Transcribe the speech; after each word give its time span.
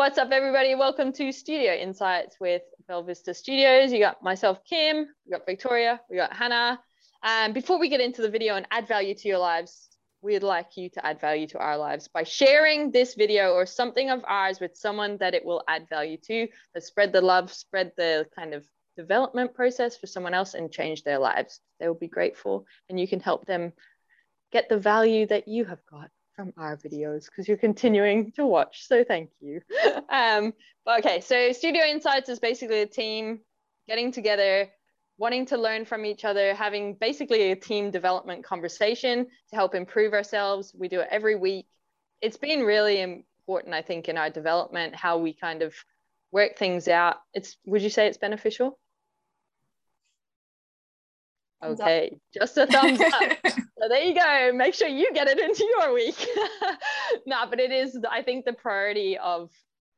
What's 0.00 0.16
up, 0.16 0.30
everybody? 0.32 0.74
Welcome 0.74 1.12
to 1.12 1.30
Studio 1.30 1.74
Insights 1.74 2.40
with 2.40 2.62
Bell 2.88 3.02
Vista 3.02 3.34
Studios. 3.34 3.92
You 3.92 3.98
got 3.98 4.22
myself, 4.22 4.64
Kim, 4.64 5.06
we 5.26 5.30
got 5.30 5.44
Victoria, 5.44 6.00
we 6.08 6.16
got 6.16 6.34
Hannah. 6.34 6.80
And 7.22 7.52
before 7.52 7.78
we 7.78 7.90
get 7.90 8.00
into 8.00 8.22
the 8.22 8.30
video 8.30 8.54
and 8.54 8.66
add 8.70 8.88
value 8.88 9.14
to 9.14 9.28
your 9.28 9.36
lives, 9.36 9.90
we'd 10.22 10.42
like 10.42 10.78
you 10.78 10.88
to 10.88 11.04
add 11.04 11.20
value 11.20 11.46
to 11.48 11.58
our 11.58 11.76
lives 11.76 12.08
by 12.08 12.22
sharing 12.22 12.90
this 12.90 13.12
video 13.14 13.52
or 13.52 13.66
something 13.66 14.08
of 14.08 14.24
ours 14.26 14.58
with 14.58 14.74
someone 14.74 15.18
that 15.18 15.34
it 15.34 15.44
will 15.44 15.62
add 15.68 15.86
value 15.90 16.16
to. 16.28 16.48
Let's 16.74 16.86
spread 16.86 17.12
the 17.12 17.20
love, 17.20 17.52
spread 17.52 17.92
the 17.98 18.26
kind 18.34 18.54
of 18.54 18.66
development 18.96 19.52
process 19.52 19.98
for 19.98 20.06
someone 20.06 20.32
else 20.32 20.54
and 20.54 20.72
change 20.72 21.04
their 21.04 21.18
lives. 21.18 21.60
They 21.78 21.86
will 21.86 21.94
be 21.94 22.08
grateful 22.08 22.64
and 22.88 22.98
you 22.98 23.06
can 23.06 23.20
help 23.20 23.44
them 23.44 23.74
get 24.50 24.70
the 24.70 24.78
value 24.78 25.26
that 25.26 25.46
you 25.46 25.66
have 25.66 25.84
got 25.84 26.08
our 26.56 26.76
videos 26.76 27.26
because 27.26 27.48
you're 27.48 27.56
continuing 27.56 28.32
to 28.32 28.46
watch. 28.46 28.86
So 28.86 29.04
thank 29.04 29.30
you. 29.40 29.60
um, 30.08 30.52
but 30.84 31.00
okay, 31.00 31.20
so 31.20 31.52
Studio 31.52 31.84
Insights 31.84 32.28
is 32.28 32.38
basically 32.38 32.82
a 32.82 32.86
team 32.86 33.40
getting 33.88 34.12
together, 34.12 34.68
wanting 35.18 35.46
to 35.46 35.58
learn 35.58 35.84
from 35.84 36.04
each 36.04 36.24
other, 36.24 36.54
having 36.54 36.94
basically 36.94 37.52
a 37.52 37.56
team 37.56 37.90
development 37.90 38.44
conversation 38.44 39.26
to 39.50 39.56
help 39.56 39.74
improve 39.74 40.12
ourselves. 40.12 40.72
We 40.76 40.88
do 40.88 41.00
it 41.00 41.08
every 41.10 41.36
week. 41.36 41.66
It's 42.20 42.36
been 42.36 42.60
really 42.60 43.00
important, 43.00 43.74
I 43.74 43.82
think, 43.82 44.08
in 44.08 44.16
our 44.16 44.30
development, 44.30 44.94
how 44.94 45.18
we 45.18 45.32
kind 45.32 45.62
of 45.62 45.74
work 46.32 46.56
things 46.56 46.88
out. 46.88 47.16
It's 47.34 47.56
would 47.66 47.82
you 47.82 47.90
say 47.90 48.06
it's 48.06 48.18
beneficial? 48.18 48.78
Okay, 51.62 52.18
just 52.32 52.56
a 52.56 52.66
thumbs 52.66 53.00
up. 53.00 53.38
so 53.44 53.88
there 53.88 54.02
you 54.02 54.14
go. 54.14 54.52
Make 54.54 54.74
sure 54.74 54.88
you 54.88 55.12
get 55.12 55.28
it 55.28 55.38
into 55.38 55.66
your 55.78 55.92
week. 55.92 56.26
no, 57.26 57.44
but 57.48 57.60
it 57.60 57.70
is, 57.70 57.98
I 58.10 58.22
think 58.22 58.44
the 58.44 58.54
priority 58.54 59.18
of 59.18 59.50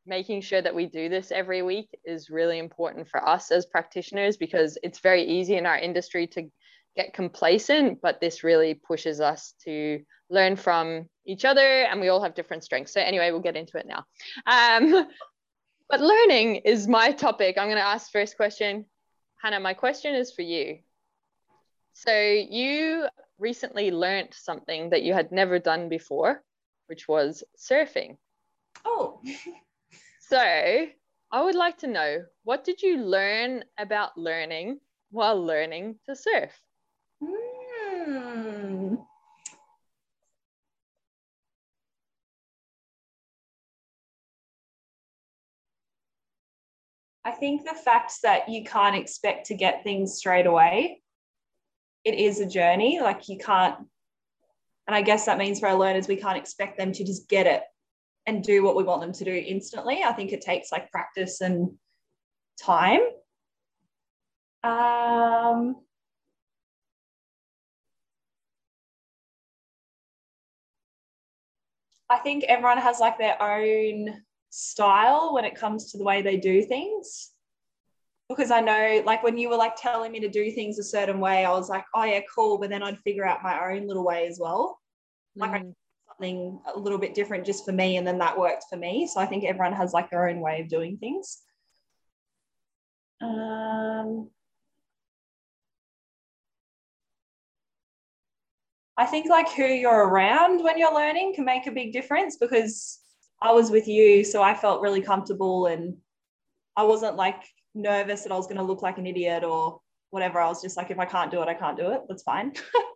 making 0.07 0.41
sure 0.41 0.61
that 0.61 0.75
we 0.75 0.87
do 0.87 1.09
this 1.09 1.31
every 1.31 1.63
week 1.63 1.89
is 2.05 2.31
really 2.31 2.59
important 2.59 3.09
for 3.09 3.27
us 3.27 3.53
as 3.53 3.67
practitioners 3.67 4.37
because 4.37 4.77
it's 4.83 4.99
very 4.99 5.23
easy 5.23 5.57
in 5.57 5.67
our 5.67 5.79
industry 5.79 6.27
to 6.27 6.51
get 6.97 7.15
complacent, 7.15 8.01
but 8.03 8.21
this 8.21 8.43
really 8.43 8.75
pushes 8.75 9.21
us 9.21 9.55
to 9.65 10.01
learn 10.29 10.57
from 10.57 11.09
each 11.25 11.45
other 11.45 11.61
and 11.61 12.01
we 12.01 12.09
all 12.09 12.23
have 12.23 12.35
different 12.35 12.65
strengths. 12.65 12.93
So 12.93 13.01
anyway, 13.01 13.31
we'll 13.31 13.41
get 13.41 13.57
into 13.57 13.79
it 13.79 13.87
now. 13.87 14.05
Um, 14.47 15.07
but 15.89 16.01
learning 16.01 16.57
is 16.57 16.89
my 16.89 17.13
topic. 17.13 17.57
I'm 17.57 17.69
going 17.69 17.77
to 17.77 17.83
ask 17.83 18.11
first 18.11 18.37
question. 18.37 18.87
Hannah, 19.41 19.61
my 19.61 19.75
question 19.75 20.15
is 20.15 20.33
for 20.33 20.43
you. 20.43 20.79
So 21.93 22.13
you 22.13 23.09
recently 23.39 23.91
learned 23.91 24.33
something 24.33 24.91
that 24.91 25.03
you 25.03 25.13
had 25.13 25.31
never 25.31 25.59
done 25.59 25.89
before, 25.89 26.43
which 26.87 27.07
was 27.07 27.45
surfing. 27.57 28.17
Oh. 28.85 29.21
so 30.21 30.39
I 30.39 31.43
would 31.43 31.55
like 31.55 31.79
to 31.79 31.87
know 31.87 32.25
what 32.45 32.65
did 32.65 32.83
you 32.83 32.99
learn 32.99 33.65
about 33.79 34.17
learning 34.17 34.81
while 35.11 35.45
learning 35.45 35.97
to 36.07 36.17
surf? 36.17 36.51
Hmm. 37.23 38.97
I 47.25 47.31
think 47.31 47.65
the 47.65 47.75
fact 47.75 48.15
that 48.23 48.49
you 48.49 48.65
can't 48.65 48.97
expect 48.97 49.47
to 49.47 49.55
get 49.55 49.85
things 49.85 50.17
straight 50.17 50.47
away 50.47 51.02
it 52.05 52.15
is 52.15 52.41
a 52.41 52.47
journey. 52.47 53.01
Like 53.01 53.29
you 53.29 53.39
can't, 53.39 53.77
and 54.87 54.97
I 54.97 55.03
guess 55.03 55.27
that 55.27 55.39
means 55.39 55.61
for 55.61 55.69
our 55.69 55.79
learners, 55.79 56.09
we 56.09 56.17
can't 56.17 56.39
expect 56.39 56.79
them 56.79 56.93
to 56.93 57.05
just 57.05 57.29
get 57.29 57.47
it 57.47 57.63
and 58.27 58.43
do 58.43 58.63
what 58.63 58.77
we 58.77 58.85
want 58.85 59.01
them 59.01 59.13
to 59.13 59.25
do 59.25 59.33
instantly. 59.33 60.03
I 60.05 60.13
think 60.13 60.33
it 60.33 60.43
takes 60.43 60.71
like 60.73 60.91
practice 60.91 61.41
and 61.41 61.73
time. 62.61 63.01
Um, 64.65 65.77
I 72.09 72.19
think 72.23 72.45
everyone 72.45 72.79
has 72.79 73.01
like 73.01 73.19
their 73.19 73.41
own 73.43 74.23
style 74.51 75.35
when 75.35 75.45
it 75.45 75.57
comes 75.57 75.91
to 75.91 75.99
the 75.99 76.05
way 76.05 76.23
they 76.23 76.37
do 76.37 76.63
things 76.63 77.32
because 78.29 78.51
I 78.51 78.61
know 78.61 79.03
like 79.05 79.23
when 79.23 79.39
you 79.39 79.49
were 79.49 79.57
like 79.57 79.77
telling 79.77 80.13
me 80.13 80.21
to 80.21 80.29
do 80.29 80.51
things 80.51 80.79
a 80.79 80.85
certain 80.85 81.21
way, 81.21 81.45
I 81.45 81.51
was 81.51 81.69
like, 81.69 81.85
oh 81.95 82.05
yeah, 82.05 82.21
cool. 82.35 82.59
But 82.59 82.71
then 82.71 82.83
I'd 82.83 82.99
figure 83.01 83.27
out 83.27 83.43
my 83.43 83.73
own 83.73 83.87
little 83.87 84.05
way 84.05 84.27
as 84.27 84.39
well. 84.41 84.79
Like 85.37 85.51
mm. 85.51 85.55
I 85.55 85.75
something 86.23 86.61
a 86.75 86.79
little 86.79 86.99
bit 86.99 87.15
different 87.15 87.47
just 87.47 87.65
for 87.65 87.73
me, 87.73 87.97
and 87.97 88.07
then 88.07 88.19
that 88.19 88.39
worked 88.39 88.65
for 88.71 88.77
me. 88.77 89.09
So 89.13 89.21
I 89.21 89.27
think 89.27 89.45
everyone 89.45 89.73
has 89.73 89.93
like 89.93 90.11
their 90.11 90.29
own 90.29 90.41
way 90.41 90.61
of 90.61 90.69
doing 90.69 90.97
things. 90.99 91.39
Um, 93.21 94.31
I 98.97 99.07
think 99.07 99.29
like 99.29 99.51
who 99.51 99.65
you're 99.65 100.09
around 100.09 100.63
when 100.63 100.79
you're 100.79 100.95
learning 100.95 101.35
can 101.35 101.45
make 101.45 101.67
a 101.67 101.73
big 101.73 101.93
difference 101.93 102.37
because 102.37 102.99
I 103.41 103.53
was 103.53 103.71
with 103.71 103.89
you, 103.89 104.25
so 104.25 104.43
I 104.43 104.55
felt 104.55 104.83
really 104.83 105.03
comfortable 105.03 105.67
and 105.67 105.97
I 106.77 106.85
wasn't 106.85 107.17
like 107.17 107.43
nervous 107.75 108.23
that 108.23 108.33
I 108.33 108.37
was 108.37 108.47
going 108.47 108.59
to 108.59 108.63
look 108.63 108.83
like 108.83 108.99
an 108.99 109.07
idiot 109.07 109.45
or 109.45 109.81
whatever. 110.11 110.41
I 110.41 110.49
was 110.49 110.63
just 110.63 110.77
like, 110.77 110.91
if 110.91 110.99
I 110.99 111.05
can't 111.05 111.31
do 111.31 111.43
it, 111.43 111.49
I 111.49 111.55
can't 111.55 111.77
do 111.77 111.91
it. 111.93 112.03
That's 112.09 112.23
fine. 112.23 112.53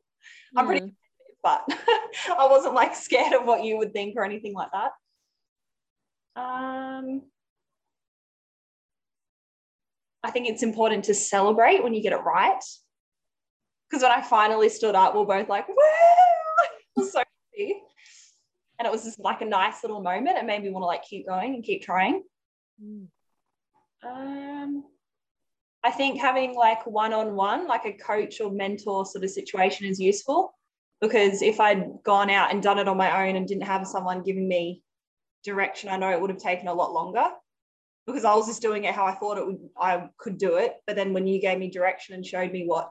I'm 0.57 0.67
pretty, 0.67 0.87
mm. 0.87 0.95
but 1.43 1.65
I 2.39 2.47
wasn't 2.47 2.75
like 2.75 2.95
scared 2.95 3.33
of 3.33 3.47
what 3.47 3.65
you 3.65 3.79
would 3.79 3.93
think 3.93 4.17
or 4.17 4.25
anything 4.25 4.55
like 4.55 4.71
that. 4.73 4.93
Um, 6.41 7.23
I 10.23 10.31
think 10.31 10.49
it's 10.49 10.63
important 10.63 11.05
to 11.05 11.15
celebrate 11.15 11.83
when 11.83 11.95
you 11.95 12.03
get 12.03 12.13
it 12.13 12.17
right. 12.17 12.63
Because 13.89 14.03
when 14.03 14.13
I 14.13 14.21
finally 14.21 14.69
stood 14.69 14.95
up, 14.95 15.15
we 15.15 15.21
are 15.21 15.27
both 15.27 15.49
like, 15.49 15.69
woo! 15.69 17.05
so 17.05 17.19
happy. 17.19 17.81
And 18.79 18.87
it 18.87 18.93
was 18.93 19.05
just 19.05 19.19
like 19.21 19.41
a 19.41 19.47
nice 19.47 19.83
little 19.83 20.03
moment. 20.03 20.37
It 20.37 20.45
made 20.45 20.63
me 20.63 20.71
want 20.71 20.83
to 20.83 20.87
like 20.87 21.05
keep 21.05 21.27
going 21.27 21.55
and 21.55 21.65
keep 21.65 21.83
trying. 21.83 22.23
Mm. 22.83 23.07
Um, 24.05 24.85
I 25.83 25.91
think 25.91 26.21
having 26.21 26.55
like 26.55 26.87
one 26.87 27.13
on 27.13 27.37
one, 27.37 27.67
like 27.67 27.85
a 27.85 27.93
coach 27.93 28.41
or 28.41 28.51
mentor 28.51 29.07
sort 29.07 29.25
of 29.25 29.31
situation 29.31 29.87
is 29.87 30.01
useful 30.01 30.55
because 31.01 31.43
if 31.43 31.61
I'd 31.61 32.03
gone 32.05 32.31
out 32.31 32.51
and 32.51 32.63
done 32.63 32.79
it 32.79 32.89
on 32.89 32.97
my 32.97 33.29
own 33.29 33.37
and 33.37 33.47
didn't 33.47 33.65
have 33.65 33.87
someone 33.87 34.23
giving 34.23 34.49
me 34.49 34.83
direction, 35.45 35.89
I 35.89 35.97
know 35.97 36.11
it 36.11 36.21
would 36.21 36.31
have 36.31 36.41
taken 36.41 36.69
a 36.69 36.75
lot 36.75 36.93
longer 36.93 37.27
because 38.07 38.25
I 38.25 38.35
was 38.35 38.47
just 38.47 38.63
doing 38.63 38.85
it 38.85 38.95
how 38.95 39.05
I 39.05 39.15
thought 39.15 39.39
it 39.39 39.47
would 39.47 39.59
I 39.79 40.09
could 40.19 40.39
do 40.39 40.57
it. 40.57 40.75
But 40.87 40.97
then 40.97 41.13
when 41.13 41.27
you 41.27 41.41
gave 41.41 41.59
me 41.59 41.71
direction 41.71 42.15
and 42.15 42.25
showed 42.25 42.53
me 42.53 42.65
what 42.67 42.91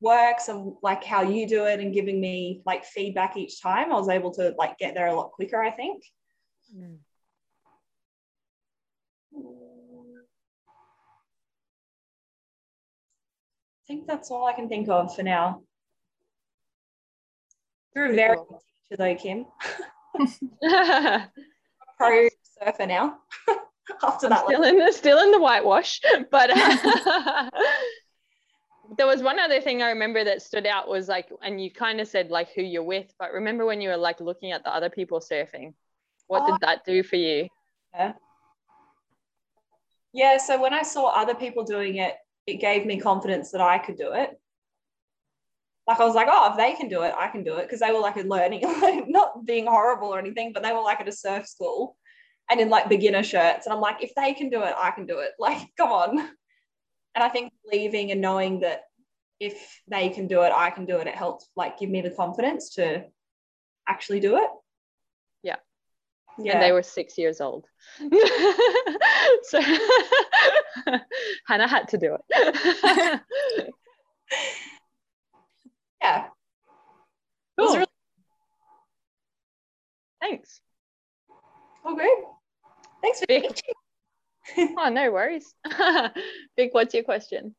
works 0.00 0.48
and 0.48 0.72
like 0.82 1.04
how 1.04 1.22
you 1.22 1.46
do 1.46 1.66
it 1.66 1.78
and 1.78 1.94
giving 1.94 2.20
me 2.20 2.62
like 2.66 2.84
feedback 2.84 3.36
each 3.36 3.62
time, 3.62 3.92
I 3.92 3.96
was 3.96 4.08
able 4.08 4.32
to 4.34 4.54
like 4.58 4.78
get 4.78 4.94
there 4.94 5.06
a 5.06 5.14
lot 5.14 5.32
quicker, 5.32 5.62
I 5.62 5.70
think. 5.70 6.02
Mm. 6.76 6.98
Think 13.86 14.06
that's 14.06 14.30
all 14.30 14.46
I 14.46 14.52
can 14.52 14.68
think 14.68 14.88
of 14.88 15.14
for 15.14 15.22
now. 15.22 15.62
You're 17.94 18.12
a 18.12 18.14
very 18.14 18.36
good 18.36 18.58
teacher 18.88 18.96
though, 18.98 19.14
Kim. 19.14 19.46
Pro 21.98 22.28
surfer 22.58 22.86
now. 22.86 23.18
After 24.02 24.28
that, 24.28 24.44
still 24.44 24.62
in 24.62 24.78
the 24.78 24.92
still 24.92 25.18
in 25.18 25.32
the 25.32 25.40
whitewash, 25.40 26.00
but 26.30 26.50
there 28.96 29.06
was 29.06 29.22
one 29.22 29.38
other 29.38 29.60
thing 29.60 29.82
I 29.82 29.90
remember 29.90 30.24
that 30.24 30.42
stood 30.42 30.66
out 30.66 30.88
was 30.88 31.08
like, 31.08 31.28
and 31.42 31.62
you 31.62 31.70
kind 31.70 32.00
of 32.00 32.08
said 32.08 32.30
like 32.30 32.50
who 32.54 32.62
you're 32.62 32.82
with, 32.82 33.12
but 33.18 33.32
remember 33.32 33.66
when 33.66 33.80
you 33.80 33.88
were 33.88 33.96
like 33.96 34.20
looking 34.20 34.52
at 34.52 34.64
the 34.64 34.74
other 34.74 34.90
people 34.90 35.20
surfing? 35.20 35.74
What 36.28 36.42
oh, 36.44 36.52
did 36.52 36.60
that 36.60 36.84
do 36.84 37.02
for 37.02 37.16
you? 37.16 37.48
Yeah. 37.94 38.12
Yeah. 40.12 40.36
So 40.38 40.60
when 40.60 40.72
I 40.72 40.82
saw 40.82 41.08
other 41.08 41.34
people 41.34 41.64
doing 41.64 41.96
it, 41.96 42.16
it 42.46 42.60
gave 42.60 42.86
me 42.86 43.00
confidence 43.00 43.52
that 43.52 43.60
I 43.60 43.78
could 43.78 43.96
do 43.96 44.12
it. 44.12 44.30
Like 45.86 46.00
I 46.00 46.04
was 46.04 46.14
like, 46.14 46.28
oh, 46.30 46.50
if 46.50 46.56
they 46.56 46.74
can 46.74 46.88
do 46.88 47.02
it, 47.02 47.14
I 47.16 47.28
can 47.28 47.42
do 47.42 47.56
it. 47.56 47.62
Because 47.62 47.80
they 47.80 47.90
were 47.92 47.98
like 47.98 48.16
a 48.16 48.22
learning, 48.22 48.62
not 49.08 49.44
being 49.44 49.66
horrible 49.66 50.08
or 50.08 50.18
anything, 50.18 50.52
but 50.52 50.62
they 50.62 50.72
were 50.72 50.80
like 50.80 51.00
at 51.00 51.08
a 51.08 51.12
surf 51.12 51.46
school 51.46 51.96
and 52.50 52.60
in 52.60 52.70
like 52.70 52.88
beginner 52.88 53.22
shirts. 53.22 53.66
And 53.66 53.72
I'm 53.72 53.80
like, 53.80 54.02
if 54.02 54.14
they 54.14 54.34
can 54.34 54.48
do 54.48 54.62
it, 54.62 54.74
I 54.76 54.90
can 54.90 55.06
do 55.06 55.18
it. 55.18 55.30
Like, 55.38 55.68
come 55.76 55.90
on. 55.90 56.18
And 56.18 57.22
I 57.22 57.28
think 57.28 57.52
leaving 57.70 58.10
and 58.10 58.20
knowing 58.20 58.60
that 58.60 58.82
if 59.40 59.82
they 59.88 60.08
can 60.08 60.28
do 60.28 60.42
it, 60.42 60.52
I 60.54 60.70
can 60.70 60.86
do 60.86 60.98
it, 60.98 61.08
it 61.08 61.14
helped 61.14 61.46
like 61.56 61.78
give 61.78 61.90
me 61.90 62.00
the 62.00 62.10
confidence 62.10 62.74
to 62.74 63.04
actually 63.88 64.20
do 64.20 64.36
it. 64.36 64.48
Yeah. 66.38 66.44
Yeah. 66.44 66.52
And 66.54 66.62
they 66.62 66.72
were 66.72 66.82
six 66.82 67.18
years 67.18 67.40
old. 67.40 67.66
so 69.42 69.60
Hannah 71.46 71.68
had 71.68 71.88
to 71.88 71.98
do 71.98 72.16
it. 72.16 73.20
yeah. 76.00 76.26
Cool. 77.58 77.74
Really- 77.74 77.86
Thanks. 80.20 80.60
Oh, 81.84 81.94
great. 81.96 82.10
Thanks 83.02 83.18
for 83.18 83.26
Vic. 83.28 83.60
oh, 84.78 84.88
no 84.88 85.10
worries. 85.10 85.52
Vic, 86.56 86.72
what's 86.72 86.94
your 86.94 87.02
question? 87.02 87.56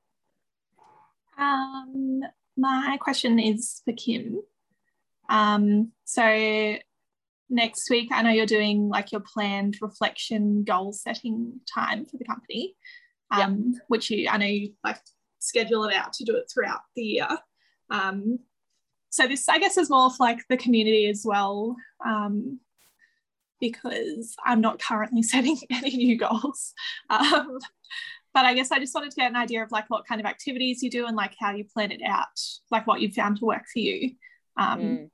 Um, 1.37 2.21
my 2.55 2.97
question 3.01 3.37
is 3.39 3.81
for 3.83 3.93
Kim. 3.93 4.39
Um, 5.29 5.91
so 6.05 6.77
next 7.53 7.89
week, 7.89 8.09
I 8.11 8.21
know 8.21 8.31
you're 8.31 8.45
doing 8.45 8.89
like 8.89 9.11
your 9.11 9.21
planned 9.21 9.77
reflection 9.81 10.63
goal 10.63 10.91
setting 10.91 11.59
time 11.73 12.05
for 12.05 12.17
the 12.17 12.25
company, 12.25 12.75
um, 13.31 13.71
yep. 13.73 13.81
which 13.87 14.09
you 14.09 14.27
I 14.29 14.37
know 14.37 14.45
you 14.45 14.73
like 14.83 14.99
schedule 15.39 15.85
it 15.85 15.95
out 15.95 16.13
to 16.13 16.25
do 16.25 16.35
it 16.35 16.51
throughout 16.51 16.81
the 16.95 17.03
year. 17.03 17.29
Um, 17.89 18.39
so 19.09 19.27
this 19.27 19.47
I 19.47 19.59
guess 19.59 19.77
is 19.77 19.89
more 19.89 20.09
for 20.09 20.25
like 20.25 20.39
the 20.49 20.57
community 20.57 21.07
as 21.07 21.23
well. 21.25 21.75
Um, 22.05 22.59
because 23.59 24.35
I'm 24.45 24.59
not 24.59 24.81
currently 24.81 25.23
setting 25.23 25.57
any 25.71 25.95
new 25.95 26.17
goals. 26.17 26.73
Um, 27.09 27.59
but 28.33 28.45
I 28.45 28.55
guess 28.55 28.71
I 28.71 28.79
just 28.79 28.93
wanted 28.95 29.11
to 29.11 29.15
get 29.15 29.29
an 29.29 29.37
idea 29.37 29.63
of 29.63 29.71
like 29.71 29.89
what 29.89 30.07
kind 30.07 30.19
of 30.19 30.25
activities 30.25 30.81
you 30.81 30.89
do 30.89 31.05
and 31.05 31.15
like 31.15 31.35
how 31.39 31.53
you 31.53 31.63
plan 31.63 31.91
it 31.91 32.01
out, 32.05 32.39
like 32.71 32.87
what 32.87 32.99
you've 32.99 33.13
found 33.13 33.37
to 33.37 33.45
work 33.45 33.63
for 33.71 33.79
you. 33.79 34.15
Um, 34.57 34.79
mm. 34.79 35.09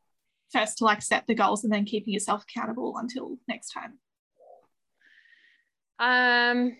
First 0.51 0.79
to 0.79 0.85
like 0.85 1.01
set 1.01 1.27
the 1.27 1.35
goals 1.35 1.63
and 1.63 1.71
then 1.71 1.85
keeping 1.85 2.13
yourself 2.13 2.43
accountable 2.43 2.95
until 2.97 3.37
next 3.47 3.71
time. 3.71 3.99
Um, 5.99 6.77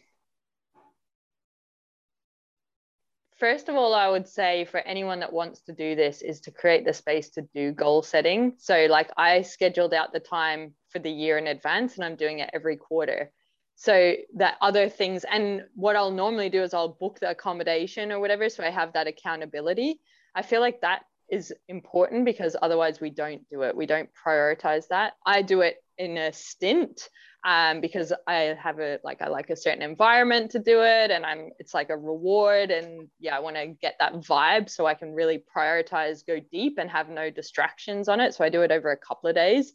first 3.38 3.70
of 3.70 3.76
all, 3.76 3.94
I 3.94 4.10
would 4.10 4.28
say 4.28 4.66
for 4.66 4.80
anyone 4.80 5.20
that 5.20 5.34
wants 5.34 5.62
to 5.62 5.74
do 5.74 5.96
this 5.96 6.22
is 6.22 6.42
to 6.42 6.52
create 6.52 6.86
the 6.86 6.94
space 6.94 7.30
to 7.32 7.42
do 7.54 7.72
goal 7.72 8.02
setting. 8.02 8.54
So, 8.58 8.88
like, 8.90 9.10
I 9.18 9.42
scheduled 9.42 9.94
out 9.94 10.14
the 10.14 10.20
time 10.20 10.74
for 10.90 11.00
the 11.00 11.12
year 11.12 11.38
in 11.38 11.48
advance 11.48 11.96
and 11.96 12.06
I'm 12.06 12.16
doing 12.16 12.40
it 12.40 12.50
every 12.54 12.78
quarter. 12.78 13.32
So, 13.76 14.14
that 14.36 14.58
other 14.62 14.90
things, 14.90 15.26
and 15.30 15.64
what 15.76 15.96
I'll 15.96 16.12
normally 16.12 16.50
do 16.50 16.64
is 16.64 16.74
I'll 16.74 16.98
book 17.00 17.20
the 17.20 17.30
accommodation 17.30 18.12
or 18.12 18.20
whatever. 18.20 18.50
So, 18.50 18.64
I 18.64 18.70
have 18.70 18.94
that 18.94 19.08
accountability. 19.08 20.00
I 20.36 20.42
feel 20.42 20.62
like 20.62 20.82
that 20.82 21.04
is 21.32 21.54
important 21.68 22.26
because 22.26 22.56
otherwise 22.62 23.00
we 23.00 23.10
don't 23.10 23.48
do 23.50 23.64
it. 23.64 23.76
We 23.76 23.86
don't 23.86 24.10
prioritize 24.26 24.88
that. 24.90 25.14
I 25.26 25.42
do 25.42 25.62
it 25.62 25.78
in 25.98 26.18
a 26.18 26.34
stint 26.34 27.10
um, 27.46 27.80
because 27.80 28.12
I 28.28 28.56
have 28.62 28.80
a 28.80 29.00
like 29.04 29.22
I 29.22 29.28
like 29.28 29.50
a 29.50 29.56
certain 29.56 29.82
environment 29.82 30.52
to 30.52 30.60
do 30.60 30.82
it, 30.82 31.12
and 31.12 31.26
I'm 31.26 31.52
it's 31.58 31.74
like 31.74 31.90
a 31.90 31.98
reward, 31.98 32.70
and 32.70 33.08
yeah, 33.20 33.36
I 33.38 33.40
want 33.40 33.56
to 33.56 33.68
get 33.68 33.96
that 34.00 34.16
vibe 34.16 34.70
so 34.70 34.86
I 34.86 34.94
can 34.94 35.14
really 35.14 35.44
prioritize, 35.56 36.26
go 36.26 36.40
deep, 36.52 36.78
and 36.78 36.90
have 36.90 37.10
no 37.10 37.30
distractions 37.30 38.10
on 38.10 38.20
it. 38.20 38.34
So 38.34 38.44
I 38.44 38.50
do 38.50 38.62
it 38.62 38.72
over 38.72 38.92
a 38.92 38.98
couple 38.98 39.30
of 39.30 39.36
days, 39.36 39.74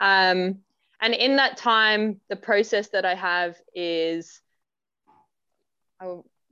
um, 0.00 0.58
and 1.00 1.14
in 1.14 1.36
that 1.36 1.56
time, 1.56 2.20
the 2.28 2.36
process 2.36 2.88
that 2.88 3.04
I 3.06 3.14
have 3.14 3.56
is 3.74 4.42
I 6.00 6.06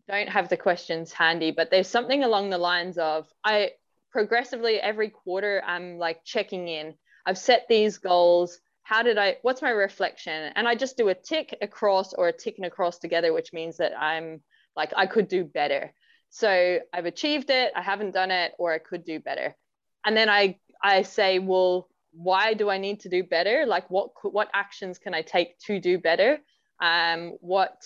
don't 0.09 0.29
have 0.29 0.49
the 0.49 0.57
questions 0.57 1.13
handy, 1.13 1.51
but 1.51 1.71
there's 1.71 1.89
something 1.89 2.25
along 2.25 2.51
the 2.51 2.59
lines 2.59 2.97
of 2.97 3.29
I 3.45 3.73
progressively 4.17 4.81
every 4.81 5.11
quarter 5.11 5.63
I'm 5.67 5.99
like 5.99 6.25
checking 6.25 6.69
in. 6.69 6.95
I've 7.27 7.37
set 7.37 7.67
these 7.69 7.99
goals 7.99 8.59
how 8.83 9.03
did 9.03 9.19
I, 9.19 9.37
what's 9.43 9.63
my 9.63 9.71
reflection? 9.71 10.53
And 10.55 10.69
I 10.69 10.77
just 10.77 10.97
do 10.97 11.09
a 11.09 11.15
tick 11.15 11.55
across 11.61 12.15
or 12.15 12.29
a 12.29 12.33
tick 12.33 12.55
and 12.57 12.67
across 12.67 13.01
together, 13.01 13.33
which 13.33 13.53
means 13.53 13.79
that 13.79 13.93
I'm 14.01 14.43
like, 14.77 14.93
I 14.97 15.07
could 15.07 15.27
do 15.27 15.43
better. 15.43 15.93
So 16.31 16.79
I've 16.95 17.05
achieved 17.05 17.51
it, 17.51 17.73
I 17.75 17.83
haven't 17.83 18.13
done 18.13 18.31
it, 18.31 18.53
or 18.61 18.73
I 18.73 18.79
could 18.79 19.05
do 19.05 19.19
better. 19.19 19.57
And 20.05 20.17
then 20.17 20.29
I, 20.29 20.61
I 20.81 21.03
say, 21.03 21.41
well, 21.41 21.89
why 22.13 22.55
do 22.55 22.71
I 22.71 22.79
need 22.79 23.01
to 23.01 23.09
do 23.09 23.25
better? 23.25 23.67
Like 23.67 23.91
what, 23.91 24.11
what 24.23 24.51
actions 24.55 24.99
can 24.99 25.15
I 25.15 25.23
take 25.23 25.59
to 25.67 25.81
do 25.81 25.99
better? 25.99 26.39
Um, 26.81 27.33
what 27.41 27.83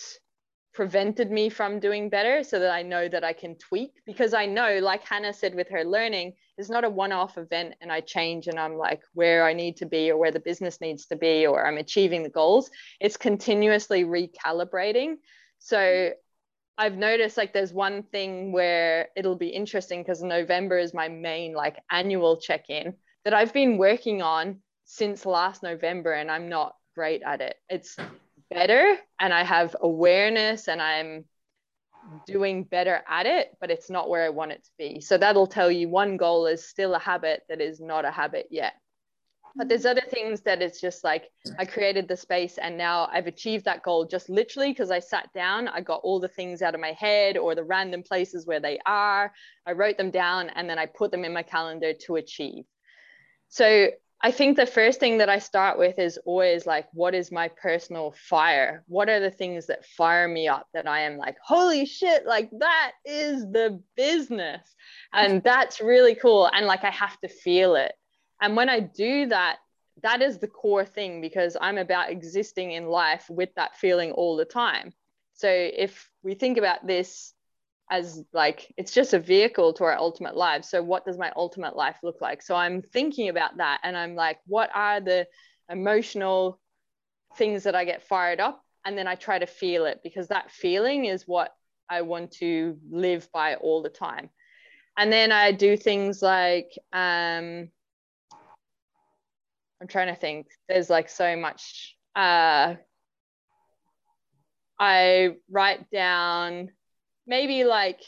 prevented 0.73 1.29
me 1.29 1.49
from 1.49 1.79
doing 1.79 2.09
better 2.09 2.43
so 2.43 2.59
that 2.59 2.71
I 2.71 2.81
know 2.81 3.09
that 3.09 3.23
I 3.23 3.33
can 3.33 3.55
tweak 3.57 3.93
because 4.05 4.33
I 4.33 4.45
know 4.45 4.79
like 4.81 5.05
Hannah 5.05 5.33
said 5.33 5.53
with 5.53 5.67
her 5.69 5.83
learning 5.83 6.33
it's 6.57 6.69
not 6.69 6.85
a 6.85 6.89
one-off 6.89 7.37
event 7.37 7.75
and 7.81 7.91
I 7.91 7.99
change 8.01 8.47
and 8.47 8.57
I'm 8.57 8.75
like 8.75 9.01
where 9.13 9.45
I 9.45 9.53
need 9.53 9.77
to 9.77 9.85
be 9.85 10.11
or 10.11 10.17
where 10.17 10.31
the 10.31 10.39
business 10.39 10.79
needs 10.79 11.07
to 11.07 11.15
be 11.15 11.45
or 11.45 11.65
I'm 11.65 11.77
achieving 11.77 12.23
the 12.23 12.29
goals. 12.29 12.69
It's 12.99 13.17
continuously 13.17 14.05
recalibrating. 14.05 15.15
So 15.59 16.11
I've 16.77 16.95
noticed 16.95 17.35
like 17.35 17.51
there's 17.51 17.73
one 17.73 18.03
thing 18.03 18.51
where 18.51 19.09
it'll 19.15 19.35
be 19.35 19.49
interesting 19.49 20.01
because 20.01 20.23
November 20.23 20.77
is 20.77 20.93
my 20.93 21.09
main 21.09 21.53
like 21.53 21.77
annual 21.89 22.37
check-in 22.37 22.95
that 23.25 23.33
I've 23.33 23.53
been 23.53 23.77
working 23.77 24.21
on 24.21 24.61
since 24.85 25.25
last 25.25 25.63
November 25.63 26.13
and 26.13 26.31
I'm 26.31 26.47
not 26.47 26.75
great 26.95 27.23
at 27.23 27.41
it. 27.41 27.55
It's 27.69 27.97
better 28.53 28.97
and 29.19 29.33
I 29.33 29.43
have 29.43 29.75
awareness 29.81 30.67
and 30.67 30.81
I'm 30.81 31.25
doing 32.27 32.63
better 32.63 33.01
at 33.07 33.25
it, 33.25 33.55
but 33.59 33.71
it's 33.71 33.89
not 33.89 34.09
where 34.09 34.23
I 34.23 34.29
want 34.29 34.51
it 34.51 34.63
to 34.63 34.71
be. 34.77 35.01
So 35.01 35.17
that'll 35.17 35.47
tell 35.47 35.71
you 35.71 35.89
one 35.89 36.17
goal 36.17 36.45
is 36.47 36.67
still 36.67 36.93
a 36.93 36.99
habit 36.99 37.43
that 37.49 37.61
is 37.61 37.79
not 37.79 38.05
a 38.05 38.11
habit 38.11 38.47
yet. 38.51 38.73
But 39.55 39.67
there's 39.67 39.85
other 39.85 40.03
things 40.09 40.41
that 40.41 40.61
it's 40.61 40.79
just 40.79 41.03
like 41.03 41.29
I 41.59 41.65
created 41.65 42.07
the 42.07 42.15
space 42.15 42.57
and 42.57 42.77
now 42.77 43.09
I've 43.11 43.27
achieved 43.27 43.65
that 43.65 43.83
goal 43.83 44.05
just 44.05 44.29
literally 44.29 44.71
because 44.71 44.91
I 44.91 44.99
sat 44.99 45.29
down, 45.33 45.67
I 45.67 45.81
got 45.81 46.01
all 46.03 46.21
the 46.21 46.29
things 46.29 46.61
out 46.61 46.73
of 46.73 46.79
my 46.79 46.93
head 46.93 47.37
or 47.37 47.53
the 47.53 47.63
random 47.63 48.01
places 48.01 48.47
where 48.47 48.61
they 48.61 48.79
are. 48.85 49.33
I 49.65 49.73
wrote 49.73 49.97
them 49.97 50.09
down 50.09 50.49
and 50.49 50.69
then 50.69 50.79
I 50.79 50.85
put 50.85 51.11
them 51.11 51.25
in 51.25 51.33
my 51.33 51.43
calendar 51.43 51.93
to 52.05 52.15
achieve. 52.15 52.63
So 53.49 53.89
I 54.23 54.31
think 54.31 54.55
the 54.55 54.67
first 54.67 54.99
thing 54.99 55.17
that 55.17 55.29
I 55.29 55.39
start 55.39 55.79
with 55.79 55.97
is 55.97 56.19
always 56.25 56.67
like, 56.67 56.87
what 56.93 57.15
is 57.15 57.31
my 57.31 57.47
personal 57.47 58.13
fire? 58.29 58.83
What 58.87 59.09
are 59.09 59.19
the 59.19 59.31
things 59.31 59.65
that 59.67 59.85
fire 59.85 60.27
me 60.27 60.47
up 60.47 60.67
that 60.73 60.87
I 60.87 61.01
am 61.01 61.17
like, 61.17 61.37
holy 61.43 61.85
shit, 61.87 62.27
like 62.27 62.51
that 62.59 62.91
is 63.03 63.41
the 63.41 63.81
business. 63.95 64.61
And 65.11 65.41
that's 65.41 65.81
really 65.81 66.13
cool. 66.13 66.49
And 66.53 66.67
like, 66.67 66.83
I 66.83 66.91
have 66.91 67.19
to 67.21 67.27
feel 67.27 67.75
it. 67.75 67.93
And 68.39 68.55
when 68.55 68.69
I 68.69 68.79
do 68.79 69.27
that, 69.27 69.57
that 70.03 70.21
is 70.21 70.37
the 70.37 70.47
core 70.47 70.85
thing 70.85 71.21
because 71.21 71.57
I'm 71.59 71.79
about 71.79 72.11
existing 72.11 72.71
in 72.71 72.87
life 72.87 73.25
with 73.29 73.49
that 73.55 73.75
feeling 73.77 74.11
all 74.11 74.37
the 74.37 74.45
time. 74.45 74.93
So 75.33 75.49
if 75.49 76.09
we 76.21 76.35
think 76.35 76.59
about 76.59 76.85
this 76.85 77.33
as 77.91 78.23
like 78.31 78.73
it's 78.77 78.93
just 78.93 79.13
a 79.13 79.19
vehicle 79.19 79.73
to 79.73 79.83
our 79.83 79.97
ultimate 79.97 80.35
lives. 80.35 80.69
So 80.69 80.81
what 80.81 81.05
does 81.05 81.17
my 81.17 81.31
ultimate 81.35 81.75
life 81.75 81.97
look 82.01 82.21
like? 82.21 82.41
So 82.41 82.55
i'm 82.55 82.81
thinking 82.81 83.29
about 83.29 83.57
that 83.57 83.81
and 83.83 83.95
i'm 83.97 84.15
like 84.15 84.39
what 84.47 84.69
are 84.73 85.01
the 85.01 85.27
emotional 85.69 86.59
things 87.37 87.63
that 87.63 87.75
i 87.75 87.83
get 87.85 88.01
fired 88.01 88.39
up? 88.39 88.63
And 88.85 88.97
then 88.97 89.07
i 89.07 89.15
try 89.15 89.37
to 89.37 89.45
feel 89.45 89.85
it 89.85 89.99
because 90.03 90.29
that 90.29 90.49
feeling 90.51 91.05
is 91.05 91.27
what 91.27 91.51
i 91.89 92.01
want 92.01 92.31
to 92.31 92.77
live 92.89 93.29
by 93.33 93.55
all 93.55 93.83
the 93.83 93.89
time. 93.89 94.29
And 94.97 95.11
then 95.11 95.33
i 95.33 95.51
do 95.51 95.75
things 95.75 96.21
like 96.21 96.71
um 96.93 97.69
i'm 99.81 99.87
trying 99.87 100.07
to 100.07 100.19
think. 100.19 100.47
There's 100.69 100.89
like 100.89 101.09
so 101.09 101.35
much. 101.35 101.97
Uh 102.15 102.75
i 104.79 105.29
write 105.49 105.91
down 105.91 106.71
maybe 107.31 107.63
like 107.63 108.01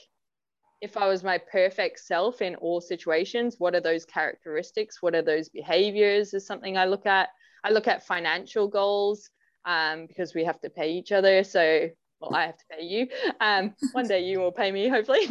if 0.81 0.97
I 0.97 1.07
was 1.07 1.23
my 1.23 1.37
perfect 1.37 1.99
self 1.99 2.41
in 2.41 2.55
all 2.55 2.81
situations, 2.81 3.55
what 3.57 3.73
are 3.73 3.79
those 3.79 4.03
characteristics? 4.03 5.01
What 5.01 5.15
are 5.15 5.21
those 5.21 5.47
behaviors? 5.47 6.33
Is 6.33 6.45
something 6.45 6.77
I 6.77 6.85
look 6.85 7.05
at. 7.05 7.29
I 7.63 7.71
look 7.71 7.87
at 7.87 8.05
financial 8.05 8.67
goals 8.67 9.29
um, 9.63 10.07
because 10.07 10.35
we 10.35 10.43
have 10.43 10.59
to 10.59 10.69
pay 10.69 10.91
each 10.91 11.13
other. 11.13 11.45
So, 11.45 11.89
well, 12.19 12.35
I 12.35 12.47
have 12.47 12.57
to 12.57 12.65
pay 12.69 12.83
you. 12.83 13.07
Um, 13.39 13.73
one 13.93 14.09
day 14.09 14.25
you 14.25 14.39
will 14.39 14.51
pay 14.51 14.73
me, 14.73 14.89
hopefully. 14.89 15.25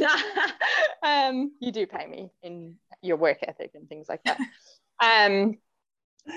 um, 1.02 1.52
you 1.60 1.70
do 1.70 1.86
pay 1.86 2.06
me 2.06 2.30
in 2.42 2.76
your 3.02 3.18
work 3.18 3.40
ethic 3.46 3.72
and 3.74 3.86
things 3.90 4.06
like 4.08 4.22
that. 4.24 4.38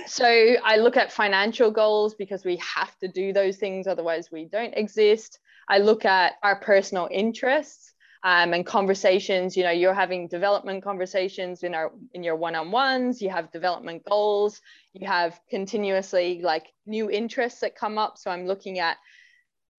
So 0.07 0.25
I 0.25 0.77
look 0.77 0.97
at 0.97 1.11
financial 1.11 1.71
goals 1.71 2.15
because 2.15 2.43
we 2.43 2.57
have 2.57 2.97
to 2.99 3.07
do 3.07 3.33
those 3.33 3.57
things, 3.57 3.87
otherwise 3.87 4.31
we 4.31 4.45
don't 4.45 4.73
exist. 4.73 5.39
I 5.69 5.79
look 5.79 6.05
at 6.05 6.33
our 6.43 6.59
personal 6.59 7.07
interests 7.11 7.93
um, 8.23 8.53
and 8.53 8.65
conversations. 8.65 9.55
You 9.55 9.63
know, 9.63 9.71
you're 9.71 9.93
having 9.93 10.27
development 10.27 10.83
conversations 10.83 11.63
in 11.63 11.75
our 11.75 11.91
in 12.13 12.23
your 12.23 12.35
one-on-ones. 12.35 13.21
You 13.21 13.29
have 13.29 13.51
development 13.51 14.03
goals. 14.09 14.61
You 14.93 15.07
have 15.07 15.39
continuously 15.49 16.41
like 16.41 16.73
new 16.87 17.09
interests 17.09 17.59
that 17.61 17.75
come 17.75 17.97
up. 17.97 18.17
So 18.17 18.31
I'm 18.31 18.47
looking 18.47 18.79
at 18.79 18.97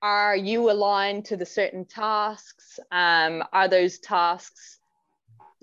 are 0.02 0.36
you 0.36 0.70
aligned 0.70 1.24
to 1.26 1.36
the 1.36 1.46
certain 1.46 1.84
tasks? 1.84 2.78
Um, 2.92 3.42
are 3.52 3.66
those 3.66 3.98
tasks 3.98 4.78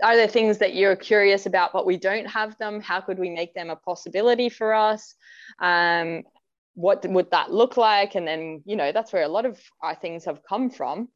are 0.04 0.16
there 0.16 0.28
things 0.28 0.58
that 0.60 0.76
you're 0.76 0.96
curious 0.96 1.46
about 1.46 1.74
but 1.74 1.86
we 1.86 1.98
don't 1.98 2.26
have 2.26 2.58
them? 2.58 2.82
How 2.82 3.02
could 3.02 3.18
we 3.18 3.30
make 3.30 3.54
them 3.54 3.70
a 3.70 3.76
possibility 3.76 4.50
for 4.50 4.74
us? 4.74 5.16
Um, 5.60 6.24
what 6.76 7.08
would 7.08 7.32
that 7.32 7.52
look 7.52 7.78
like? 7.78 8.16
And 8.16 8.28
then 8.28 8.62
you 8.66 8.76
know 8.76 8.92
that's 8.92 9.14
where 9.14 9.24
a 9.24 9.28
lot 9.28 9.46
of 9.46 9.60
our 9.82 9.96
things 9.96 10.26
have 10.26 10.42
come 10.48 10.70
from. 10.70 11.10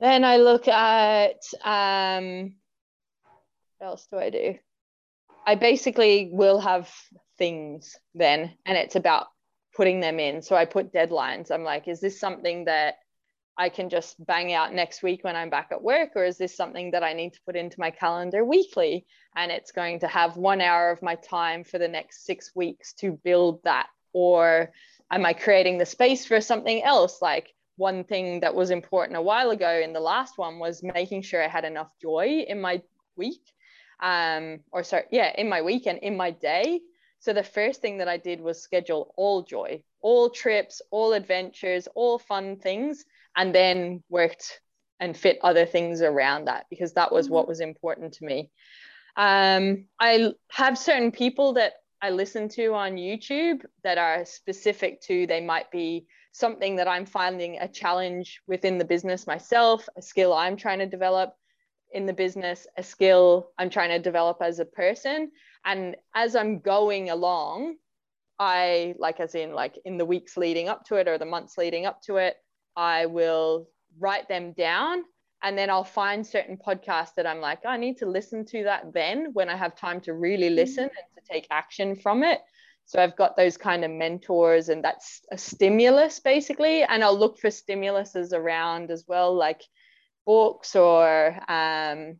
Then 0.00 0.24
i 0.24 0.36
look 0.36 0.66
at 0.68 1.40
um 1.64 2.54
what 3.78 3.86
else 3.86 4.06
do 4.10 4.18
i 4.18 4.30
do? 4.30 4.56
I 5.46 5.54
basically 5.54 6.30
will 6.32 6.60
have 6.60 6.92
things 7.38 7.96
then 8.14 8.56
and 8.66 8.76
it's 8.76 8.96
about 8.96 9.26
putting 9.74 10.00
them 10.00 10.20
in. 10.20 10.42
So 10.42 10.54
I 10.54 10.66
put 10.66 10.92
deadlines. 10.92 11.50
I'm 11.50 11.64
like, 11.64 11.88
is 11.88 12.00
this 12.00 12.20
something 12.20 12.66
that 12.66 12.96
I 13.56 13.68
can 13.68 13.90
just 13.90 14.24
bang 14.24 14.52
out 14.52 14.72
next 14.72 15.02
week 15.02 15.24
when 15.24 15.36
I'm 15.36 15.50
back 15.50 15.68
at 15.72 15.82
work? 15.82 16.10
Or 16.16 16.24
is 16.24 16.38
this 16.38 16.56
something 16.56 16.92
that 16.92 17.02
I 17.02 17.12
need 17.12 17.34
to 17.34 17.40
put 17.44 17.56
into 17.56 17.80
my 17.80 17.90
calendar 17.90 18.44
weekly? 18.44 19.06
And 19.36 19.52
it's 19.52 19.72
going 19.72 20.00
to 20.00 20.08
have 20.08 20.36
one 20.36 20.60
hour 20.60 20.90
of 20.90 21.02
my 21.02 21.16
time 21.16 21.64
for 21.64 21.78
the 21.78 21.88
next 21.88 22.24
six 22.24 22.52
weeks 22.54 22.94
to 22.94 23.12
build 23.24 23.62
that. 23.64 23.88
Or 24.14 24.72
am 25.10 25.26
I 25.26 25.34
creating 25.34 25.78
the 25.78 25.86
space 25.86 26.24
for 26.24 26.40
something 26.40 26.82
else? 26.82 27.20
Like 27.20 27.52
one 27.76 28.04
thing 28.04 28.40
that 28.40 28.54
was 28.54 28.70
important 28.70 29.18
a 29.18 29.22
while 29.22 29.50
ago 29.50 29.80
in 29.82 29.92
the 29.92 30.00
last 30.00 30.38
one 30.38 30.58
was 30.58 30.82
making 30.82 31.22
sure 31.22 31.42
I 31.42 31.48
had 31.48 31.64
enough 31.64 31.92
joy 32.00 32.44
in 32.48 32.60
my 32.60 32.82
week. 33.16 33.42
Um, 34.00 34.60
or 34.72 34.82
sorry, 34.82 35.04
yeah, 35.10 35.32
in 35.36 35.48
my 35.48 35.62
week 35.62 35.86
and 35.86 35.98
in 35.98 36.16
my 36.16 36.30
day. 36.30 36.80
So 37.20 37.32
the 37.32 37.44
first 37.44 37.80
thing 37.80 37.98
that 37.98 38.08
I 38.08 38.16
did 38.16 38.40
was 38.40 38.62
schedule 38.62 39.14
all 39.16 39.42
joy, 39.42 39.82
all 40.00 40.30
trips, 40.30 40.82
all 40.90 41.12
adventures, 41.12 41.86
all 41.94 42.18
fun 42.18 42.56
things 42.56 43.04
and 43.36 43.54
then 43.54 44.02
worked 44.08 44.60
and 45.00 45.16
fit 45.16 45.38
other 45.42 45.66
things 45.66 46.00
around 46.00 46.44
that 46.46 46.66
because 46.70 46.92
that 46.94 47.12
was 47.12 47.28
what 47.28 47.42
mm-hmm. 47.42 47.50
was 47.50 47.60
important 47.60 48.12
to 48.14 48.24
me. 48.24 48.50
Um, 49.16 49.86
I 49.98 50.32
have 50.50 50.78
certain 50.78 51.10
people 51.10 51.54
that 51.54 51.74
I 52.00 52.10
listen 52.10 52.48
to 52.50 52.74
on 52.74 52.92
YouTube 52.92 53.64
that 53.84 53.98
are 53.98 54.24
specific 54.24 55.00
to, 55.02 55.26
they 55.26 55.40
might 55.40 55.70
be 55.70 56.06
something 56.32 56.76
that 56.76 56.88
I'm 56.88 57.06
finding 57.06 57.58
a 57.58 57.68
challenge 57.68 58.40
within 58.46 58.78
the 58.78 58.84
business 58.84 59.26
myself, 59.26 59.88
a 59.96 60.02
skill 60.02 60.32
I'm 60.32 60.56
trying 60.56 60.78
to 60.78 60.86
develop 60.86 61.34
in 61.92 62.06
the 62.06 62.12
business, 62.12 62.66
a 62.76 62.82
skill 62.82 63.50
I'm 63.58 63.70
trying 63.70 63.90
to 63.90 63.98
develop 63.98 64.38
as 64.40 64.58
a 64.58 64.64
person. 64.64 65.30
And 65.64 65.96
as 66.14 66.34
I'm 66.34 66.60
going 66.60 67.10
along, 67.10 67.76
I 68.38 68.94
like, 68.98 69.20
as 69.20 69.34
in, 69.34 69.52
like 69.52 69.78
in 69.84 69.98
the 69.98 70.06
weeks 70.06 70.36
leading 70.36 70.68
up 70.68 70.84
to 70.86 70.96
it 70.96 71.06
or 71.06 71.18
the 71.18 71.26
months 71.26 71.58
leading 71.58 71.86
up 71.86 72.00
to 72.02 72.16
it, 72.16 72.36
I 72.76 73.06
will 73.06 73.68
write 73.98 74.28
them 74.28 74.52
down 74.52 75.04
and 75.42 75.58
then 75.58 75.70
I'll 75.70 75.84
find 75.84 76.26
certain 76.26 76.56
podcasts 76.56 77.14
that 77.16 77.26
I'm 77.26 77.40
like, 77.40 77.66
I 77.66 77.76
need 77.76 77.98
to 77.98 78.06
listen 78.06 78.44
to 78.46 78.64
that 78.64 78.92
then 78.92 79.30
when 79.32 79.48
I 79.48 79.56
have 79.56 79.74
time 79.74 80.00
to 80.02 80.14
really 80.14 80.46
mm-hmm. 80.46 80.56
listen 80.56 80.84
and 80.84 80.92
to 80.92 81.32
take 81.32 81.46
action 81.50 81.96
from 81.96 82.22
it. 82.22 82.40
So 82.84 83.02
I've 83.02 83.16
got 83.16 83.36
those 83.36 83.56
kind 83.56 83.84
of 83.84 83.90
mentors, 83.90 84.68
and 84.68 84.84
that's 84.84 85.22
a 85.30 85.38
stimulus 85.38 86.20
basically. 86.20 86.82
And 86.82 87.02
I'll 87.02 87.18
look 87.18 87.38
for 87.38 87.48
stimuluses 87.48 88.32
around 88.32 88.90
as 88.90 89.04
well, 89.06 89.34
like 89.34 89.62
books 90.26 90.76
or 90.76 91.38
um, 91.48 92.18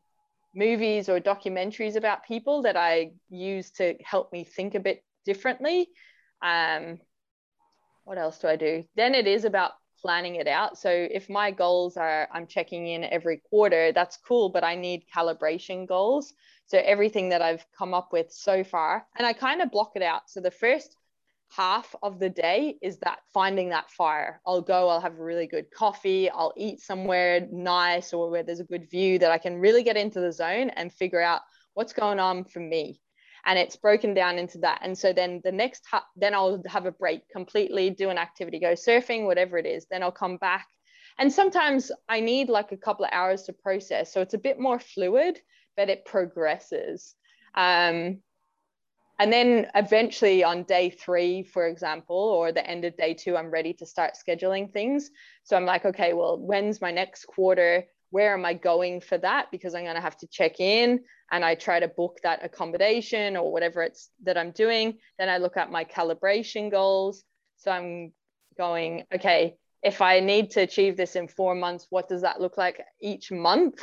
movies 0.54 1.08
or 1.08 1.20
documentaries 1.20 1.96
about 1.96 2.24
people 2.24 2.62
that 2.62 2.76
I 2.76 3.12
use 3.28 3.70
to 3.72 3.96
help 4.04 4.32
me 4.32 4.44
think 4.44 4.74
a 4.74 4.80
bit 4.80 5.04
differently. 5.24 5.88
Um, 6.42 6.98
what 8.04 8.18
else 8.18 8.38
do 8.38 8.48
I 8.48 8.56
do? 8.56 8.84
Then 8.96 9.14
it 9.14 9.26
is 9.26 9.44
about 9.44 9.72
planning 10.02 10.36
it 10.36 10.48
out. 10.48 10.76
So 10.78 10.90
if 10.90 11.30
my 11.30 11.50
goals 11.50 11.96
are 11.96 12.28
I'm 12.32 12.46
checking 12.46 12.88
in 12.88 13.04
every 13.04 13.40
quarter, 13.48 13.92
that's 13.92 14.18
cool, 14.18 14.50
but 14.50 14.64
I 14.64 14.74
need 14.74 15.04
calibration 15.14 15.86
goals. 15.86 16.34
So 16.66 16.78
everything 16.84 17.28
that 17.30 17.42
I've 17.42 17.64
come 17.76 17.94
up 17.94 18.12
with 18.12 18.32
so 18.32 18.64
far, 18.64 19.06
and 19.16 19.26
I 19.26 19.32
kind 19.32 19.62
of 19.62 19.70
block 19.70 19.92
it 19.94 20.02
out. 20.02 20.22
So 20.28 20.40
the 20.40 20.50
first 20.50 20.96
half 21.50 21.94
of 22.02 22.18
the 22.18 22.30
day 22.30 22.76
is 22.80 22.98
that 22.98 23.18
finding 23.34 23.68
that 23.68 23.90
fire. 23.90 24.40
I'll 24.46 24.62
go, 24.62 24.88
I'll 24.88 25.00
have 25.00 25.18
a 25.18 25.22
really 25.22 25.46
good 25.46 25.70
coffee, 25.70 26.30
I'll 26.30 26.54
eat 26.56 26.80
somewhere 26.80 27.46
nice 27.52 28.12
or 28.12 28.30
where 28.30 28.42
there's 28.42 28.60
a 28.60 28.64
good 28.64 28.90
view 28.90 29.18
that 29.18 29.30
I 29.30 29.38
can 29.38 29.58
really 29.58 29.82
get 29.82 29.98
into 29.98 30.20
the 30.20 30.32
zone 30.32 30.70
and 30.70 30.92
figure 30.92 31.20
out 31.20 31.42
what's 31.74 31.92
going 31.92 32.18
on 32.18 32.44
for 32.44 32.60
me 32.60 33.00
and 33.44 33.58
it's 33.58 33.76
broken 33.76 34.14
down 34.14 34.38
into 34.38 34.58
that. 34.58 34.80
And 34.82 34.96
so 34.96 35.12
then 35.12 35.40
the 35.44 35.52
next 35.52 35.84
ha- 35.90 36.06
then 36.16 36.34
i'll 36.34 36.62
have 36.66 36.86
a 36.86 36.92
break 36.92 37.28
completely 37.28 37.90
do 37.90 38.10
an 38.10 38.18
activity 38.18 38.58
go 38.58 38.72
surfing 38.72 39.24
whatever 39.24 39.58
it 39.58 39.66
is 39.66 39.86
then 39.90 40.02
i'll 40.02 40.12
come 40.12 40.36
back. 40.36 40.66
And 41.18 41.32
sometimes 41.32 41.92
i 42.08 42.20
need 42.20 42.48
like 42.48 42.72
a 42.72 42.76
couple 42.76 43.04
of 43.04 43.10
hours 43.12 43.42
to 43.44 43.52
process. 43.52 44.12
So 44.12 44.20
it's 44.20 44.34
a 44.34 44.38
bit 44.38 44.58
more 44.58 44.78
fluid 44.78 45.40
but 45.76 45.88
it 45.88 46.04
progresses. 46.04 47.14
Um, 47.54 48.18
and 49.18 49.32
then 49.32 49.68
eventually 49.74 50.42
on 50.42 50.64
day 50.64 50.90
three 50.90 51.42
for 51.42 51.66
example 51.66 52.16
or 52.16 52.50
the 52.50 52.66
end 52.66 52.84
of 52.84 52.96
day 52.96 53.14
two 53.14 53.36
i'm 53.36 53.50
ready 53.50 53.72
to 53.74 53.86
start 53.86 54.14
scheduling 54.14 54.72
things. 54.72 55.10
So 55.44 55.56
i'm 55.56 55.66
like 55.66 55.84
okay 55.84 56.12
well 56.12 56.38
when's 56.38 56.80
my 56.80 56.90
next 56.90 57.26
quarter 57.26 57.84
where 58.12 58.34
am 58.34 58.44
I 58.44 58.52
going 58.52 59.00
for 59.00 59.16
that? 59.18 59.50
Because 59.50 59.74
I'm 59.74 59.84
going 59.84 59.96
to 59.96 60.02
have 60.02 60.18
to 60.18 60.26
check 60.26 60.60
in 60.60 61.00
and 61.30 61.42
I 61.42 61.54
try 61.54 61.80
to 61.80 61.88
book 61.88 62.18
that 62.22 62.44
accommodation 62.44 63.38
or 63.38 63.50
whatever 63.50 63.82
it's 63.82 64.10
that 64.24 64.36
I'm 64.36 64.50
doing. 64.50 64.98
Then 65.18 65.30
I 65.30 65.38
look 65.38 65.56
at 65.56 65.72
my 65.72 65.84
calibration 65.84 66.70
goals. 66.70 67.24
So 67.56 67.70
I'm 67.70 68.12
going, 68.58 69.04
okay, 69.14 69.56
if 69.82 70.02
I 70.02 70.20
need 70.20 70.50
to 70.50 70.60
achieve 70.60 70.98
this 70.98 71.16
in 71.16 71.26
four 71.26 71.54
months, 71.54 71.86
what 71.88 72.06
does 72.06 72.20
that 72.20 72.38
look 72.38 72.58
like 72.58 72.82
each 73.00 73.32
month? 73.32 73.82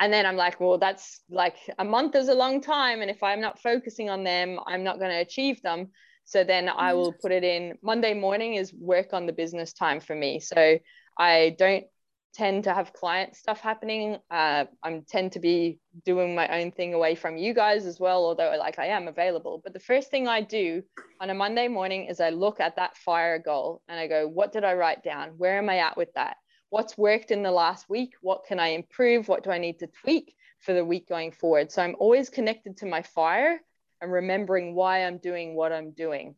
And 0.00 0.10
then 0.10 0.24
I'm 0.24 0.36
like, 0.36 0.58
well, 0.58 0.78
that's 0.78 1.20
like 1.28 1.56
a 1.78 1.84
month 1.84 2.16
is 2.16 2.28
a 2.28 2.34
long 2.34 2.62
time. 2.62 3.02
And 3.02 3.10
if 3.10 3.22
I'm 3.22 3.42
not 3.42 3.60
focusing 3.60 4.08
on 4.08 4.24
them, 4.24 4.58
I'm 4.66 4.82
not 4.82 4.98
going 4.98 5.10
to 5.10 5.20
achieve 5.20 5.60
them. 5.60 5.90
So 6.24 6.42
then 6.42 6.70
I 6.70 6.92
mm. 6.92 6.96
will 6.96 7.12
put 7.12 7.32
it 7.32 7.44
in 7.44 7.74
Monday 7.82 8.14
morning 8.14 8.54
is 8.54 8.72
work 8.72 9.12
on 9.12 9.26
the 9.26 9.32
business 9.34 9.74
time 9.74 10.00
for 10.00 10.16
me. 10.16 10.40
So 10.40 10.78
I 11.18 11.54
don't 11.58 11.84
tend 12.32 12.64
to 12.64 12.72
have 12.72 12.92
client 12.92 13.36
stuff 13.36 13.60
happening. 13.60 14.16
Uh, 14.30 14.64
I 14.82 15.02
tend 15.06 15.32
to 15.32 15.40
be 15.40 15.78
doing 16.04 16.34
my 16.34 16.48
own 16.60 16.72
thing 16.72 16.94
away 16.94 17.14
from 17.14 17.36
you 17.36 17.52
guys 17.52 17.84
as 17.84 18.00
well, 18.00 18.24
although 18.24 18.54
like 18.58 18.78
I 18.78 18.86
am 18.86 19.08
available. 19.08 19.60
But 19.62 19.74
the 19.74 19.80
first 19.80 20.10
thing 20.10 20.28
I 20.28 20.40
do 20.40 20.82
on 21.20 21.30
a 21.30 21.34
Monday 21.34 21.68
morning 21.68 22.06
is 22.06 22.20
I 22.20 22.30
look 22.30 22.60
at 22.60 22.76
that 22.76 22.96
fire 22.96 23.38
goal 23.38 23.82
and 23.88 24.00
I 24.00 24.06
go, 24.06 24.26
what 24.26 24.52
did 24.52 24.64
I 24.64 24.74
write 24.74 25.02
down? 25.02 25.30
Where 25.36 25.58
am 25.58 25.68
I 25.68 25.78
at 25.78 25.96
with 25.96 26.12
that? 26.14 26.36
What's 26.70 26.96
worked 26.96 27.30
in 27.30 27.42
the 27.42 27.50
last 27.50 27.88
week? 27.90 28.14
What 28.22 28.44
can 28.46 28.58
I 28.58 28.68
improve? 28.68 29.28
What 29.28 29.44
do 29.44 29.50
I 29.50 29.58
need 29.58 29.80
to 29.80 29.86
tweak 29.86 30.34
for 30.60 30.72
the 30.72 30.84
week 30.84 31.08
going 31.08 31.32
forward? 31.32 31.70
So 31.70 31.82
I'm 31.82 31.96
always 31.98 32.30
connected 32.30 32.78
to 32.78 32.86
my 32.86 33.02
fire 33.02 33.60
and 34.00 34.10
remembering 34.10 34.74
why 34.74 35.04
I'm 35.04 35.18
doing 35.18 35.54
what 35.54 35.70
I'm 35.72 35.90
doing. 35.90 36.34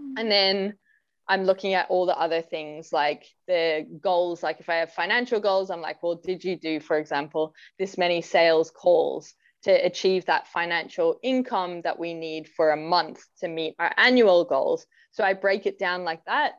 Mm-hmm. 0.00 0.18
And 0.18 0.30
then 0.30 0.74
I'm 1.28 1.44
looking 1.44 1.74
at 1.74 1.90
all 1.90 2.06
the 2.06 2.18
other 2.18 2.40
things 2.40 2.92
like 2.92 3.26
the 3.48 3.86
goals. 4.00 4.42
Like 4.42 4.60
if 4.60 4.68
I 4.68 4.76
have 4.76 4.92
financial 4.92 5.40
goals, 5.40 5.70
I'm 5.70 5.80
like, 5.80 6.02
well, 6.02 6.16
did 6.16 6.44
you 6.44 6.56
do, 6.56 6.78
for 6.78 6.98
example, 6.98 7.54
this 7.78 7.98
many 7.98 8.22
sales 8.22 8.70
calls 8.70 9.34
to 9.64 9.72
achieve 9.72 10.26
that 10.26 10.46
financial 10.46 11.18
income 11.22 11.82
that 11.82 11.98
we 11.98 12.14
need 12.14 12.48
for 12.48 12.70
a 12.70 12.76
month 12.76 13.24
to 13.40 13.48
meet 13.48 13.74
our 13.78 13.92
annual 13.96 14.44
goals? 14.44 14.86
So 15.10 15.24
I 15.24 15.32
break 15.32 15.66
it 15.66 15.78
down 15.78 16.04
like 16.04 16.24
that. 16.26 16.52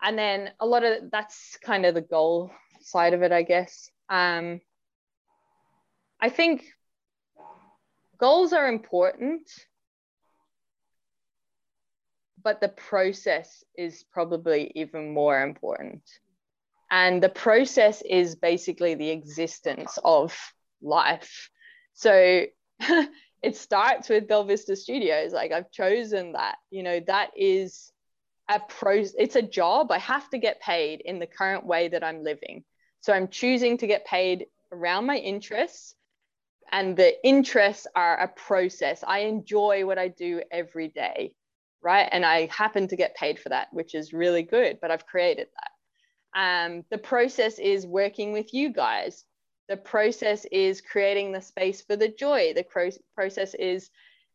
And 0.00 0.16
then 0.16 0.50
a 0.60 0.66
lot 0.66 0.84
of 0.84 1.10
that's 1.10 1.58
kind 1.62 1.84
of 1.84 1.94
the 1.94 2.00
goal 2.00 2.50
side 2.80 3.12
of 3.12 3.22
it, 3.22 3.32
I 3.32 3.42
guess. 3.42 3.90
Um, 4.08 4.60
I 6.20 6.28
think 6.28 6.64
goals 8.18 8.52
are 8.52 8.68
important 8.68 9.50
but 12.42 12.60
the 12.60 12.68
process 12.68 13.64
is 13.76 14.04
probably 14.12 14.72
even 14.74 15.12
more 15.12 15.42
important. 15.42 16.02
And 16.90 17.22
the 17.22 17.28
process 17.28 18.02
is 18.02 18.34
basically 18.34 18.94
the 18.94 19.10
existence 19.10 19.98
of 20.04 20.36
life. 20.82 21.50
So 21.94 22.46
it 23.42 23.56
starts 23.56 24.08
with 24.08 24.28
Belle 24.28 24.44
Vista 24.44 24.74
Studios. 24.74 25.32
Like 25.32 25.52
I've 25.52 25.70
chosen 25.70 26.32
that, 26.32 26.56
you 26.70 26.82
know, 26.82 27.00
that 27.06 27.30
is 27.36 27.92
a 28.48 28.60
pro, 28.60 29.04
it's 29.16 29.36
a 29.36 29.42
job. 29.42 29.92
I 29.92 29.98
have 29.98 30.28
to 30.30 30.38
get 30.38 30.60
paid 30.60 31.02
in 31.04 31.18
the 31.18 31.26
current 31.26 31.64
way 31.64 31.88
that 31.88 32.02
I'm 32.02 32.24
living. 32.24 32.64
So 33.00 33.12
I'm 33.12 33.28
choosing 33.28 33.78
to 33.78 33.86
get 33.86 34.04
paid 34.04 34.46
around 34.72 35.06
my 35.06 35.16
interests. 35.16 35.94
And 36.72 36.96
the 36.96 37.14
interests 37.26 37.86
are 37.96 38.16
a 38.16 38.28
process. 38.28 39.02
I 39.06 39.20
enjoy 39.20 39.84
what 39.86 39.98
I 39.98 40.08
do 40.08 40.42
every 40.52 40.88
day 40.88 41.34
right? 41.82 42.08
And 42.10 42.24
I 42.24 42.46
happen 42.46 42.88
to 42.88 42.96
get 42.96 43.16
paid 43.16 43.38
for 43.38 43.48
that, 43.50 43.68
which 43.72 43.94
is 43.94 44.12
really 44.12 44.42
good, 44.42 44.78
but 44.80 44.90
I've 44.90 45.06
created 45.06 45.48
that. 45.56 45.70
Um, 46.32 46.84
the 46.90 46.98
process 46.98 47.58
is 47.58 47.86
working 47.86 48.32
with 48.32 48.54
you 48.54 48.72
guys. 48.72 49.24
The 49.68 49.76
process 49.76 50.44
is 50.50 50.80
creating 50.80 51.32
the 51.32 51.40
space 51.40 51.80
for 51.82 51.96
the 51.96 52.08
joy. 52.08 52.52
The 52.54 52.64
pro- 52.64 52.90
process 53.14 53.54
is 53.54 53.90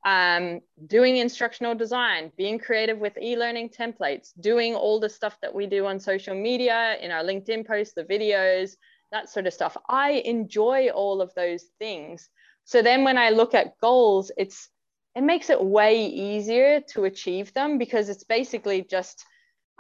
um, 0.06 0.62
doing 0.88 1.18
instructional 1.18 1.76
design, 1.76 2.32
being 2.38 2.60
creative 2.60 3.00
with 3.00 3.18
e 3.18 3.36
learning 3.36 3.70
templates, 3.70 4.32
doing 4.40 4.76
all 4.76 5.00
the 5.00 5.10
stuff 5.10 5.38
that 5.42 5.54
we 5.54 5.66
do 5.66 5.86
on 5.88 6.00
social 6.00 6.36
media, 6.36 6.98
in 7.02 7.12
our 7.12 7.24
LinkedIn 7.24 7.66
posts, 7.66 7.96
the 7.96 8.04
videos, 8.04 8.76
that 9.12 9.30
sort 9.30 9.48
of 9.48 9.54
stuff. 9.54 9.76
I 9.90 10.12
enjoy 10.26 10.90
all 10.90 11.22
of 11.22 11.34
those 11.36 11.64
things. 11.80 12.30
So 12.66 12.82
then 12.82 13.04
when 13.04 13.18
I 13.18 13.30
look 13.30 13.54
at 13.54 13.80
goals, 13.80 14.32
it's 14.38 14.70
it 15.16 15.24
makes 15.24 15.50
it 15.50 15.64
way 15.64 16.06
easier 16.06 16.82
to 16.94 17.06
achieve 17.06 17.54
them 17.54 17.78
because 17.78 18.10
it's 18.10 18.26
basically 18.26 18.82
just 18.82 19.26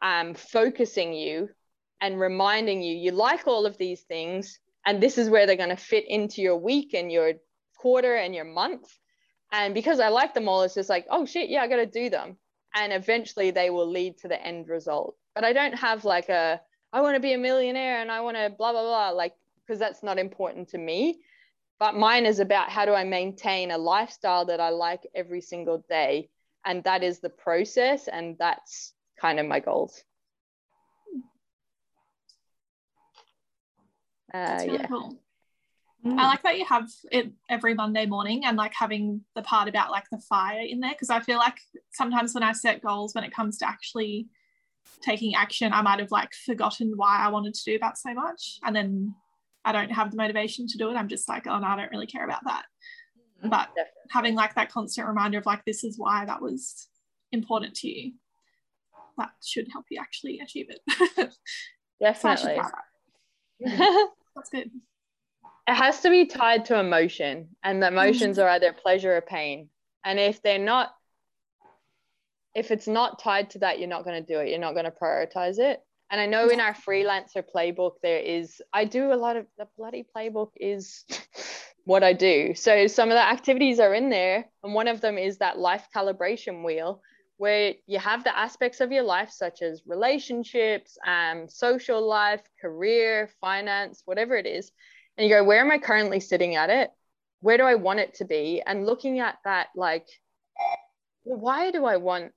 um, 0.01 0.33
focusing 0.33 1.13
you 1.13 1.49
and 2.01 2.19
reminding 2.19 2.81
you 2.81 2.95
you 2.95 3.11
like 3.11 3.47
all 3.47 3.65
of 3.65 3.77
these 3.77 4.01
things 4.01 4.59
and 4.85 5.01
this 5.01 5.17
is 5.17 5.29
where 5.29 5.45
they're 5.45 5.55
going 5.55 5.69
to 5.69 5.75
fit 5.75 6.05
into 6.07 6.41
your 6.41 6.57
week 6.57 6.93
and 6.93 7.11
your 7.11 7.33
quarter 7.77 8.15
and 8.15 8.35
your 8.35 8.45
month. 8.45 8.87
And 9.51 9.73
because 9.73 9.99
i 9.99 10.09
like 10.09 10.33
them 10.33 10.49
all 10.49 10.63
it's 10.63 10.73
just 10.73 10.89
like 10.89 11.05
oh 11.09 11.25
shit 11.25 11.49
yeah 11.49 11.61
i 11.61 11.67
got 11.67 11.77
to 11.77 11.85
do 11.85 12.09
them. 12.09 12.37
And 12.73 12.91
eventually 12.91 13.51
they 13.51 13.69
will 13.69 13.89
lead 13.89 14.17
to 14.19 14.27
the 14.27 14.41
end 14.41 14.67
result. 14.67 15.15
But 15.33 15.43
i 15.43 15.53
don't 15.53 15.75
have 15.75 16.05
like 16.05 16.29
a 16.29 16.61
i 16.93 17.01
want 17.01 17.15
to 17.15 17.21
be 17.21 17.33
a 17.33 17.37
millionaire 17.37 18.01
and 18.01 18.11
i 18.11 18.21
want 18.21 18.37
to 18.37 18.53
blah 18.57 18.71
blah 18.71 18.83
blah 18.83 19.09
like 19.09 19.33
because 19.65 19.79
that's 19.79 20.03
not 20.03 20.19
important 20.19 20.69
to 20.69 20.77
me 20.77 21.19
but 21.79 21.95
mine 21.95 22.25
is 22.25 22.39
about 22.39 22.69
how 22.69 22.85
do 22.85 22.93
i 22.93 23.03
maintain 23.03 23.71
a 23.71 23.77
lifestyle 23.77 24.45
that 24.45 24.59
i 24.59 24.69
like 24.69 25.05
every 25.13 25.41
single 25.41 25.83
day 25.89 26.29
and 26.65 26.83
that 26.83 27.03
is 27.03 27.19
the 27.19 27.29
process 27.29 28.07
and 28.07 28.37
that's 28.37 28.93
kind 29.19 29.39
of 29.39 29.45
my 29.45 29.59
goals 29.59 30.03
uh, 34.33 34.57
really 34.59 34.73
yeah 34.73 34.87
cool. 34.87 35.17
Mm. 36.05 36.19
I 36.19 36.27
like 36.27 36.43
that 36.43 36.59
you 36.59 36.65
have 36.65 36.87
it 37.11 37.31
every 37.49 37.73
Monday 37.73 38.05
morning 38.05 38.45
and 38.45 38.57
like 38.57 38.73
having 38.75 39.21
the 39.33 39.41
part 39.41 39.67
about 39.67 39.89
like 39.89 40.03
the 40.11 40.19
fire 40.19 40.61
in 40.61 40.79
there 40.79 40.91
because 40.91 41.09
I 41.09 41.19
feel 41.19 41.37
like 41.37 41.57
sometimes 41.93 42.33
when 42.33 42.43
I 42.43 42.51
set 42.51 42.83
goals 42.83 43.15
when 43.15 43.23
it 43.23 43.33
comes 43.33 43.57
to 43.59 43.67
actually 43.67 44.27
taking 45.01 45.33
action, 45.33 45.73
I 45.73 45.81
might 45.81 45.99
have 45.99 46.11
like 46.11 46.33
forgotten 46.45 46.93
why 46.95 47.17
I 47.17 47.29
wanted 47.29 47.55
to 47.55 47.63
do 47.63 47.79
that 47.79 47.97
so 47.97 48.13
much. 48.13 48.59
And 48.63 48.75
then 48.75 49.15
I 49.65 49.71
don't 49.71 49.91
have 49.91 50.11
the 50.11 50.17
motivation 50.17 50.67
to 50.67 50.77
do 50.77 50.89
it. 50.91 50.95
I'm 50.95 51.09
just 51.09 51.27
like, 51.27 51.47
oh 51.47 51.57
no, 51.59 51.67
I 51.67 51.75
don't 51.75 51.91
really 51.91 52.07
care 52.07 52.23
about 52.23 52.43
that. 52.45 52.63
Mhm. 53.43 53.49
But 53.49 53.67
Definitely. 53.75 53.91
having 54.11 54.35
like 54.35 54.55
that 54.55 54.71
constant 54.71 55.07
reminder 55.07 55.39
of 55.39 55.45
like 55.45 55.65
this 55.65 55.83
is 55.83 55.97
why 55.97 56.23
that 56.25 56.41
was 56.41 56.87
important 57.31 57.75
to 57.75 57.89
you. 57.89 58.13
That 59.17 59.31
should 59.43 59.67
help 59.71 59.85
you 59.89 59.99
actually 59.99 60.39
achieve 60.39 60.67
it. 60.69 60.79
so 61.17 62.29
I 62.29 62.35
should 62.35 62.47
definitely 62.47 62.61
that. 63.59 64.09
That's 64.35 64.49
good. 64.49 64.69
it 65.67 65.73
has 65.73 66.01
to 66.01 66.09
be 66.09 66.25
tied 66.25 66.65
to 66.65 66.79
emotion 66.79 67.49
and 67.63 67.81
the 67.81 67.87
emotions 67.87 68.37
are 68.37 68.49
either 68.49 68.73
pleasure 68.73 69.15
or 69.15 69.21
pain 69.21 69.69
and 70.03 70.19
if 70.19 70.41
they're 70.41 70.59
not 70.59 70.93
if 72.53 72.71
it's 72.71 72.87
not 72.87 73.19
tied 73.19 73.49
to 73.51 73.59
that 73.59 73.79
you're 73.79 73.87
not 73.87 74.03
going 74.03 74.21
to 74.21 74.33
do 74.33 74.39
it 74.39 74.49
you're 74.49 74.59
not 74.59 74.73
going 74.73 74.85
to 74.85 74.91
prioritize 74.91 75.57
it 75.57 75.79
and 76.11 76.21
i 76.21 76.25
know 76.25 76.49
in 76.49 76.59
our 76.59 76.73
freelancer 76.73 77.43
playbook 77.43 77.93
there 78.01 78.19
is 78.19 78.61
i 78.73 78.85
do 78.85 79.11
a 79.11 79.15
lot 79.15 79.37
of 79.37 79.45
the 79.57 79.67
bloody 79.77 80.05
playbook 80.15 80.51
is 80.57 81.05
what 81.85 82.03
i 82.03 82.13
do. 82.13 82.53
So 82.55 82.87
some 82.87 83.09
of 83.09 83.15
the 83.15 83.21
activities 83.23 83.79
are 83.79 83.93
in 83.93 84.09
there 84.09 84.45
and 84.63 84.73
one 84.73 84.87
of 84.87 85.01
them 85.01 85.17
is 85.17 85.37
that 85.37 85.59
life 85.59 85.87
calibration 85.95 86.63
wheel 86.63 87.01
where 87.37 87.73
you 87.85 87.99
have 87.99 88.23
the 88.23 88.37
aspects 88.37 88.79
of 88.81 88.91
your 88.91 89.03
life 89.03 89.29
such 89.29 89.61
as 89.61 89.83
relationships 89.85 90.97
um, 91.05 91.47
social 91.47 92.05
life 92.07 92.41
career 92.61 93.29
finance 93.39 94.01
whatever 94.05 94.35
it 94.35 94.45
is. 94.45 94.71
And 95.17 95.27
you 95.27 95.35
go 95.35 95.43
where 95.43 95.61
am 95.61 95.71
i 95.71 95.77
currently 95.77 96.19
sitting 96.19 96.55
at 96.55 96.69
it? 96.69 96.91
Where 97.41 97.57
do 97.57 97.63
i 97.63 97.75
want 97.75 97.99
it 97.99 98.15
to 98.15 98.25
be? 98.25 98.63
And 98.65 98.85
looking 98.85 99.19
at 99.19 99.37
that 99.45 99.67
like 99.75 100.07
why 101.23 101.71
do 101.71 101.85
i 101.85 101.97
want 101.97 102.31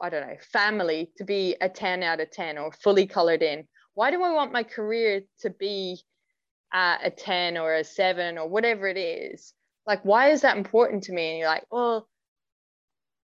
i 0.00 0.08
don't 0.08 0.26
know 0.26 0.36
family 0.52 1.10
to 1.16 1.24
be 1.24 1.56
a 1.60 1.68
10 1.68 2.02
out 2.02 2.20
of 2.20 2.30
10 2.30 2.58
or 2.58 2.72
fully 2.72 3.06
colored 3.06 3.42
in 3.42 3.66
why 3.94 4.10
do 4.10 4.22
i 4.22 4.32
want 4.32 4.52
my 4.52 4.62
career 4.62 5.22
to 5.40 5.50
be 5.50 6.00
uh, 6.72 6.98
a 7.02 7.10
10 7.10 7.56
or 7.56 7.74
a 7.74 7.84
7 7.84 8.38
or 8.38 8.48
whatever 8.48 8.86
it 8.86 8.98
is 8.98 9.52
like 9.86 10.04
why 10.04 10.30
is 10.30 10.42
that 10.42 10.56
important 10.56 11.02
to 11.04 11.12
me 11.12 11.30
and 11.30 11.38
you're 11.38 11.48
like 11.48 11.64
well 11.70 12.08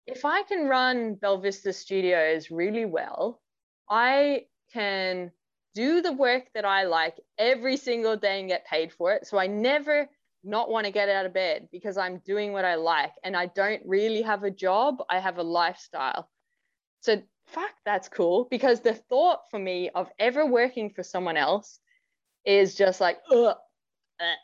if 0.07 0.25
i 0.25 0.43
can 0.45 0.69
run 0.69 1.17
belvista 1.17 1.75
studios 1.75 2.51
really 2.51 2.85
well 2.85 3.41
i 3.91 4.43
can 4.73 5.31
do 5.77 6.01
the 6.01 6.13
work 6.13 6.45
that 6.55 6.65
I 6.65 6.85
like 6.85 7.21
every 7.39 7.77
single 7.77 8.17
day 8.17 8.41
and 8.41 8.49
get 8.49 8.67
paid 8.67 8.95
for 8.95 9.13
it. 9.13 9.27
So 9.27 9.37
I 9.37 9.47
never 9.47 10.09
not 10.43 10.71
want 10.71 10.87
to 10.87 10.91
get 10.91 11.11
out 11.11 11.27
of 11.27 11.35
bed 11.35 11.69
because 11.71 11.99
I'm 11.99 12.23
doing 12.25 12.53
what 12.53 12.65
I 12.65 12.77
like 12.77 13.13
and 13.23 13.37
I 13.37 13.47
don't 13.47 13.83
really 13.85 14.23
have 14.23 14.43
a 14.43 14.51
job. 14.51 15.03
I 15.11 15.21
have 15.21 15.37
a 15.37 15.43
lifestyle. 15.43 16.31
So 17.01 17.23
fuck, 17.47 17.71
that's 17.85 18.09
cool 18.09 18.49
because 18.51 18.81
the 18.81 18.95
thought 18.95 19.51
for 19.51 19.59
me 19.59 19.91
of 19.95 20.11
ever 20.19 20.45
working 20.47 20.91
for 20.91 21.03
someone 21.03 21.37
else 21.37 21.79
is 22.45 22.75
just 22.75 23.01
like, 23.01 23.19
ugh, 23.31 23.57
eh, 24.21 24.35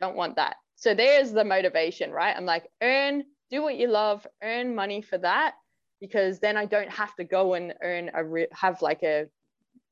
don't 0.00 0.16
want 0.16 0.36
that. 0.36 0.56
So 0.76 0.94
there's 0.94 1.32
the 1.32 1.44
motivation, 1.44 2.10
right? 2.12 2.36
I'm 2.36 2.46
like, 2.46 2.70
earn, 2.82 3.24
do 3.50 3.62
what 3.62 3.76
you 3.76 3.88
love, 3.88 4.26
earn 4.42 4.74
money 4.74 5.02
for 5.02 5.18
that 5.18 5.54
because 6.00 6.38
then 6.38 6.56
I 6.56 6.66
don't 6.66 6.90
have 6.90 7.14
to 7.16 7.24
go 7.24 7.54
and 7.54 7.74
earn 7.82 8.10
a 8.14 8.24
re- 8.24 8.46
have 8.52 8.82
like 8.82 9.02
a 9.02 9.26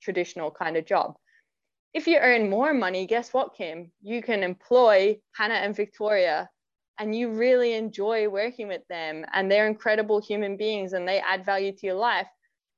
traditional 0.01 0.51
kind 0.51 0.77
of 0.77 0.87
job. 0.87 1.17
If 1.93 2.07
you 2.07 2.19
earn 2.19 2.51
more 2.51 2.75
money, 2.75 3.07
guess 3.07 3.33
what, 3.33 3.57
Kim? 3.57 3.91
You 4.03 4.23
can 4.23 4.43
employ 4.43 5.19
Hannah 5.33 5.55
and 5.55 5.75
Victoria 5.75 6.49
and 6.99 7.15
you 7.15 7.31
really 7.31 7.75
enjoy 7.75 8.29
working 8.29 8.69
with 8.69 8.87
them 8.89 9.25
and 9.33 9.51
they're 9.51 9.67
incredible 9.67 10.21
human 10.21 10.57
beings 10.57 10.93
and 10.93 11.07
they 11.07 11.19
add 11.19 11.45
value 11.45 11.73
to 11.73 11.87
your 11.87 11.97
life. 11.97 12.29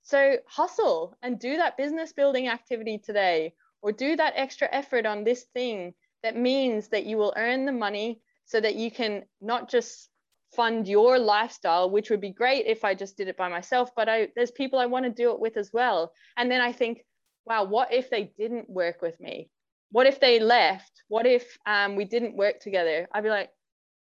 So 0.02 0.36
hustle 0.46 1.16
and 1.22 1.38
do 1.38 1.56
that 1.56 1.76
business 1.76 2.12
building 2.12 2.48
activity 2.48 2.98
today 2.98 3.54
or 3.82 3.92
do 3.92 4.16
that 4.16 4.34
extra 4.36 4.68
effort 4.72 5.06
on 5.06 5.24
this 5.24 5.44
thing 5.54 5.94
that 6.22 6.36
means 6.36 6.88
that 6.88 7.06
you 7.06 7.16
will 7.16 7.34
earn 7.36 7.64
the 7.64 7.72
money 7.72 8.20
so 8.44 8.60
that 8.60 8.74
you 8.74 8.90
can 8.90 9.24
not 9.40 9.70
just 9.70 10.08
fund 10.54 10.88
your 10.88 11.18
lifestyle 11.18 11.90
which 11.90 12.08
would 12.08 12.22
be 12.22 12.30
great 12.30 12.64
if 12.66 12.82
i 12.84 12.94
just 12.94 13.18
did 13.18 13.28
it 13.28 13.36
by 13.36 13.48
myself 13.48 13.90
but 13.94 14.08
i 14.08 14.28
there's 14.34 14.50
people 14.50 14.78
i 14.78 14.86
want 14.86 15.04
to 15.04 15.10
do 15.10 15.30
it 15.30 15.38
with 15.38 15.56
as 15.56 15.70
well. 15.72 16.12
And 16.36 16.50
then 16.50 16.60
i 16.60 16.72
think 16.72 17.04
wow 17.44 17.64
what 17.64 17.92
if 17.92 18.10
they 18.10 18.32
didn't 18.38 18.68
work 18.68 19.02
with 19.02 19.18
me? 19.20 19.50
What 19.90 20.06
if 20.06 20.20
they 20.20 20.38
left? 20.38 20.92
What 21.08 21.26
if 21.26 21.56
um, 21.64 21.96
we 21.96 22.04
didn't 22.04 22.36
work 22.36 22.60
together? 22.60 23.08
I'd 23.12 23.24
be 23.24 23.30
like 23.30 23.50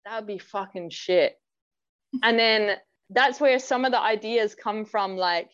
that 0.06 0.18
would 0.18 0.28
be 0.28 0.38
fucking 0.38 0.92
shit. 0.92 1.36
And 2.24 2.40
then 2.40 2.78
that's 3.10 3.40
where 3.40 3.60
some 3.60 3.86
of 3.86 3.92
the 3.92 4.00
ideas 4.00 4.56
come 4.56 4.86
from 4.86 5.16
like 5.16 5.50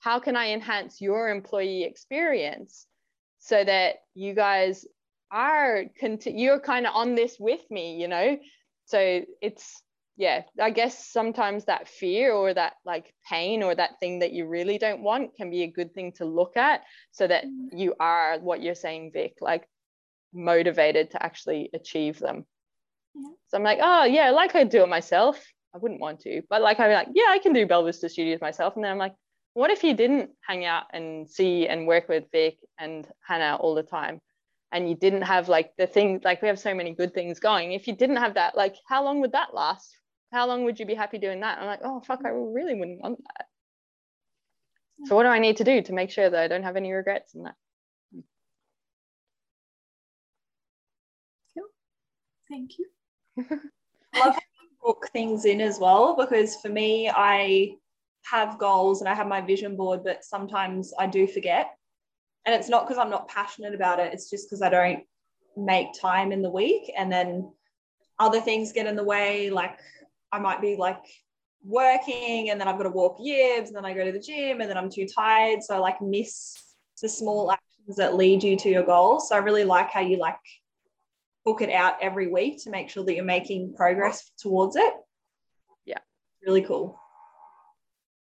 how 0.00 0.18
can 0.18 0.36
i 0.36 0.50
enhance 0.50 1.00
your 1.00 1.30
employee 1.30 1.84
experience 1.84 2.86
so 3.38 3.64
that 3.64 3.96
you 4.14 4.34
guys 4.34 4.84
are 5.30 5.84
you're 6.26 6.60
kind 6.60 6.86
of 6.86 6.94
on 6.94 7.14
this 7.14 7.36
with 7.38 7.62
me 7.70 7.96
you 7.96 8.08
know? 8.08 8.38
So 8.84 9.22
it's 9.40 9.82
yeah 10.18 10.42
i 10.60 10.70
guess 10.70 11.08
sometimes 11.08 11.64
that 11.64 11.88
fear 11.88 12.32
or 12.32 12.52
that 12.52 12.74
like 12.84 13.14
pain 13.28 13.62
or 13.62 13.74
that 13.74 13.98
thing 13.98 14.18
that 14.18 14.32
you 14.32 14.46
really 14.46 14.76
don't 14.76 15.02
want 15.02 15.34
can 15.34 15.50
be 15.50 15.62
a 15.62 15.70
good 15.70 15.94
thing 15.94 16.12
to 16.12 16.26
look 16.26 16.56
at 16.56 16.82
so 17.12 17.26
that 17.26 17.44
mm-hmm. 17.44 17.78
you 17.78 17.94
are 17.98 18.38
what 18.40 18.62
you're 18.62 18.74
saying 18.74 19.10
vic 19.12 19.38
like 19.40 19.66
motivated 20.34 21.10
to 21.10 21.22
actually 21.22 21.70
achieve 21.72 22.18
them 22.18 22.44
Yeah. 23.14 23.28
so 23.48 23.56
i'm 23.56 23.62
like 23.62 23.78
oh 23.82 24.04
yeah 24.04 24.30
like 24.30 24.54
I'd 24.54 24.70
do 24.70 24.82
it 24.82 24.88
myself. 24.88 25.42
I 25.74 25.78
wouldn't 25.78 26.00
want 26.00 26.20
to 26.20 26.42
but 26.50 26.60
like 26.60 26.80
i'm 26.80 26.90
like 26.92 27.08
yeah 27.14 27.28
i 27.30 27.38
can 27.38 27.52
do 27.52 27.66
belvista 27.66 28.10
studios 28.10 28.40
myself. 28.40 28.74
And 28.76 28.84
then 28.84 28.92
i'm 28.92 28.98
like 28.98 29.14
what 29.54 29.70
if 29.70 29.84
you 29.84 29.94
didn't 29.94 30.30
hang 30.46 30.64
out 30.64 30.84
and 30.92 31.28
see 31.28 31.66
and 31.68 31.86
work 31.86 32.08
with 32.08 32.24
vic 32.32 32.58
and 32.78 33.06
hannah 33.26 33.56
all 33.60 33.74
the 33.74 33.82
time? 33.82 34.20
And 34.72 34.88
you 34.88 34.94
didn't 34.94 35.22
have 35.22 35.50
like 35.50 35.72
the 35.76 35.86
things 35.86 36.22
like 36.24 36.40
we 36.40 36.48
have 36.48 36.58
so 36.58 36.74
many 36.74 36.94
good 36.94 37.12
things 37.12 37.38
going. 37.40 37.72
If 37.72 37.86
you 37.86 37.94
didn't 37.94 38.16
have 38.16 38.34
that 38.34 38.56
like 38.56 38.76
how 38.88 39.04
long 39.04 39.20
would 39.20 39.32
that 39.32 39.54
last? 39.54 39.94
How 40.32 40.46
long 40.46 40.64
would 40.64 40.80
you 40.80 40.86
be 40.86 40.94
happy 40.94 41.18
doing 41.18 41.40
that? 41.40 41.58
I'm 41.58 41.66
like 41.66 41.80
oh 41.84 42.00
fuck 42.00 42.20
i 42.24 42.30
really 42.30 42.74
wouldn't 42.74 43.00
want 43.02 43.18
that. 43.18 43.46
So 45.04 45.16
what 45.16 45.24
do 45.24 45.28
i 45.28 45.38
need 45.38 45.58
to 45.58 45.64
do 45.64 45.82
to 45.82 45.92
make 45.92 46.10
sure 46.10 46.30
that 46.30 46.40
i 46.40 46.48
don't 46.48 46.62
have 46.62 46.76
any 46.76 46.92
regrets 46.92 47.34
in 47.34 47.42
that? 47.42 47.56
Thank 52.48 52.78
you. 52.78 52.86
love 54.16 54.36
book 54.82 55.08
things 55.12 55.44
in 55.44 55.60
as 55.60 55.78
well 55.78 56.16
because 56.16 56.56
for 56.56 56.68
me, 56.68 57.08
I 57.08 57.76
have 58.24 58.58
goals 58.58 59.00
and 59.00 59.08
I 59.08 59.14
have 59.14 59.26
my 59.26 59.40
vision 59.40 59.76
board, 59.76 60.02
but 60.04 60.24
sometimes 60.24 60.92
I 60.98 61.06
do 61.06 61.26
forget. 61.26 61.74
And 62.44 62.54
it's 62.54 62.68
not 62.68 62.86
because 62.86 62.98
I'm 62.98 63.10
not 63.10 63.28
passionate 63.28 63.74
about 63.74 64.00
it, 64.00 64.12
it's 64.12 64.28
just 64.28 64.48
because 64.48 64.62
I 64.62 64.68
don't 64.68 65.04
make 65.56 65.88
time 66.00 66.32
in 66.32 66.42
the 66.42 66.50
week. 66.50 66.90
And 66.96 67.10
then 67.10 67.52
other 68.18 68.40
things 68.40 68.72
get 68.72 68.86
in 68.86 68.96
the 68.96 69.04
way. 69.04 69.50
Like 69.50 69.78
I 70.32 70.38
might 70.38 70.60
be 70.60 70.76
like 70.76 71.04
working 71.64 72.50
and 72.50 72.60
then 72.60 72.66
I've 72.66 72.76
got 72.76 72.84
to 72.84 72.90
walk 72.90 73.18
yibs 73.18 73.68
and 73.68 73.76
then 73.76 73.84
I 73.84 73.94
go 73.94 74.04
to 74.04 74.12
the 74.12 74.18
gym 74.18 74.60
and 74.60 74.68
then 74.68 74.76
I'm 74.76 74.90
too 74.90 75.06
tired. 75.06 75.62
So 75.62 75.76
I 75.76 75.78
like 75.78 76.00
miss 76.00 76.56
the 77.00 77.08
small 77.08 77.50
actions 77.52 77.96
that 77.96 78.16
lead 78.16 78.42
you 78.42 78.56
to 78.56 78.68
your 78.68 78.84
goals. 78.84 79.28
So 79.28 79.36
I 79.36 79.38
really 79.38 79.64
like 79.64 79.90
how 79.90 80.00
you 80.00 80.16
like 80.16 80.36
book 81.44 81.60
it 81.60 81.70
out 81.70 81.96
every 82.00 82.28
week 82.28 82.62
to 82.64 82.70
make 82.70 82.88
sure 82.88 83.04
that 83.04 83.14
you're 83.14 83.24
making 83.24 83.74
progress 83.74 84.30
towards 84.38 84.76
it. 84.76 84.94
Yeah. 85.84 85.98
Really 86.46 86.62
cool. 86.62 86.98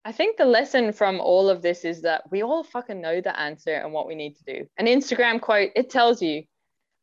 I 0.04 0.12
think 0.12 0.36
the 0.36 0.44
lesson 0.44 0.92
from 0.92 1.20
all 1.20 1.48
of 1.48 1.62
this 1.62 1.84
is 1.84 2.02
that 2.02 2.24
we 2.30 2.42
all 2.42 2.64
fucking 2.64 3.00
know 3.00 3.20
the 3.20 3.38
answer 3.38 3.74
and 3.74 3.92
what 3.92 4.08
we 4.08 4.14
need 4.14 4.36
to 4.36 4.44
do. 4.44 4.66
An 4.76 4.86
Instagram 4.86 5.40
quote, 5.40 5.70
it 5.76 5.90
tells 5.90 6.20
you. 6.20 6.44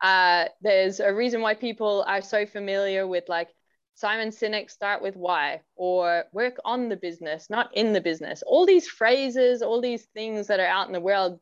Uh, 0.01 0.45
there's 0.61 1.01
a 1.01 1.13
reason 1.13 1.41
why 1.41 1.53
people 1.53 2.03
are 2.07 2.21
so 2.21 2.45
familiar 2.45 3.05
with 3.05 3.25
like 3.27 3.49
Simon 3.95 4.29
Sinek, 4.29 4.69
start 4.69 5.01
with 5.01 5.17
why, 5.17 5.61
or 5.75 6.23
work 6.31 6.55
on 6.63 6.87
the 6.87 6.95
business, 6.95 7.49
not 7.49 7.75
in 7.75 7.91
the 7.91 7.99
business. 7.99 8.41
All 8.47 8.65
these 8.65 8.87
phrases, 8.87 9.61
all 9.61 9.81
these 9.81 10.05
things 10.13 10.47
that 10.47 10.61
are 10.61 10.65
out 10.65 10.87
in 10.87 10.93
the 10.93 11.01
world, 11.01 11.39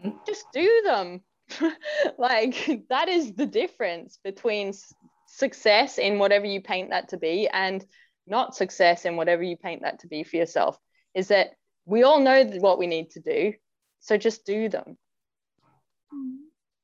Mhm. 0.00 0.24
just 0.24 0.46
do 0.52 0.82
them. 0.84 1.24
like 2.18 2.82
that 2.88 3.08
is 3.08 3.34
the 3.34 3.46
difference 3.46 4.18
between 4.22 4.72
success 5.26 5.98
in 5.98 6.18
whatever 6.18 6.46
you 6.46 6.60
paint 6.60 6.90
that 6.90 7.08
to 7.10 7.16
be 7.16 7.48
and 7.48 7.84
not 8.26 8.56
success 8.56 9.04
in 9.04 9.16
whatever 9.16 9.42
you 9.42 9.56
paint 9.56 9.82
that 9.82 10.00
to 10.00 10.08
be 10.08 10.24
for 10.24 10.36
yourself 10.36 10.78
is 11.14 11.28
that 11.28 11.50
we 11.84 12.02
all 12.02 12.20
know 12.20 12.44
what 12.44 12.78
we 12.78 12.86
need 12.86 13.10
to 13.10 13.20
do. 13.20 13.52
So 14.00 14.16
just 14.16 14.44
do 14.44 14.68
them. 14.68 14.96
Mm. 16.12 16.36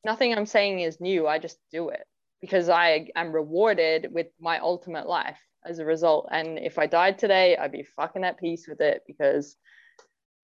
Nothing 0.04 0.34
I'm 0.34 0.46
saying 0.46 0.80
is 0.80 1.00
new. 1.00 1.26
I 1.26 1.38
just 1.38 1.58
do 1.70 1.90
it 1.90 2.04
because 2.40 2.68
I 2.68 3.08
am 3.14 3.32
rewarded 3.32 4.08
with 4.12 4.28
my 4.40 4.58
ultimate 4.58 5.06
life 5.06 5.40
as 5.64 5.78
a 5.78 5.84
result. 5.84 6.28
And 6.30 6.58
if 6.58 6.78
I 6.78 6.86
died 6.86 7.18
today, 7.18 7.56
I'd 7.56 7.72
be 7.72 7.84
fucking 7.84 8.24
at 8.24 8.38
peace 8.38 8.66
with 8.68 8.80
it 8.80 9.02
because 9.06 9.56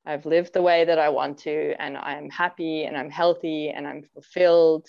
I've 0.06 0.26
lived 0.26 0.54
the 0.54 0.62
way 0.62 0.84
that 0.84 0.98
I 0.98 1.11
want 1.11 1.38
to 1.40 1.74
and 1.78 1.96
I'm 1.96 2.30
happy 2.30 2.84
and 2.84 2.96
I'm 2.96 3.11
healthy 3.11 3.70
and 3.70 3.87
I'm 3.87 4.02
fulfilled 4.14 4.87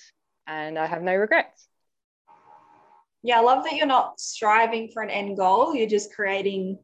and 0.48 0.80
I 0.80 0.86
have 0.86 1.02
no 1.02 1.16
regrets. 1.16 1.68
Yeah, 3.22 3.40
I 3.40 3.42
love 3.42 3.64
that 3.66 3.74
you're 3.74 3.86
not 3.86 4.20
striving 4.20 4.90
for 4.94 5.04
an 5.04 5.10
end 5.10 5.38
goal. 5.38 5.76
You're 5.76 5.90
just 5.90 6.14
creating 6.14 6.80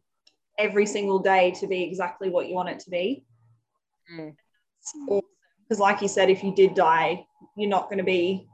every 0.58 0.86
single 0.86 1.20
day 1.20 1.52
to 1.60 1.68
be 1.68 1.84
exactly 1.84 2.30
what 2.30 2.48
you 2.48 2.56
want 2.56 2.70
it 2.70 2.80
to 2.80 2.90
be. 2.90 3.26
Mm. 4.14 4.36
Because, 5.64 5.80
like 5.80 6.02
you 6.02 6.08
said, 6.08 6.30
if 6.30 6.44
you 6.44 6.54
did 6.54 6.76
die, 6.76 7.26
you're 7.56 7.70
not 7.70 7.86
going 7.86 7.98
to 7.98 8.04
be 8.04 8.48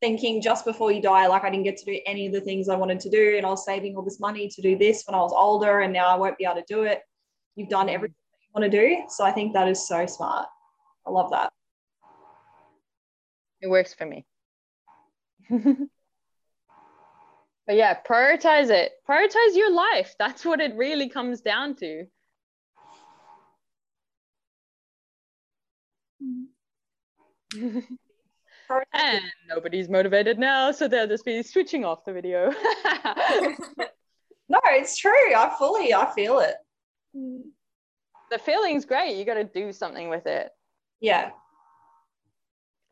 thinking 0.00 0.40
just 0.40 0.64
before 0.64 0.92
you 0.92 1.02
die, 1.02 1.26
like 1.26 1.42
I 1.44 1.50
didn't 1.50 1.64
get 1.64 1.76
to 1.78 1.84
do 1.84 2.00
any 2.06 2.26
of 2.26 2.32
the 2.32 2.40
things 2.40 2.68
I 2.68 2.76
wanted 2.76 3.00
to 3.00 3.10
do, 3.10 3.36
and 3.36 3.44
I 3.44 3.50
was 3.50 3.64
saving 3.64 3.96
all 3.96 4.02
this 4.02 4.20
money 4.20 4.48
to 4.48 4.62
do 4.62 4.78
this 4.78 5.02
when 5.06 5.14
I 5.14 5.20
was 5.20 5.32
older, 5.36 5.80
and 5.80 5.92
now 5.92 6.08
I 6.08 6.16
won't 6.16 6.38
be 6.38 6.44
able 6.44 6.62
to 6.62 6.64
do 6.68 6.82
it. 6.82 7.02
You've 7.56 7.68
done 7.68 7.88
everything 7.88 8.14
want 8.54 8.70
to 8.70 8.70
do. 8.70 9.02
So 9.08 9.24
I 9.24 9.32
think 9.32 9.52
that 9.54 9.68
is 9.68 9.86
so 9.86 10.06
smart. 10.06 10.46
I 11.06 11.10
love 11.10 11.30
that. 11.30 11.52
It 13.60 13.68
works 13.68 13.94
for 13.94 14.06
me. 14.06 14.24
but 15.50 15.88
yeah, 17.68 17.98
prioritize 18.08 18.70
it. 18.70 18.92
Prioritize 19.08 19.54
your 19.54 19.72
life. 19.72 20.14
That's 20.18 20.44
what 20.44 20.60
it 20.60 20.74
really 20.76 21.08
comes 21.08 21.40
down 21.40 21.74
to. 21.76 22.06
Mm-hmm. 26.22 27.78
and 28.92 29.22
nobody's 29.48 29.88
motivated 29.88 30.38
now, 30.38 30.70
so 30.70 30.88
they'll 30.88 31.06
just 31.06 31.24
be 31.24 31.42
switching 31.42 31.84
off 31.84 32.04
the 32.04 32.12
video. 32.12 32.50
no, 34.48 34.60
it's 34.66 34.96
true. 34.98 35.34
I 35.34 35.54
fully, 35.58 35.94
I 35.94 36.12
feel 36.14 36.40
it. 36.40 36.56
Mm. 37.16 37.42
The 38.30 38.38
feeling's 38.38 38.84
great. 38.84 39.16
You 39.16 39.24
got 39.24 39.34
to 39.34 39.44
do 39.44 39.72
something 39.72 40.08
with 40.08 40.26
it. 40.26 40.50
Yeah. 41.00 41.30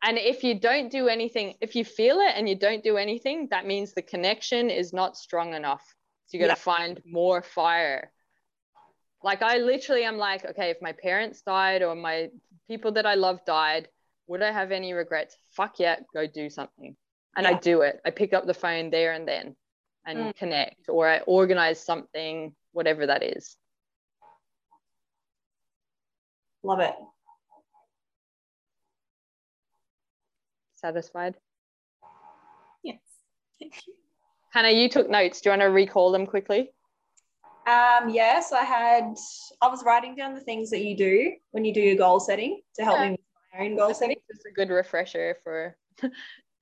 And 0.03 0.17
if 0.17 0.43
you 0.43 0.59
don't 0.59 0.91
do 0.91 1.07
anything, 1.07 1.55
if 1.59 1.75
you 1.75 1.83
feel 1.83 2.19
it 2.19 2.33
and 2.35 2.47
you 2.47 2.55
don't 2.55 2.83
do 2.83 2.97
anything, 2.97 3.47
that 3.51 3.65
means 3.65 3.93
the 3.93 4.01
connection 4.01 4.69
is 4.69 4.93
not 4.93 5.17
strong 5.17 5.53
enough. 5.53 5.83
So 6.27 6.37
you 6.37 6.39
got 6.43 6.53
to 6.53 6.59
yeah. 6.59 6.75
find 6.77 7.01
more 7.05 7.41
fire. 7.41 8.11
Like 9.23 9.41
I 9.41 9.57
literally 9.57 10.03
am 10.03 10.17
like, 10.17 10.45
okay, 10.45 10.69
if 10.69 10.77
my 10.81 10.91
parents 10.91 11.41
died 11.41 11.81
or 11.81 11.95
my 11.95 12.29
people 12.67 12.91
that 12.93 13.05
I 13.05 13.15
love 13.15 13.39
died, 13.45 13.87
would 14.27 14.41
I 14.43 14.51
have 14.51 14.71
any 14.71 14.93
regrets? 14.93 15.35
Fuck 15.51 15.79
yeah, 15.79 15.97
go 16.13 16.27
do 16.27 16.49
something. 16.49 16.95
And 17.35 17.45
yeah. 17.45 17.51
I 17.51 17.59
do 17.59 17.81
it. 17.81 17.99
I 18.05 18.11
pick 18.11 18.33
up 18.33 18.45
the 18.45 18.53
phone 18.53 18.89
there 18.89 19.13
and 19.13 19.27
then 19.27 19.55
and 20.05 20.19
mm. 20.19 20.35
connect, 20.35 20.89
or 20.89 21.07
I 21.07 21.19
organize 21.19 21.83
something, 21.83 22.53
whatever 22.71 23.07
that 23.07 23.23
is. 23.23 23.57
Love 26.67 26.81
it. 26.81 26.95
Satisfied? 30.75 31.35
Yes. 32.83 32.99
Thank 33.57 33.87
you. 33.87 33.93
Hannah, 34.51 34.71
you 34.71 34.89
took 34.89 35.09
notes. 35.09 35.39
Do 35.39 35.47
you 35.47 35.51
want 35.51 35.61
to 35.61 35.67
recall 35.67 36.11
them 36.11 36.25
quickly? 36.25 36.71
Um, 37.65 38.09
yes, 38.09 38.51
I 38.51 38.65
had, 38.65 39.15
I 39.61 39.69
was 39.69 39.85
writing 39.85 40.13
down 40.13 40.33
the 40.33 40.41
things 40.41 40.69
that 40.71 40.83
you 40.83 40.97
do 40.97 41.31
when 41.51 41.63
you 41.63 41.73
do 41.73 41.79
your 41.79 41.95
goal 41.95 42.19
setting 42.19 42.59
to 42.75 42.83
help 42.83 42.99
yeah. 42.99 43.05
me 43.05 43.11
with 43.11 43.19
my 43.53 43.65
own 43.65 43.77
goal 43.77 43.93
setting. 43.93 44.17
It's 44.27 44.45
a 44.45 44.51
good 44.51 44.69
refresher 44.69 45.37
for 45.45 45.77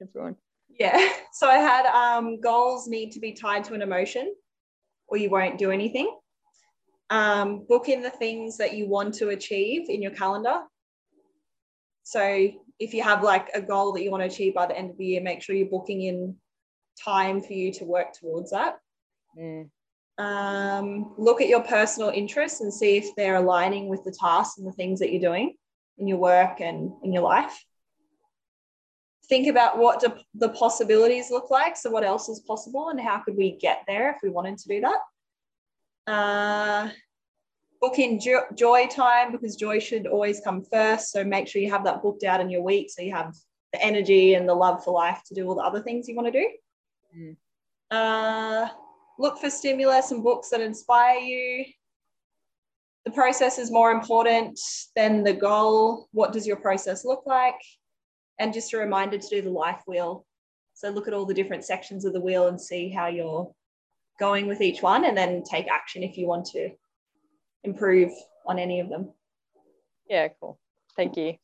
everyone. 0.02 0.36
Yeah. 0.70 1.14
So 1.34 1.50
I 1.50 1.58
had 1.58 1.86
um, 1.88 2.40
goals 2.40 2.88
need 2.88 3.12
to 3.14 3.20
be 3.20 3.34
tied 3.34 3.64
to 3.66 3.74
an 3.74 3.82
emotion 3.82 4.34
or 5.08 5.18
you 5.18 5.32
won't 5.32 5.58
do 5.58 5.72
anything. 5.72 6.16
Um, 7.10 7.66
book 7.68 7.88
in 7.88 8.02
the 8.02 8.10
things 8.10 8.58
that 8.58 8.74
you 8.74 8.88
want 8.88 9.14
to 9.16 9.30
achieve 9.30 9.90
in 9.90 10.02
your 10.02 10.12
calendar. 10.12 10.62
So 12.04 12.50
if 12.80 12.94
you 12.94 13.04
have 13.04 13.24
like 13.24 13.50
a 13.54 13.62
goal 13.62 13.94
that 13.94 14.04
you 14.04 14.12
want 14.12 14.22
to 14.22 14.28
achieve 14.28 14.54
by 14.54 14.66
the 14.66 14.78
end 14.78 14.92
of 14.92 14.98
the 14.98 15.06
year, 15.06 15.22
make 15.22 15.42
sure 15.42 15.56
you're 15.56 15.68
booking 15.68 16.04
in 16.04 16.36
time 17.04 17.42
for 17.42 17.54
you 17.54 17.72
to 17.74 17.84
work 17.84 18.14
towards 18.14 18.52
that. 18.52 18.78
Mm. 19.38 19.70
Um, 20.18 21.14
look 21.18 21.42
at 21.42 21.50
your 21.50 21.62
personal 21.62 22.10
interests 22.10 22.62
and 22.62 22.74
see 22.74 22.98
if 22.98 23.16
they're 23.16 23.36
aligning 23.36 23.90
with 23.90 24.04
the 24.04 24.16
tasks 24.18 24.58
and 24.58 24.68
the 24.68 24.72
things 24.72 25.00
that 25.00 25.12
you're 25.12 25.22
doing 25.22 25.56
in 25.98 26.08
your 26.08 26.18
work 26.18 26.62
and 26.62 26.92
in 27.04 27.12
your 27.12 27.24
life. 27.24 27.64
Think 29.28 29.48
about 29.48 29.78
what 29.78 30.04
the 30.36 30.50
possibilities 30.50 31.32
look 31.32 31.50
like. 31.50 31.76
So, 31.76 31.90
what 31.90 32.04
else 32.04 32.30
is 32.30 32.42
possible, 32.42 32.90
and 32.90 33.02
how 33.02 33.18
could 33.18 33.36
we 33.36 33.58
get 33.58 33.82
there 33.88 34.12
if 34.12 34.18
we 34.22 34.30
wanted 34.30 34.60
to 34.60 34.68
do 34.68 34.82
that? 34.82 35.00
Uh, 36.08 36.90
book 37.82 38.00
in 38.00 38.20
jo- 38.20 38.46
joy 38.56 38.88
time 38.88 39.32
because 39.32 39.56
joy 39.56 39.80
should 39.80 40.08
always 40.08 40.40
come 40.42 40.64
first. 40.64 41.12
So, 41.12 41.24
make 41.24 41.48
sure 41.48 41.62
you 41.62 41.72
have 41.72 41.84
that 41.86 42.02
booked 42.02 42.24
out 42.24 42.42
in 42.42 42.50
your 42.50 42.62
week 42.62 42.90
so 42.90 43.02
you 43.02 43.14
have 43.14 43.34
the 43.74 43.84
energy 43.84 44.36
and 44.36 44.48
the 44.48 44.54
love 44.54 44.84
for 44.84 44.94
life 44.94 45.22
to 45.28 45.36
do 45.36 45.48
all 45.48 45.56
the 45.56 45.64
other 45.64 45.82
things 45.82 46.08
you 46.08 46.16
want 46.16 46.32
to 46.32 46.40
do. 46.40 46.50
Mm. 47.18 47.36
Uh, 47.92 48.70
look 49.20 49.40
for 49.40 49.50
stimulus 49.50 50.12
and 50.12 50.24
books 50.24 50.50
that 50.50 50.62
inspire 50.62 51.20
you 51.20 51.66
the 53.06 53.12
process 53.12 53.60
is 53.60 53.72
more 53.72 53.92
important 53.92 54.60
than 54.96 55.24
the 55.24 55.34
goal. 55.34 56.10
What 56.12 56.34
does 56.34 56.48
your 56.48 56.58
process 56.58 57.06
look 57.06 57.24
like? 57.26 57.62
And 58.40 58.54
just 58.54 58.74
a 58.74 58.78
reminder 58.78 59.18
to 59.18 59.28
do 59.30 59.42
the 59.44 59.52
life 59.52 59.82
wheel. 59.86 60.26
So 60.74 60.90
look 60.90 61.08
at 61.08 61.14
all 61.14 61.26
the 61.26 61.34
different 61.34 61.64
sections 61.64 62.04
of 62.04 62.14
the 62.14 62.20
wheel 62.20 62.48
and 62.48 62.60
see 62.60 62.90
how 62.90 63.08
you're 63.08 63.54
going 64.20 64.48
with 64.48 64.62
each 64.62 64.82
one, 64.82 65.06
and 65.06 65.18
then 65.18 65.44
take 65.44 65.68
action 65.68 66.04
if 66.04 66.18
you 66.18 66.28
want 66.28 66.46
to 66.48 66.70
improve 67.64 68.12
on 68.46 68.60
any 68.60 68.80
of 68.80 68.90
them. 68.90 69.14
Yeah, 70.10 70.28
cool. 70.40 70.60
Thank 70.96 71.18
you. 71.18 71.36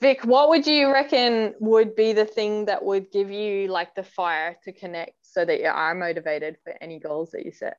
Vic, 0.00 0.24
what 0.24 0.48
would 0.48 0.66
you 0.66 0.92
reckon 0.92 1.54
would 1.58 1.96
be 1.96 2.12
the 2.12 2.24
thing 2.24 2.66
that 2.66 2.84
would 2.84 3.10
give 3.10 3.32
you 3.32 3.66
like 3.66 3.94
the 3.96 4.04
fire 4.04 4.56
to 4.62 4.72
connect 4.72 5.14
so 5.22 5.44
that 5.44 5.60
you 5.60 5.66
are 5.66 5.94
motivated 5.94 6.56
for 6.62 6.72
any 6.80 7.00
goals 7.00 7.32
that 7.32 7.44
you 7.44 7.50
set? 7.50 7.78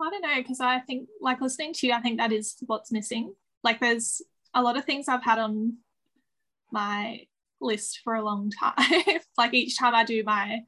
I 0.00 0.10
don't 0.10 0.22
know 0.22 0.34
because 0.36 0.60
I 0.60 0.80
think 0.80 1.08
like 1.20 1.40
listening 1.40 1.74
to 1.74 1.86
you, 1.86 1.92
I 1.92 2.00
think 2.00 2.18
that 2.18 2.32
is 2.32 2.56
what's 2.66 2.90
missing. 2.90 3.34
Like 3.62 3.78
there's 3.78 4.20
a 4.52 4.62
lot 4.62 4.76
of 4.76 4.84
things 4.84 5.06
I've 5.06 5.22
had 5.22 5.38
on 5.38 5.74
my 6.72 7.20
list 7.60 8.00
for 8.02 8.16
a 8.16 8.24
long 8.24 8.50
time. 8.60 9.20
like 9.38 9.54
each 9.54 9.78
time 9.78 9.94
I 9.94 10.04
do 10.04 10.24
my 10.24 10.62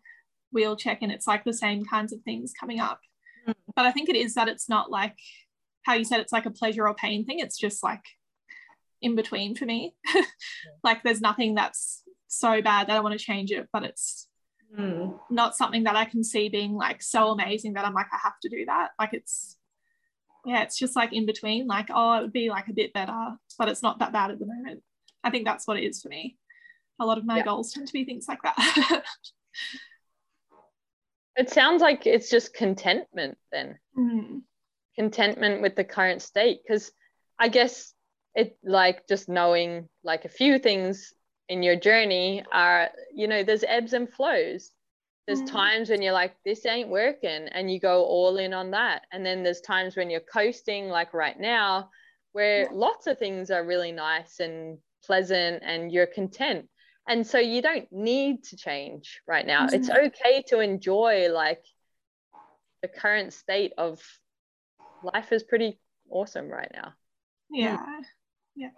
wheel 0.54 0.76
check 0.76 0.98
and 1.02 1.12
it's 1.12 1.26
like 1.26 1.44
the 1.44 1.52
same 1.52 1.84
kinds 1.84 2.12
of 2.12 2.22
things 2.22 2.52
coming 2.58 2.80
up. 2.80 3.00
Mm. 3.46 3.54
But 3.76 3.84
I 3.84 3.92
think 3.92 4.08
it 4.08 4.16
is 4.16 4.34
that 4.34 4.48
it's 4.48 4.68
not 4.68 4.90
like 4.90 5.18
how 5.82 5.94
you 5.94 6.04
said 6.04 6.20
it's 6.20 6.32
like 6.32 6.46
a 6.46 6.50
pleasure 6.50 6.88
or 6.88 6.94
pain 6.94 7.26
thing. 7.26 7.40
It's 7.40 7.58
just 7.58 7.82
like 7.82 8.04
in 9.02 9.14
between 9.14 9.54
for 9.54 9.66
me. 9.66 9.94
like 10.84 11.02
there's 11.02 11.20
nothing 11.20 11.54
that's 11.54 12.02
so 12.28 12.62
bad 12.62 12.88
that 12.88 12.96
I 12.96 13.00
want 13.00 13.18
to 13.18 13.24
change 13.24 13.50
it, 13.50 13.68
but 13.72 13.84
it's 13.84 14.28
mm. 14.76 15.18
not 15.30 15.56
something 15.56 15.84
that 15.84 15.96
I 15.96 16.06
can 16.06 16.24
see 16.24 16.48
being 16.48 16.74
like 16.74 17.02
so 17.02 17.28
amazing 17.30 17.74
that 17.74 17.84
I'm 17.84 17.94
like, 17.94 18.06
I 18.12 18.18
have 18.22 18.40
to 18.42 18.48
do 18.48 18.64
that. 18.66 18.90
Like 18.98 19.12
it's, 19.12 19.56
yeah, 20.46 20.62
it's 20.62 20.78
just 20.78 20.96
like 20.96 21.12
in 21.12 21.26
between, 21.26 21.66
like, 21.66 21.88
oh, 21.94 22.18
it 22.18 22.22
would 22.22 22.32
be 22.32 22.50
like 22.50 22.68
a 22.68 22.74
bit 22.74 22.92
better, 22.92 23.36
but 23.58 23.68
it's 23.68 23.82
not 23.82 23.98
that 23.98 24.12
bad 24.12 24.30
at 24.30 24.38
the 24.38 24.46
moment. 24.46 24.82
I 25.22 25.30
think 25.30 25.44
that's 25.44 25.66
what 25.66 25.78
it 25.78 25.84
is 25.84 26.02
for 26.02 26.08
me. 26.08 26.36
A 27.00 27.06
lot 27.06 27.18
of 27.18 27.24
my 27.24 27.38
yeah. 27.38 27.44
goals 27.44 27.72
tend 27.72 27.86
to 27.86 27.92
be 27.92 28.04
things 28.04 28.26
like 28.28 28.42
that. 28.42 29.02
it 31.36 31.50
sounds 31.50 31.82
like 31.82 32.06
it's 32.06 32.30
just 32.30 32.54
contentment 32.54 33.38
then. 33.50 33.78
Mm. 33.98 34.42
Contentment 34.96 35.62
with 35.62 35.76
the 35.76 35.84
current 35.84 36.22
state. 36.22 36.60
Because 36.62 36.92
I 37.38 37.48
guess 37.48 37.92
it 38.34 38.56
like 38.64 39.06
just 39.08 39.28
knowing 39.28 39.88
like 40.02 40.24
a 40.24 40.28
few 40.28 40.58
things 40.58 41.12
in 41.48 41.62
your 41.62 41.76
journey 41.76 42.44
are 42.52 42.90
you 43.14 43.28
know 43.28 43.42
there's 43.42 43.64
ebbs 43.64 43.92
and 43.92 44.12
flows 44.12 44.70
there's 45.26 45.42
mm. 45.42 45.50
times 45.50 45.90
when 45.90 46.02
you're 46.02 46.12
like 46.12 46.34
this 46.44 46.64
ain't 46.66 46.88
working 46.88 47.48
and 47.48 47.70
you 47.70 47.78
go 47.78 48.02
all 48.04 48.36
in 48.38 48.52
on 48.52 48.70
that 48.70 49.02
and 49.12 49.24
then 49.24 49.42
there's 49.42 49.60
times 49.60 49.96
when 49.96 50.10
you're 50.10 50.20
coasting 50.20 50.88
like 50.88 51.12
right 51.12 51.38
now 51.38 51.88
where 52.32 52.62
yeah. 52.62 52.68
lots 52.72 53.06
of 53.06 53.18
things 53.18 53.50
are 53.50 53.64
really 53.64 53.92
nice 53.92 54.40
and 54.40 54.78
pleasant 55.04 55.62
and 55.64 55.92
you're 55.92 56.06
content 56.06 56.66
and 57.08 57.26
so 57.26 57.38
you 57.38 57.62
don't 57.62 57.90
need 57.92 58.42
to 58.44 58.56
change 58.56 59.20
right 59.26 59.46
now 59.46 59.66
mm-hmm. 59.66 59.74
it's 59.74 59.90
okay 59.90 60.42
to 60.46 60.60
enjoy 60.60 61.28
like 61.32 61.62
the 62.82 62.88
current 62.88 63.32
state 63.32 63.72
of 63.78 64.00
life 65.02 65.32
is 65.32 65.42
pretty 65.42 65.78
awesome 66.10 66.48
right 66.48 66.70
now 66.74 66.92
yeah 67.50 67.78
yeah 68.56 68.70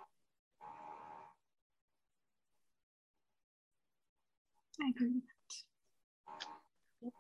I 4.81 4.91
agree 4.91 5.09
with 5.09 5.23
that. 7.03 7.13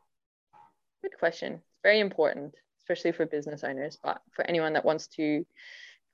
Good 1.03 1.19
question. 1.19 1.55
It's 1.55 1.81
very 1.83 2.01
important. 2.01 2.55
Especially 2.81 3.13
for 3.13 3.27
business 3.27 3.65
owners, 3.65 3.99
but 4.03 4.21
for 4.33 4.47
anyone 4.47 4.75
that 4.75 4.85
wants 4.85 5.09
to 5.09 5.45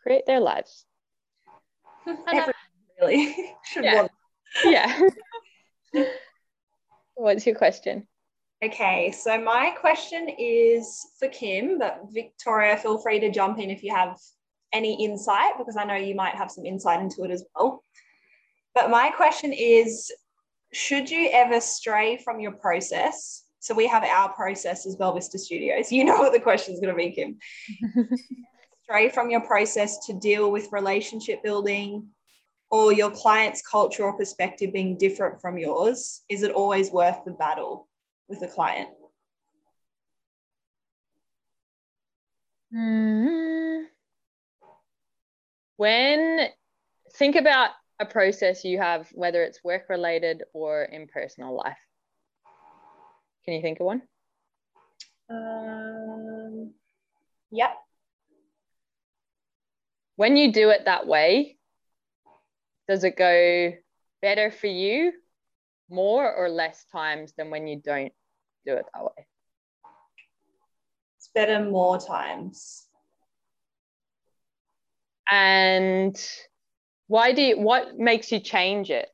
create 0.02 0.24
their 0.26 0.40
lives. 0.40 0.86
Everyone 2.06 2.52
really 3.00 3.54
should 3.64 3.84
Yeah. 3.84 3.94
want. 3.96 4.12
Yeah. 4.64 5.08
What's 7.14 7.46
your 7.46 7.54
question? 7.54 8.06
Okay, 8.64 9.10
so 9.10 9.40
my 9.40 9.70
question 9.70 10.28
is 10.38 11.04
for 11.18 11.28
Kim, 11.28 11.78
but 11.78 12.02
Victoria, 12.10 12.76
feel 12.76 12.98
free 12.98 13.18
to 13.20 13.30
jump 13.30 13.58
in 13.58 13.70
if 13.70 13.82
you 13.82 13.92
have 13.94 14.16
any 14.72 15.04
insight 15.04 15.58
because 15.58 15.76
I 15.76 15.84
know 15.84 15.96
you 15.96 16.14
might 16.14 16.36
have 16.36 16.50
some 16.50 16.64
insight 16.64 17.00
into 17.00 17.24
it 17.24 17.30
as 17.30 17.44
well. 17.54 17.82
But 18.74 18.90
my 18.90 19.10
question 19.10 19.52
is 19.52 20.10
should 20.72 21.10
you 21.10 21.28
ever 21.32 21.60
stray 21.60 22.16
from 22.16 22.40
your 22.40 22.52
process? 22.52 23.44
So 23.58 23.74
we 23.74 23.86
have 23.86 24.04
our 24.04 24.32
process 24.32 24.86
as 24.86 24.96
Bell 24.96 25.14
Vista 25.14 25.38
Studios. 25.38 25.92
You 25.92 26.04
know 26.04 26.18
what 26.18 26.32
the 26.32 26.40
question 26.40 26.74
is 26.74 26.80
going 26.80 26.94
to 26.94 26.96
be, 26.96 27.10
Kim. 27.10 27.38
stray 28.82 29.08
from 29.08 29.30
your 29.30 29.40
process 29.40 30.06
to 30.06 30.12
deal 30.14 30.50
with 30.50 30.72
relationship 30.72 31.42
building 31.42 32.06
or 32.72 32.90
your 32.90 33.10
client's 33.10 33.60
culture 33.60 34.02
or 34.02 34.16
perspective 34.16 34.72
being 34.72 34.96
different 34.96 35.38
from 35.42 35.58
yours? 35.58 36.22
Is 36.30 36.42
it 36.42 36.52
always 36.52 36.90
worth 36.90 37.22
the 37.26 37.32
battle 37.32 37.86
with 38.28 38.40
the 38.40 38.48
client? 38.48 38.88
Mhm. 42.72 43.88
When 45.76 46.48
think 47.12 47.36
about 47.36 47.72
a 48.00 48.06
process 48.06 48.64
you 48.64 48.78
have, 48.78 49.10
whether 49.12 49.44
it's 49.44 49.62
work 49.62 49.90
related 49.90 50.42
or 50.54 50.82
in 50.84 51.08
personal 51.08 51.54
life. 51.54 51.78
Can 53.44 53.52
you 53.52 53.60
think 53.60 53.80
of 53.80 53.86
one? 53.86 54.02
Um, 55.28 56.72
yep. 57.50 57.76
When 60.16 60.38
you 60.38 60.52
do 60.52 60.70
it 60.70 60.86
that 60.86 61.06
way, 61.06 61.58
does 62.88 63.04
it 63.04 63.16
go 63.16 63.72
better 64.20 64.50
for 64.50 64.66
you 64.66 65.12
more 65.88 66.32
or 66.32 66.48
less 66.48 66.84
times 66.90 67.32
than 67.36 67.50
when 67.50 67.66
you 67.66 67.80
don't 67.84 68.12
do 68.66 68.74
it 68.74 68.86
that 68.94 69.04
way? 69.04 69.26
It's 71.18 71.28
better 71.34 71.64
more 71.64 71.98
times. 71.98 72.86
And 75.30 76.16
why 77.06 77.32
do 77.32 77.42
you, 77.42 77.60
what 77.60 77.98
makes 77.98 78.32
you 78.32 78.40
change 78.40 78.90
it? 78.90 79.08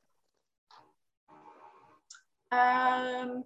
Um, 2.51 3.45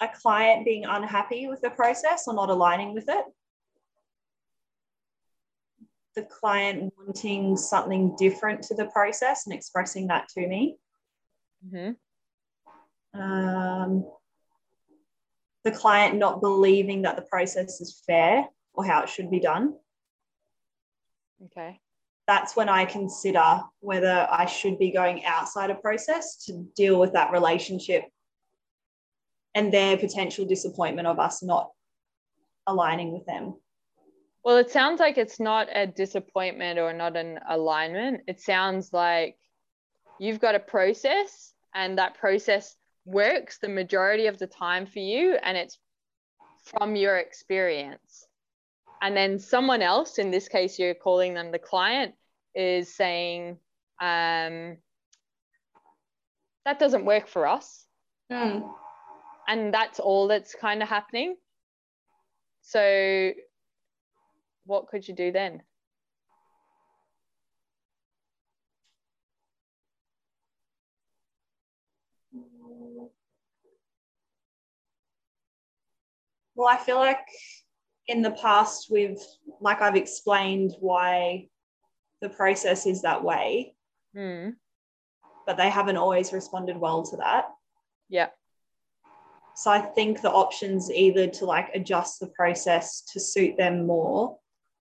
a 0.00 0.08
client 0.08 0.64
being 0.64 0.84
unhappy 0.84 1.46
with 1.48 1.60
the 1.60 1.70
process 1.70 2.24
or 2.26 2.34
not 2.34 2.50
aligning 2.50 2.94
with 2.94 3.04
it. 3.08 3.24
The 6.14 6.22
client 6.22 6.92
wanting 6.96 7.56
something 7.56 8.14
different 8.16 8.62
to 8.64 8.74
the 8.74 8.86
process 8.86 9.46
and 9.46 9.54
expressing 9.54 10.06
that 10.08 10.28
to 10.30 10.46
me. 10.46 10.78
Mhm. 11.66 11.96
Um, 13.14 14.10
the 15.64 15.72
client 15.72 16.16
not 16.16 16.40
believing 16.40 17.02
that 17.02 17.16
the 17.16 17.22
process 17.22 17.80
is 17.80 18.02
fair 18.06 18.48
or 18.74 18.84
how 18.84 19.02
it 19.02 19.08
should 19.08 19.30
be 19.30 19.40
done. 19.40 19.78
Okay. 21.44 21.80
That's 22.26 22.56
when 22.56 22.68
I 22.68 22.84
consider 22.84 23.62
whether 23.80 24.26
I 24.30 24.46
should 24.46 24.78
be 24.78 24.90
going 24.90 25.24
outside 25.24 25.70
a 25.70 25.74
process 25.74 26.44
to 26.46 26.68
deal 26.74 26.98
with 26.98 27.12
that 27.12 27.32
relationship 27.32 28.04
and 29.54 29.72
their 29.72 29.96
potential 29.96 30.44
disappointment 30.44 31.06
of 31.06 31.18
us 31.18 31.42
not 31.42 31.70
aligning 32.66 33.12
with 33.12 33.26
them. 33.26 33.60
Well, 34.44 34.58
it 34.58 34.70
sounds 34.70 35.00
like 35.00 35.16
it's 35.16 35.40
not 35.40 35.68
a 35.74 35.86
disappointment 35.86 36.78
or 36.78 36.92
not 36.92 37.16
an 37.16 37.40
alignment. 37.48 38.22
It 38.26 38.40
sounds 38.40 38.92
like 38.92 39.38
you've 40.18 40.40
got 40.40 40.54
a 40.54 40.60
process 40.60 41.54
and 41.74 41.98
that 41.98 42.14
process 42.18 42.76
works 43.06 43.58
the 43.58 43.68
majority 43.68 44.26
of 44.26 44.38
the 44.38 44.46
time 44.46 44.86
for 44.86 44.98
you 44.98 45.36
and 45.42 45.56
it's 45.56 45.78
from 46.78 46.94
your 46.94 47.16
experience. 47.16 48.26
And 49.00 49.16
then 49.16 49.38
someone 49.38 49.82
else, 49.82 50.18
in 50.18 50.30
this 50.30 50.48
case, 50.48 50.78
you're 50.78 50.94
calling 50.94 51.34
them 51.34 51.50
the 51.50 51.58
client, 51.58 52.14
is 52.54 52.94
saying, 52.94 53.58
um, 54.00 54.78
that 56.64 56.78
doesn't 56.78 57.04
work 57.04 57.28
for 57.28 57.46
us. 57.46 57.84
Mm. 58.32 58.70
And 59.46 59.74
that's 59.74 60.00
all 60.00 60.28
that's 60.28 60.54
kind 60.54 60.82
of 60.82 60.88
happening. 60.88 61.36
So, 62.62 63.32
what 64.64 64.88
could 64.88 65.06
you 65.06 65.14
do 65.14 65.32
then? 65.32 65.62
Well, 76.56 76.68
I 76.68 76.76
feel 76.76 76.96
like 76.96 77.26
in 78.06 78.22
the 78.22 78.30
past, 78.30 78.88
we've, 78.90 79.20
like 79.60 79.80
I've 79.80 79.96
explained 79.96 80.74
why 80.78 81.48
the 82.20 82.28
process 82.28 82.86
is 82.86 83.02
that 83.02 83.24
way, 83.24 83.74
Hmm. 84.14 84.50
but 85.46 85.56
they 85.56 85.68
haven't 85.68 85.96
always 85.96 86.32
responded 86.32 86.76
well 86.76 87.02
to 87.04 87.16
that. 87.16 87.46
Yeah. 88.08 88.30
So 89.56 89.70
I 89.70 89.80
think 89.80 90.20
the 90.20 90.30
options 90.30 90.90
either 90.90 91.26
to 91.28 91.44
like 91.44 91.70
adjust 91.74 92.20
the 92.20 92.28
process 92.28 93.02
to 93.12 93.20
suit 93.20 93.56
them 93.56 93.86
more 93.86 94.38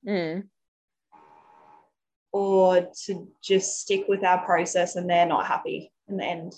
Mm. 0.08 0.44
or 2.34 2.90
to 3.06 3.28
just 3.42 3.80
stick 3.80 4.06
with 4.10 4.24
our 4.24 4.44
process 4.44 4.96
and 4.96 5.10
they're 5.10 5.26
not 5.26 5.46
happy 5.46 5.92
in 6.10 6.18
the 6.18 6.26
end. 6.26 6.54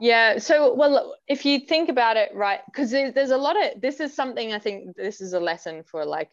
Yeah. 0.00 0.38
So, 0.38 0.74
well, 0.74 1.14
if 1.28 1.44
you 1.44 1.60
think 1.60 1.90
about 1.90 2.16
it, 2.16 2.30
right, 2.34 2.60
because 2.66 2.90
there's, 2.90 3.12
there's 3.12 3.30
a 3.30 3.36
lot 3.36 3.54
of 3.62 3.82
this 3.82 4.00
is 4.00 4.14
something 4.14 4.52
I 4.52 4.58
think 4.58 4.96
this 4.96 5.20
is 5.20 5.34
a 5.34 5.40
lesson 5.40 5.84
for 5.84 6.04
like, 6.06 6.30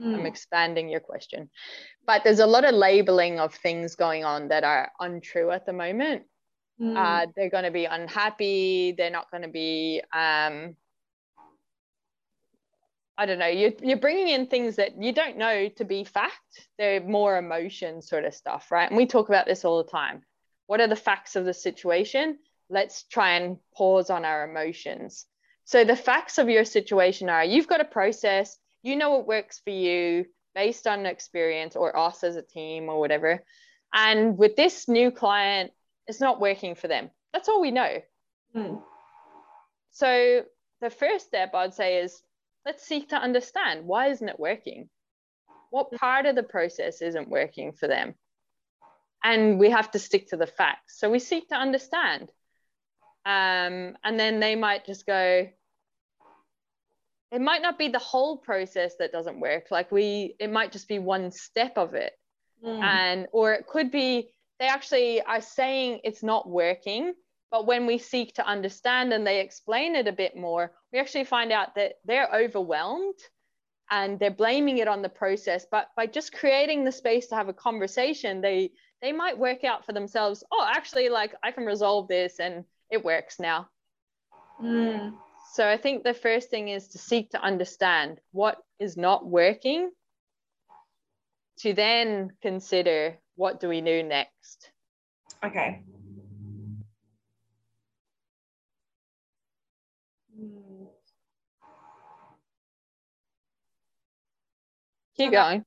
I'm 0.00 0.22
Mm. 0.22 0.26
expanding 0.26 0.88
your 0.88 1.00
question, 1.00 1.50
but 2.06 2.24
there's 2.24 2.40
a 2.40 2.46
lot 2.46 2.64
of 2.64 2.74
labeling 2.74 3.38
of 3.38 3.54
things 3.54 3.94
going 3.94 4.24
on 4.24 4.48
that 4.48 4.64
are 4.64 4.90
untrue 4.98 5.50
at 5.50 5.66
the 5.66 5.72
moment. 5.72 6.22
Mm. 6.80 6.96
Uh, 6.96 7.26
they're 7.36 7.50
going 7.50 7.64
to 7.64 7.70
be 7.70 7.84
unhappy. 7.84 8.94
They're 8.96 9.10
not 9.10 9.30
going 9.30 9.42
to 9.42 9.48
be, 9.48 10.00
um, 10.12 10.76
I 13.18 13.26
don't 13.26 13.38
know, 13.38 13.46
you're, 13.46 13.72
you're 13.82 13.98
bringing 13.98 14.28
in 14.28 14.46
things 14.46 14.76
that 14.76 15.00
you 15.00 15.12
don't 15.12 15.36
know 15.36 15.68
to 15.76 15.84
be 15.84 16.04
fact. 16.04 16.68
They're 16.78 17.00
more 17.00 17.36
emotion 17.36 18.00
sort 18.00 18.24
of 18.24 18.34
stuff, 18.34 18.70
right? 18.70 18.88
And 18.88 18.96
we 18.96 19.06
talk 19.06 19.28
about 19.28 19.46
this 19.46 19.64
all 19.64 19.82
the 19.82 19.90
time. 19.90 20.22
What 20.66 20.80
are 20.80 20.88
the 20.88 20.96
facts 20.96 21.36
of 21.36 21.44
the 21.44 21.52
situation? 21.52 22.38
Let's 22.70 23.02
try 23.04 23.32
and 23.32 23.58
pause 23.76 24.08
on 24.08 24.24
our 24.24 24.48
emotions. 24.48 25.26
So, 25.64 25.84
the 25.84 25.96
facts 25.96 26.38
of 26.38 26.48
your 26.48 26.64
situation 26.64 27.28
are 27.28 27.44
you've 27.44 27.68
got 27.68 27.80
a 27.80 27.84
process, 27.84 28.56
you 28.82 28.96
know 28.96 29.10
what 29.10 29.26
works 29.26 29.60
for 29.62 29.70
you 29.70 30.24
based 30.54 30.86
on 30.86 31.06
experience 31.06 31.76
or 31.76 31.96
us 31.96 32.24
as 32.24 32.36
a 32.36 32.42
team 32.42 32.88
or 32.88 32.98
whatever. 32.98 33.42
And 33.92 34.38
with 34.38 34.56
this 34.56 34.88
new 34.88 35.10
client, 35.10 35.72
it's 36.06 36.20
not 36.20 36.40
working 36.40 36.74
for 36.74 36.88
them. 36.88 37.10
That's 37.32 37.48
all 37.48 37.60
we 37.60 37.70
know. 37.70 38.02
Mm. 38.56 38.82
So 39.92 40.42
the 40.80 40.90
first 40.90 41.26
step 41.26 41.54
I'd 41.54 41.74
say 41.74 41.98
is 41.98 42.22
let's 42.64 42.86
seek 42.86 43.10
to 43.10 43.16
understand 43.16 43.86
why 43.86 44.08
isn't 44.08 44.28
it 44.28 44.38
working? 44.38 44.88
What 45.70 45.92
part 45.92 46.26
of 46.26 46.36
the 46.36 46.42
process 46.42 47.02
isn't 47.02 47.28
working 47.28 47.72
for 47.72 47.88
them? 47.88 48.14
And 49.24 49.58
we 49.58 49.70
have 49.70 49.90
to 49.92 49.98
stick 49.98 50.28
to 50.28 50.36
the 50.36 50.46
facts. 50.46 50.98
So 50.98 51.10
we 51.10 51.18
seek 51.18 51.48
to 51.48 51.54
understand. 51.54 52.30
Um, 53.24 53.96
and 54.04 54.18
then 54.18 54.40
they 54.40 54.56
might 54.56 54.84
just 54.84 55.06
go, 55.06 55.48
it 57.30 57.40
might 57.40 57.62
not 57.62 57.78
be 57.78 57.88
the 57.88 57.98
whole 58.00 58.36
process 58.36 58.96
that 58.98 59.12
doesn't 59.12 59.40
work. 59.40 59.68
Like 59.70 59.92
we, 59.92 60.34
it 60.40 60.50
might 60.50 60.72
just 60.72 60.88
be 60.88 60.98
one 60.98 61.30
step 61.30 61.78
of 61.78 61.94
it 61.94 62.12
Mm. 62.64 62.80
and 62.80 63.28
or 63.32 63.52
it 63.52 63.66
could 63.66 63.90
be 63.90 64.32
they 64.60 64.66
actually 64.66 65.20
are 65.20 65.40
saying 65.40 65.98
it's 66.04 66.22
not 66.22 66.48
working 66.48 67.12
but 67.52 67.66
when 67.66 67.86
we 67.86 67.98
seek 67.98 68.34
to 68.34 68.46
understand 68.46 69.12
and 69.12 69.24
they 69.24 69.38
explain 69.40 69.94
it 69.94 70.08
a 70.08 70.12
bit 70.12 70.36
more 70.36 70.72
we 70.92 70.98
actually 70.98 71.24
find 71.24 71.52
out 71.52 71.74
that 71.76 71.92
they're 72.04 72.28
overwhelmed 72.34 73.14
and 73.90 74.18
they're 74.18 74.30
blaming 74.30 74.78
it 74.78 74.88
on 74.88 75.02
the 75.02 75.08
process 75.08 75.66
but 75.70 75.88
by 75.96 76.06
just 76.06 76.32
creating 76.32 76.82
the 76.82 76.90
space 76.90 77.28
to 77.28 77.36
have 77.36 77.48
a 77.48 77.52
conversation 77.54 78.40
they 78.40 78.70
they 79.02 79.12
might 79.12 79.38
work 79.38 79.62
out 79.64 79.84
for 79.84 79.92
themselves 79.92 80.42
oh 80.50 80.66
actually 80.68 81.08
like 81.08 81.34
i 81.44 81.52
can 81.52 81.64
resolve 81.64 82.08
this 82.08 82.40
and 82.40 82.64
it 82.90 83.04
works 83.04 83.38
now 83.38 83.68
Mm. 84.60 85.14
so 85.54 85.68
i 85.68 85.76
think 85.76 86.04
the 86.04 86.14
first 86.14 86.48
thing 86.50 86.68
is 86.68 86.88
to 86.88 86.98
seek 86.98 87.30
to 87.30 87.40
understand 87.42 88.20
what 88.30 88.58
is 88.78 88.96
not 88.96 89.26
working 89.26 89.90
to 91.58 91.72
then 91.74 92.30
consider 92.42 93.18
what 93.34 93.58
do 93.60 93.68
we 93.68 93.80
do 93.80 94.02
next 94.02 94.70
Okay. 95.44 95.82
Keep 105.16 105.32
going. 105.32 105.64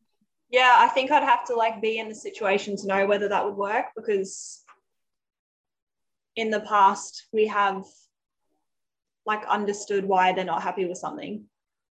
Yeah, 0.50 0.76
I 0.78 0.88
think 0.88 1.12
I'd 1.12 1.24
have 1.24 1.46
to 1.46 1.56
like 1.56 1.82
be 1.82 1.98
in 2.00 2.10
the 2.10 2.16
situation 2.16 2.78
to 2.78 2.88
know 2.88 3.06
whether 3.06 3.28
that 3.28 3.46
would 3.46 3.56
work 3.56 3.86
because 3.96 4.64
in 6.36 6.50
the 6.50 6.62
past 6.62 7.28
we 7.34 7.48
have 7.48 7.84
like 9.26 9.46
understood 9.48 10.06
why 10.06 10.34
they're 10.34 10.46
not 10.46 10.62
happy 10.62 10.86
with 10.86 10.98
something 10.98 11.46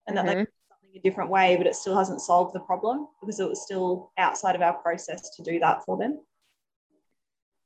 and 0.07 0.17
that 0.17 0.25
they 0.25 0.33
Mhm. 0.35 0.45
do 0.45 0.51
something 0.69 0.97
a 0.97 0.99
different 0.99 1.29
way, 1.29 1.55
but 1.55 1.67
it 1.67 1.75
still 1.75 1.97
hasn't 1.97 2.21
solved 2.21 2.53
the 2.53 2.59
problem 2.59 3.07
because 3.21 3.39
it 3.39 3.47
was 3.47 3.61
still 3.61 4.11
outside 4.17 4.55
of 4.55 4.61
our 4.61 4.73
process 4.73 5.35
to 5.35 5.43
do 5.43 5.59
that 5.59 5.83
for 5.85 5.97
them. 5.97 6.25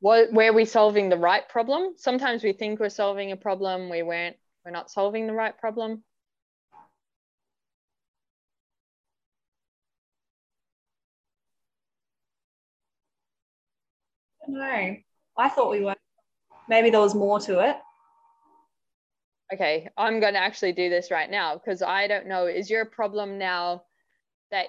What, 0.01 0.31
were 0.31 0.53
we 0.53 0.65
solving 0.65 1.09
the 1.09 1.17
right 1.17 1.47
problem? 1.49 1.93
Sometimes 1.97 2.43
we 2.43 2.53
think 2.53 2.79
we're 2.79 2.89
solving 2.89 3.31
a 3.31 3.37
problem, 3.37 3.89
we 3.89 4.03
weren't, 4.03 4.37
we're 4.63 4.71
not 4.71 4.91
solving 4.91 5.25
the 5.25 5.33
right 5.33 5.57
problem. 5.57 6.03
Know. 14.47 14.95
I 15.37 15.49
thought 15.49 15.71
we 15.71 15.81
were. 15.81 15.95
Maybe 16.67 16.89
there 16.89 17.01
was 17.01 17.15
more 17.15 17.39
to 17.41 17.59
it. 17.59 17.77
Okay, 19.53 19.87
I'm 19.95 20.19
going 20.19 20.33
to 20.33 20.39
actually 20.39 20.73
do 20.73 20.89
this 20.89 21.11
right 21.11 21.29
now 21.29 21.55
because 21.55 21.81
I 21.83 22.07
don't 22.07 22.27
know. 22.27 22.47
Is 22.47 22.69
your 22.69 22.85
problem 22.85 23.37
now 23.37 23.83
that 24.51 24.67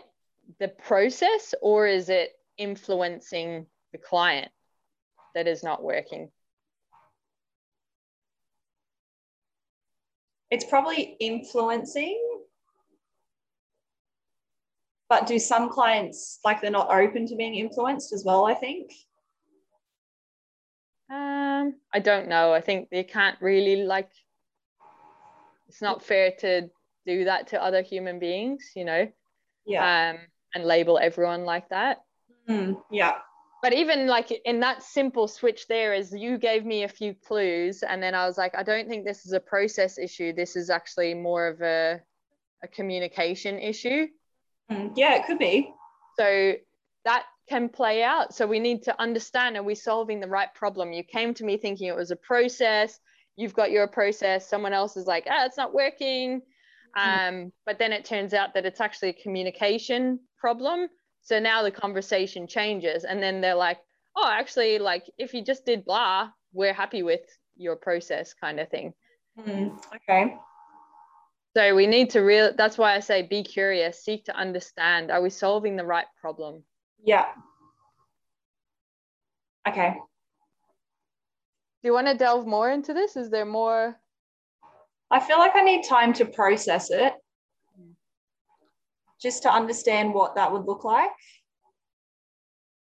the 0.60 0.68
process 0.68 1.54
or 1.62 1.86
is 1.86 2.08
it 2.10 2.32
influencing 2.58 3.66
the 3.92 3.98
client 3.98 4.50
that 5.34 5.46
is 5.46 5.62
not 5.62 5.82
working? 5.82 6.30
It's 10.50 10.64
probably 10.64 11.16
influencing. 11.20 12.22
But 15.08 15.26
do 15.26 15.38
some 15.38 15.70
clients 15.70 16.40
like 16.44 16.60
they're 16.60 16.70
not 16.70 16.90
open 16.90 17.26
to 17.28 17.36
being 17.36 17.54
influenced 17.54 18.12
as 18.12 18.24
well? 18.24 18.44
I 18.44 18.54
think. 18.54 18.92
Um, 21.08 21.74
I 21.92 22.00
don't 22.00 22.28
know. 22.28 22.52
I 22.52 22.60
think 22.60 22.88
they 22.90 23.04
can't 23.04 23.40
really 23.40 23.84
like 23.84 24.10
it's 25.68 25.82
not 25.82 26.02
fair 26.02 26.32
to 26.40 26.68
do 27.06 27.24
that 27.24 27.48
to 27.48 27.62
other 27.62 27.82
human 27.82 28.18
beings, 28.18 28.72
you 28.74 28.84
know, 28.84 29.08
Yeah. 29.64 30.10
um, 30.10 30.18
and 30.54 30.64
label 30.64 30.98
everyone 30.98 31.44
like 31.44 31.68
that. 31.70 32.02
Mm, 32.48 32.82
yeah. 32.90 33.18
But 33.62 33.72
even 33.72 34.06
like 34.06 34.30
in 34.44 34.60
that 34.60 34.82
simple 34.82 35.26
switch 35.26 35.66
there 35.66 35.92
is 35.92 36.12
you 36.12 36.38
gave 36.38 36.64
me 36.64 36.84
a 36.84 36.88
few 36.88 37.14
clues 37.14 37.82
and 37.82 38.02
then 38.02 38.14
I 38.14 38.26
was 38.26 38.38
like, 38.38 38.54
I 38.56 38.62
don't 38.62 38.88
think 38.88 39.04
this 39.04 39.26
is 39.26 39.32
a 39.32 39.40
process 39.40 39.98
issue. 39.98 40.32
This 40.32 40.56
is 40.56 40.70
actually 40.70 41.14
more 41.14 41.46
of 41.48 41.60
a 41.62 42.00
a 42.62 42.68
communication 42.68 43.58
issue. 43.58 44.06
Mm, 44.70 44.92
yeah, 44.96 45.14
it 45.16 45.26
could 45.26 45.38
be. 45.38 45.72
So 46.18 46.54
that 47.04 47.26
can 47.48 47.68
play 47.68 48.02
out. 48.02 48.34
So 48.34 48.46
we 48.46 48.58
need 48.58 48.82
to 48.84 49.00
understand 49.00 49.56
are 49.56 49.62
we 49.62 49.74
solving 49.74 50.20
the 50.20 50.28
right 50.28 50.52
problem? 50.54 50.92
You 50.92 51.04
came 51.04 51.34
to 51.34 51.44
me 51.44 51.56
thinking 51.56 51.88
it 51.88 51.96
was 51.96 52.10
a 52.10 52.16
process. 52.16 52.98
You've 53.36 53.54
got 53.54 53.70
your 53.70 53.86
process. 53.86 54.48
Someone 54.48 54.72
else 54.72 54.96
is 54.96 55.06
like, 55.06 55.26
ah, 55.30 55.44
it's 55.44 55.56
not 55.56 55.74
working. 55.74 56.42
Um, 56.96 57.52
but 57.66 57.78
then 57.78 57.92
it 57.92 58.06
turns 58.06 58.32
out 58.32 58.54
that 58.54 58.64
it's 58.64 58.80
actually 58.80 59.10
a 59.10 59.22
communication 59.22 60.18
problem. 60.38 60.88
So 61.22 61.38
now 61.38 61.62
the 61.62 61.70
conversation 61.70 62.46
changes. 62.46 63.04
And 63.04 63.22
then 63.22 63.40
they're 63.40 63.54
like, 63.54 63.78
oh, 64.16 64.28
actually, 64.28 64.78
like 64.78 65.04
if 65.18 65.34
you 65.34 65.44
just 65.44 65.66
did 65.66 65.84
blah, 65.84 66.30
we're 66.52 66.72
happy 66.72 67.02
with 67.02 67.20
your 67.56 67.76
process 67.76 68.32
kind 68.32 68.58
of 68.58 68.70
thing. 68.70 68.94
Mm, 69.38 69.78
okay. 69.94 70.36
So 71.54 71.74
we 71.74 71.86
need 71.86 72.10
to 72.10 72.20
real 72.20 72.52
that's 72.56 72.76
why 72.78 72.94
I 72.94 73.00
say 73.00 73.22
be 73.22 73.42
curious, 73.42 74.02
seek 74.02 74.26
to 74.26 74.36
understand. 74.36 75.10
Are 75.10 75.22
we 75.22 75.30
solving 75.30 75.76
the 75.76 75.84
right 75.84 76.06
problem? 76.20 76.62
Yeah. 77.06 77.24
Okay. 79.66 79.94
Do 81.82 81.88
you 81.88 81.92
want 81.92 82.08
to 82.08 82.14
delve 82.14 82.46
more 82.46 82.70
into 82.70 82.92
this? 82.92 83.16
Is 83.16 83.30
there 83.30 83.46
more? 83.46 83.96
I 85.10 85.20
feel 85.20 85.38
like 85.38 85.54
I 85.54 85.62
need 85.62 85.84
time 85.84 86.12
to 86.14 86.26
process 86.26 86.90
it 86.90 87.14
just 89.22 89.42
to 89.44 89.50
understand 89.50 90.12
what 90.12 90.34
that 90.34 90.52
would 90.52 90.66
look 90.66 90.84
like. 90.84 91.10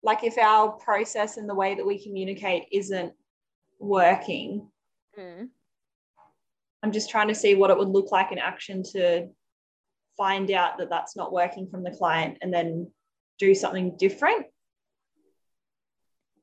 Like 0.01 0.23
if 0.23 0.37
our 0.37 0.71
process 0.71 1.37
and 1.37 1.47
the 1.47 1.53
way 1.53 1.75
that 1.75 1.85
we 1.85 2.01
communicate 2.01 2.63
isn't 2.71 3.13
working, 3.79 4.71
Mm. 5.17 5.49
I'm 6.83 6.91
just 6.91 7.09
trying 7.09 7.27
to 7.27 7.35
see 7.35 7.55
what 7.55 7.71
it 7.71 7.77
would 7.77 7.89
look 7.89 8.11
like 8.11 8.31
in 8.31 8.37
action 8.37 8.83
to 8.91 9.27
find 10.15 10.51
out 10.51 10.77
that 10.77 10.89
that's 10.89 11.15
not 11.15 11.33
working 11.33 11.67
from 11.67 11.83
the 11.83 11.91
client 11.91 12.37
and 12.41 12.53
then 12.53 12.91
do 13.39 13.53
something 13.55 13.95
different. 13.97 14.47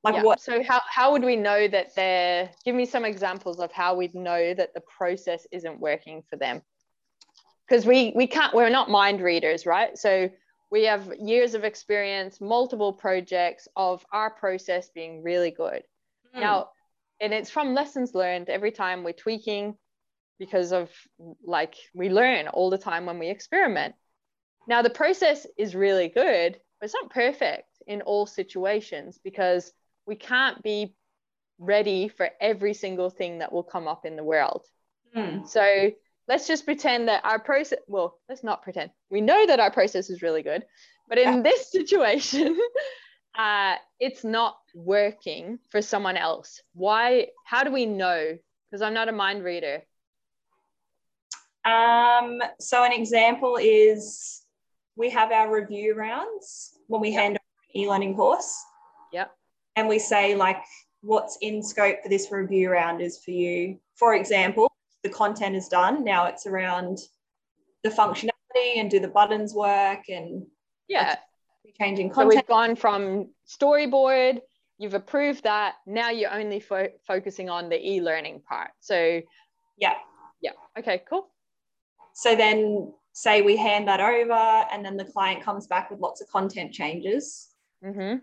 Like 0.02 0.16
Yeah. 0.16 0.22
what? 0.22 0.40
So 0.40 0.62
how, 0.62 0.80
how 0.87 1.12
would 1.12 1.24
we 1.24 1.37
know 1.37 1.66
that 1.66 1.94
they're 1.94 2.50
give 2.64 2.74
me 2.74 2.85
some 2.85 3.04
examples 3.04 3.59
of 3.59 3.72
how 3.72 3.94
we'd 3.94 4.14
know 4.14 4.52
that 4.54 4.74
the 4.74 4.83
process 4.83 5.46
isn't 5.50 5.80
working 5.80 6.22
for 6.28 6.37
them? 6.37 6.62
Because 7.66 7.87
we 7.87 8.12
we 8.14 8.26
can't 8.26 8.54
we're 8.54 8.68
not 8.68 8.90
mind 8.90 9.22
readers, 9.22 9.64
right? 9.64 9.96
So 9.96 10.30
we 10.70 10.85
have 10.85 11.11
years 11.18 11.54
of 11.54 11.64
experience, 11.64 12.40
multiple 12.40 12.92
projects 12.92 13.66
of 13.76 14.04
our 14.12 14.30
process 14.30 14.90
being 14.90 15.22
really 15.22 15.50
good. 15.50 15.83
Hmm. 16.35 16.40
Now, 16.40 16.70
and 17.20 17.33
it's 17.33 17.50
from 17.50 17.74
lessons 17.74 18.14
learned 18.14 18.50
every 18.50 18.72
time 18.72 19.04
we're 19.04 19.12
tweaking 19.12 19.76
because 20.38 20.72
of 20.72 20.90
like 21.46 21.76
we 21.94 22.11
learn 22.11 22.48
all 22.48 22.70
the 22.70 22.78
time 22.78 23.07
when 23.07 23.18
we 23.18 23.28
experiment. 23.28 23.94
Now, 24.66 24.83
the 24.83 24.90
process 24.90 25.46
is 25.57 25.74
really 25.74 26.09
good, 26.09 26.59
it's 26.85 26.94
not 26.94 27.11
perfect 27.11 27.83
in 27.87 28.03
all 28.03 28.27
situations 28.27 29.18
because 29.25 29.73
we 30.07 30.16
can't 30.16 30.62
be 30.62 30.94
ready 31.59 32.09
for 32.09 32.29
every 32.40 32.75
single 32.75 33.11
thing 33.11 33.38
that 33.38 33.53
will 33.53 33.62
come 33.62 33.88
up 33.88 34.05
in 34.05 34.16
the 34.16 34.25
world. 34.25 34.62
Hmm. 35.14 35.44
So 35.47 35.90
let's 36.29 36.47
just 36.47 36.64
pretend 36.64 37.09
that 37.09 37.25
our 37.25 37.38
process, 37.38 37.79
well, 37.87 38.18
let's 38.29 38.44
not 38.44 38.62
pretend. 38.62 38.90
We 39.11 39.20
know 39.20 39.47
that 39.47 39.61
our 39.61 39.70
process 39.70 40.11
is 40.11 40.23
really 40.23 40.42
good, 40.42 40.64
but 41.09 41.18
in 41.18 41.42
this 41.42 41.70
situation, 41.73 42.59
uh, 43.38 43.77
it's 43.99 44.25
not 44.25 44.59
working 44.75 45.59
for 45.70 45.81
someone 45.81 46.16
else. 46.16 46.61
Why? 46.75 47.29
How 47.47 47.64
do 47.64 47.73
we 47.73 47.87
know? 47.87 48.37
Because 48.70 48.83
I'm 48.83 48.94
not 48.94 49.09
a 49.09 49.12
mind 49.12 49.42
reader. 49.42 49.83
Um, 51.64 52.42
so 52.61 52.85
an 52.85 52.92
example 52.92 53.57
is 53.59 54.43
we 54.96 55.11
have 55.11 55.33
our 55.33 55.52
review 55.52 55.94
rounds 55.94 56.78
when 56.88 57.00
we 57.00 57.11
Yep. 57.11 57.20
hand 57.20 57.33
over 57.37 57.64
an 57.74 57.80
e-learning 57.80 58.16
course. 58.16 58.64
Yep. 59.12 59.37
And 59.76 59.88
we 59.88 59.98
say 59.98 60.35
like 60.35 60.62
what's 61.00 61.37
in 61.40 61.62
scope 61.62 62.02
for 62.02 62.09
this 62.09 62.30
review 62.30 62.70
round 62.70 63.00
is 63.02 63.22
for 63.22 63.33
you. 63.33 63.78
For 63.96 64.14
example, 64.14 64.70
the 65.02 65.11
content 65.11 65.54
is 65.57 65.68
done. 65.68 66.04
Now 66.04 66.26
it's 66.26 66.46
around 66.46 66.98
the 67.83 67.90
functionality 67.90 68.76
and 68.76 68.90
do 68.90 69.00
the 69.00 69.09
buttons 69.09 69.52
work 69.54 70.09
and 70.09 70.46
Yeah. 70.88 71.16
changing 71.78 72.11
content. 72.11 72.33
So 72.33 72.37
we've 72.37 72.46
gone 72.46 72.76
from 72.76 73.35
storyboard, 73.46 74.40
you've 74.78 74.94
approved 74.94 75.42
that. 75.42 75.76
Now 75.87 76.11
you're 76.11 76.33
only 76.33 76.61
fo- 76.61 76.92
focusing 77.07 77.50
on 77.50 77.68
the 77.68 77.78
e 77.85 78.00
learning 78.00 78.40
part. 78.42 78.70
So, 78.80 79.20
yeah. 79.76 79.94
yeah. 80.40 80.52
Okay, 80.78 81.02
cool. 81.09 81.28
So 82.14 82.37
then 82.37 82.94
say 83.14 83.42
we 83.42 83.57
hand 83.57 83.88
that 83.88 84.00
over 84.00 84.66
and 84.72 84.85
then 84.85 84.96
the 84.96 85.05
client 85.05 85.42
comes 85.42 85.66
back 85.68 85.90
with 85.90 86.00
lots 86.00 86.20
of 86.20 86.29
content 86.29 86.72
changes. 86.72 87.49
hmm 87.82 88.16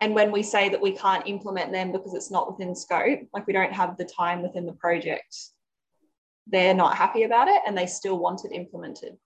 And 0.00 0.14
when 0.14 0.30
we 0.30 0.42
say 0.42 0.68
that 0.68 0.80
we 0.80 0.92
can't 0.92 1.26
implement 1.26 1.72
them 1.72 1.90
because 1.90 2.14
it's 2.14 2.30
not 2.30 2.50
within 2.50 2.74
scope, 2.74 3.20
like 3.34 3.46
we 3.46 3.52
don't 3.52 3.72
have 3.72 3.96
the 3.96 4.04
time 4.04 4.42
within 4.42 4.64
the 4.64 4.72
project, 4.72 5.36
they're 6.46 6.74
not 6.74 6.96
happy 6.96 7.24
about 7.24 7.48
it 7.48 7.62
and 7.66 7.76
they 7.76 7.86
still 7.86 8.18
want 8.18 8.44
it 8.44 8.52
implemented. 8.52 9.16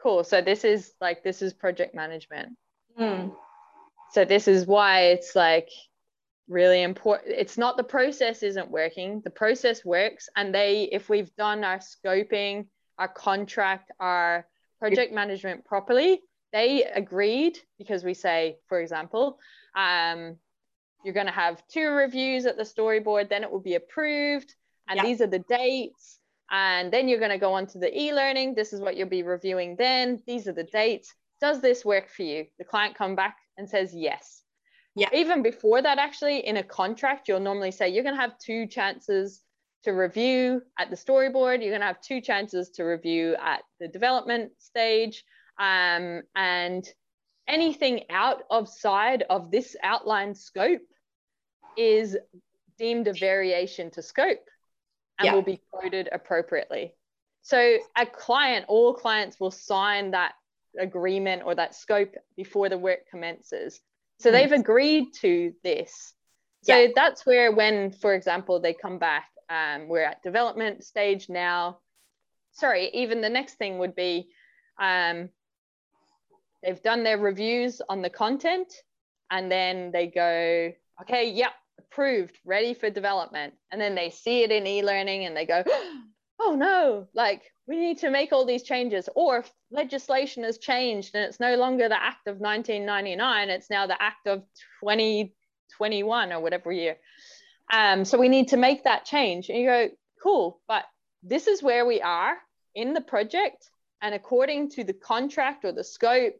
Cool. 0.00 0.22
So 0.22 0.40
this 0.40 0.64
is 0.64 0.92
like, 1.00 1.24
this 1.24 1.42
is 1.42 1.52
project 1.52 1.94
management. 1.94 2.56
Mm. 2.98 3.34
So 4.12 4.24
this 4.24 4.46
is 4.46 4.66
why 4.66 5.06
it's 5.06 5.34
like 5.34 5.68
really 6.48 6.82
important. 6.82 7.34
It's 7.36 7.58
not 7.58 7.76
the 7.76 7.82
process 7.82 8.44
isn't 8.44 8.70
working. 8.70 9.20
The 9.24 9.30
process 9.30 9.84
works. 9.84 10.28
And 10.36 10.54
they, 10.54 10.88
if 10.92 11.08
we've 11.08 11.34
done 11.36 11.64
our 11.64 11.78
scoping, 11.78 12.66
our 13.00 13.08
contract, 13.08 13.90
our 13.98 14.46
project 14.78 15.12
management 15.12 15.64
properly, 15.64 16.20
they 16.52 16.84
agreed 16.84 17.58
because 17.78 18.04
we 18.04 18.14
say, 18.14 18.58
for 18.68 18.80
example, 18.80 19.38
um, 19.74 20.36
you're 21.02 21.14
going 21.14 21.26
to 21.26 21.32
have 21.32 21.66
two 21.68 21.88
reviews 21.88 22.44
at 22.44 22.58
the 22.58 22.62
storyboard, 22.62 23.30
then 23.30 23.42
it 23.42 23.50
will 23.50 23.60
be 23.60 23.74
approved. 23.74 24.54
And 24.88 24.98
Yeah. 24.98 25.04
these 25.04 25.20
are 25.22 25.26
the 25.26 25.44
dates. 25.48 26.18
And 26.50 26.92
then 26.92 27.08
you're 27.08 27.20
going 27.20 27.30
to 27.30 27.38
go 27.38 27.54
on 27.54 27.66
to 27.68 27.78
the 27.78 27.96
e 27.96 28.12
learning. 28.12 28.54
This 28.54 28.72
is 28.72 28.80
what 28.80 28.96
you'll 28.96 29.08
be 29.08 29.22
reviewing 29.22 29.76
then. 29.76 30.22
These 30.26 30.46
are 30.48 30.52
the 30.52 30.64
dates. 30.64 31.14
Does 31.40 31.60
this 31.60 31.84
work 31.84 32.08
for 32.10 32.22
you? 32.22 32.46
The 32.58 32.64
client 32.64 32.96
come 32.96 33.14
back 33.14 33.38
and 33.56 33.68
says 33.68 33.94
yes. 33.94 34.42
Yeah. 34.96 35.08
Even 35.14 35.42
before 35.42 35.80
that, 35.80 35.98
actually, 35.98 36.38
in 36.46 36.56
a 36.58 36.62
contract, 36.64 37.28
you'll 37.28 37.40
normally 37.40 37.70
say 37.70 37.88
you're 37.88 38.02
going 38.02 38.16
to 38.16 38.20
have 38.20 38.36
two 38.38 38.66
chances 38.66 39.40
to 39.84 39.92
review 39.92 40.62
at 40.78 40.90
the 40.90 40.96
storyboard. 40.96 41.60
You're 41.60 41.70
going 41.70 41.80
to 41.80 41.86
have 41.86 42.00
two 42.00 42.20
chances 42.20 42.70
to 42.70 42.84
review 42.84 43.36
at 43.42 43.62
the 43.78 43.88
development 43.88 44.52
stage. 44.58 45.24
Um, 45.58 46.22
and 46.34 46.86
anything 47.48 48.04
out 48.10 48.42
of 48.50 48.68
side 48.68 49.24
of 49.28 49.50
this 49.50 49.76
outline 49.82 50.34
scope 50.34 50.82
is 51.76 52.16
deemed 52.78 53.08
a 53.08 53.12
variation 53.12 53.90
to 53.92 54.02
scope 54.02 54.44
and 55.18 55.26
yeah. 55.26 55.34
will 55.34 55.42
be 55.42 55.60
coded 55.72 56.08
appropriately. 56.12 56.94
So 57.42 57.78
a 57.96 58.06
client, 58.06 58.66
all 58.68 58.94
clients 58.94 59.40
will 59.40 59.50
sign 59.50 60.12
that 60.12 60.32
agreement 60.78 61.42
or 61.44 61.54
that 61.54 61.74
scope 61.74 62.14
before 62.36 62.68
the 62.68 62.78
work 62.78 63.00
commences. 63.10 63.80
So 64.18 64.30
mm. 64.30 64.32
they've 64.32 64.52
agreed 64.52 65.08
to 65.20 65.52
this. 65.64 66.14
So 66.62 66.76
yeah. 66.76 66.88
that's 66.94 67.24
where 67.24 67.52
when, 67.52 67.90
for 67.90 68.14
example, 68.14 68.60
they 68.60 68.74
come 68.74 68.98
back, 68.98 69.29
um, 69.50 69.88
we're 69.88 70.04
at 70.04 70.22
development 70.22 70.84
stage 70.84 71.28
now. 71.28 71.78
Sorry, 72.52 72.90
even 72.94 73.20
the 73.20 73.28
next 73.28 73.54
thing 73.54 73.78
would 73.78 73.94
be 73.94 74.28
um, 74.80 75.28
they've 76.62 76.82
done 76.82 77.02
their 77.02 77.18
reviews 77.18 77.82
on 77.88 78.00
the 78.00 78.10
content 78.10 78.72
and 79.30 79.50
then 79.50 79.90
they 79.92 80.06
go, 80.06 80.72
okay, 81.02 81.30
yep, 81.30 81.52
approved, 81.78 82.38
ready 82.44 82.74
for 82.74 82.90
development. 82.90 83.54
And 83.70 83.80
then 83.80 83.94
they 83.94 84.10
see 84.10 84.42
it 84.42 84.50
in 84.50 84.66
e-learning 84.66 85.24
and 85.24 85.36
they 85.36 85.46
go, 85.46 85.64
oh 86.40 86.54
no, 86.56 87.08
like 87.14 87.42
we 87.66 87.76
need 87.76 87.98
to 87.98 88.10
make 88.10 88.32
all 88.32 88.44
these 88.44 88.62
changes. 88.62 89.08
Or 89.14 89.38
if 89.38 89.52
legislation 89.70 90.44
has 90.44 90.58
changed 90.58 91.14
and 91.14 91.24
it's 91.24 91.40
no 91.40 91.56
longer 91.56 91.88
the 91.88 92.02
Act 92.02 92.26
of 92.26 92.38
1999, 92.38 93.50
it's 93.50 93.70
now 93.70 93.86
the 93.86 94.00
Act 94.00 94.26
of 94.26 94.40
2021 94.82 96.32
or 96.32 96.40
whatever 96.40 96.72
year. 96.72 96.96
Um, 97.72 98.04
so 98.04 98.18
we 98.18 98.28
need 98.28 98.48
to 98.48 98.56
make 98.56 98.84
that 98.84 99.04
change. 99.04 99.48
And 99.48 99.58
you 99.58 99.66
go, 99.66 99.88
cool, 100.22 100.60
but 100.66 100.84
this 101.22 101.46
is 101.46 101.62
where 101.62 101.86
we 101.86 102.00
are 102.00 102.36
in 102.74 102.94
the 102.94 103.00
project. 103.00 103.70
And 104.02 104.14
according 104.14 104.70
to 104.70 104.84
the 104.84 104.94
contract 104.94 105.64
or 105.64 105.72
the 105.72 105.84
scope 105.84 106.34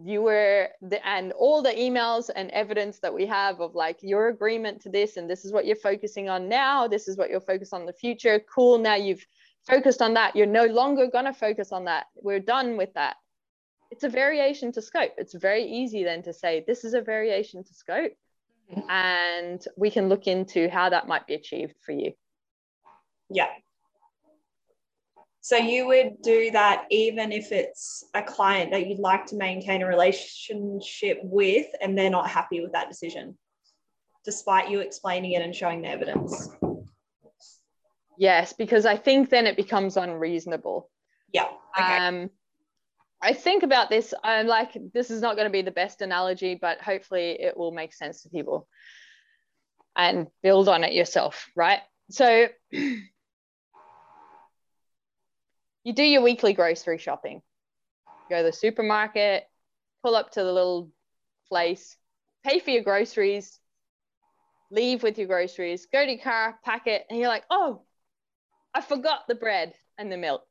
you 0.00 0.22
were 0.22 0.68
the 0.80 1.06
and 1.06 1.32
all 1.32 1.60
the 1.60 1.72
emails 1.72 2.30
and 2.34 2.50
evidence 2.50 2.98
that 3.00 3.12
we 3.12 3.26
have 3.26 3.60
of 3.60 3.74
like 3.74 3.98
your 4.02 4.28
agreement 4.28 4.80
to 4.80 4.88
this 4.88 5.16
and 5.16 5.28
this 5.28 5.44
is 5.44 5.52
what 5.52 5.66
you're 5.66 5.76
focusing 5.76 6.30
on 6.30 6.48
now 6.48 6.88
this 6.88 7.08
is 7.08 7.18
what 7.18 7.28
you'll 7.28 7.40
focus 7.40 7.72
on 7.72 7.84
the 7.84 7.92
future 7.92 8.40
cool 8.54 8.78
now 8.78 8.94
you've 8.94 9.24
focused 9.66 10.00
on 10.00 10.14
that 10.14 10.34
you're 10.34 10.46
no 10.46 10.64
longer 10.64 11.08
going 11.08 11.26
to 11.26 11.32
focus 11.32 11.72
on 11.72 11.84
that 11.84 12.06
we're 12.16 12.40
done 12.40 12.78
with 12.78 12.92
that 12.94 13.16
it's 13.90 14.04
a 14.04 14.08
variation 14.08 14.72
to 14.72 14.80
scope 14.80 15.12
it's 15.18 15.34
very 15.34 15.64
easy 15.64 16.04
then 16.04 16.22
to 16.22 16.32
say 16.32 16.64
this 16.66 16.84
is 16.84 16.94
a 16.94 17.02
variation 17.02 17.62
to 17.62 17.74
scope. 17.74 18.12
And 18.88 19.64
we 19.76 19.90
can 19.90 20.08
look 20.08 20.26
into 20.26 20.68
how 20.68 20.88
that 20.88 21.06
might 21.06 21.26
be 21.26 21.34
achieved 21.34 21.74
for 21.84 21.92
you 21.92 22.12
yeah 23.30 23.48
so 25.44 25.56
you 25.56 25.88
would 25.88 26.22
do 26.22 26.52
that 26.52 26.86
even 26.88 27.32
if 27.32 27.50
it's 27.50 28.04
a 28.14 28.22
client 28.22 28.70
that 28.70 28.86
you'd 28.86 29.00
like 29.00 29.26
to 29.26 29.36
maintain 29.36 29.82
a 29.82 29.86
relationship 29.88 31.18
with 31.24 31.66
and 31.82 31.98
they're 31.98 32.10
not 32.10 32.30
happy 32.30 32.60
with 32.60 32.70
that 32.72 32.88
decision, 32.88 33.36
despite 34.24 34.70
you 34.70 34.78
explaining 34.78 35.32
it 35.32 35.42
and 35.42 35.52
showing 35.52 35.82
the 35.82 35.88
evidence. 35.88 36.48
Yes, 38.16 38.52
because 38.52 38.86
I 38.86 38.96
think 38.96 39.30
then 39.30 39.48
it 39.48 39.56
becomes 39.56 39.96
unreasonable. 39.96 40.88
Yeah. 41.32 41.48
Okay. 41.76 41.96
Um, 41.96 42.30
I 43.22 43.32
think 43.34 43.62
about 43.62 43.88
this. 43.88 44.12
I'm 44.24 44.48
like, 44.48 44.76
this 44.92 45.10
is 45.10 45.22
not 45.22 45.36
going 45.36 45.46
to 45.46 45.52
be 45.52 45.62
the 45.62 45.70
best 45.70 46.02
analogy, 46.02 46.58
but 46.60 46.80
hopefully 46.80 47.40
it 47.40 47.56
will 47.56 47.70
make 47.70 47.94
sense 47.94 48.22
to 48.22 48.28
people 48.28 48.66
and 49.94 50.26
build 50.42 50.68
on 50.68 50.82
it 50.82 50.92
yourself, 50.92 51.48
right? 51.54 51.78
So 52.10 52.48
you 52.72 53.04
do 55.94 56.02
your 56.02 56.22
weekly 56.22 56.52
grocery 56.52 56.98
shopping. 56.98 57.42
Go 58.28 58.38
to 58.38 58.42
the 58.42 58.52
supermarket, 58.52 59.44
pull 60.02 60.16
up 60.16 60.32
to 60.32 60.42
the 60.42 60.52
little 60.52 60.90
place, 61.48 61.96
pay 62.44 62.58
for 62.58 62.70
your 62.70 62.82
groceries, 62.82 63.60
leave 64.72 65.04
with 65.04 65.16
your 65.18 65.28
groceries, 65.28 65.86
go 65.92 66.04
to 66.04 66.10
your 66.10 66.20
car, 66.20 66.58
pack 66.64 66.88
it, 66.88 67.04
and 67.08 67.20
you're 67.20 67.28
like, 67.28 67.44
oh, 67.50 67.82
I 68.74 68.80
forgot 68.80 69.28
the 69.28 69.36
bread 69.36 69.74
and 69.96 70.10
the 70.10 70.16
milk. 70.16 70.42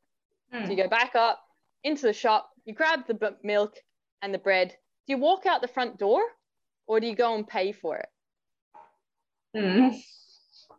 Mm. 0.54 0.64
So 0.64 0.70
you 0.70 0.76
go 0.76 0.88
back 0.88 1.14
up 1.14 1.40
into 1.84 2.02
the 2.02 2.12
shop, 2.12 2.50
you 2.64 2.74
grab 2.74 3.06
the 3.06 3.14
b- 3.14 3.28
milk 3.42 3.76
and 4.22 4.32
the 4.32 4.38
bread. 4.38 4.68
Do 5.06 5.12
you 5.14 5.18
walk 5.18 5.46
out 5.46 5.62
the 5.62 5.68
front 5.68 5.98
door 5.98 6.22
or 6.86 7.00
do 7.00 7.06
you 7.06 7.16
go 7.16 7.34
and 7.34 7.46
pay 7.46 7.72
for 7.72 7.98
it? 7.98 8.08
Mm. 9.56 10.00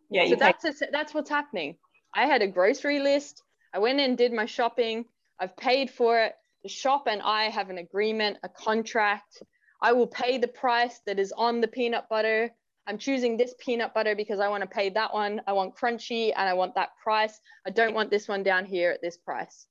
Yeah, 0.10 0.28
so 0.28 0.36
that's 0.36 0.66
a, 0.66 0.74
that's 0.91 1.14
what's 1.14 1.30
happening. 1.30 1.78
I 2.14 2.26
had 2.26 2.41
a 2.41 2.47
grocery 2.47 2.99
list. 2.99 3.41
I 3.74 3.80
went 3.80 3.99
and 3.99 4.18
did 4.18 4.32
my 4.32 4.45
shopping. 4.45 5.06
I've 5.39 5.58
paid 5.58 5.89
for 5.89 6.20
it. 6.20 6.34
The 6.64 6.70
shop 6.70 7.08
and 7.08 7.22
I 7.22 7.45
have 7.45 7.70
an 7.70 7.78
agreement, 7.78 8.38
a 8.43 8.49
contract. 8.49 9.41
I 9.82 9.91
will 9.93 10.08
pay 10.08 10.38
the 10.38 10.47
price 10.47 11.01
that 11.06 11.20
is 11.20 11.34
on 11.34 11.60
the 11.60 11.68
peanut 11.68 12.08
butter. 12.10 12.51
I'm 12.88 12.97
choosing 12.97 13.38
this 13.38 13.54
peanut 13.60 13.93
butter 13.93 14.16
because 14.16 14.39
I 14.39 14.47
want 14.49 14.62
to 14.62 14.70
pay 14.70 14.89
that 14.89 15.14
one. 15.14 15.41
I 15.47 15.54
want 15.54 15.76
crunchy 15.76 16.32
and 16.36 16.47
I 16.47 16.54
want 16.54 16.76
that 16.76 16.89
price. 17.01 17.39
I 17.66 17.70
don't 17.70 17.93
want 17.93 18.10
this 18.10 18.28
one 18.28 18.43
down 18.43 18.66
here 18.66 18.91
at 18.91 19.01
this 19.01 19.18
price. 19.18 19.68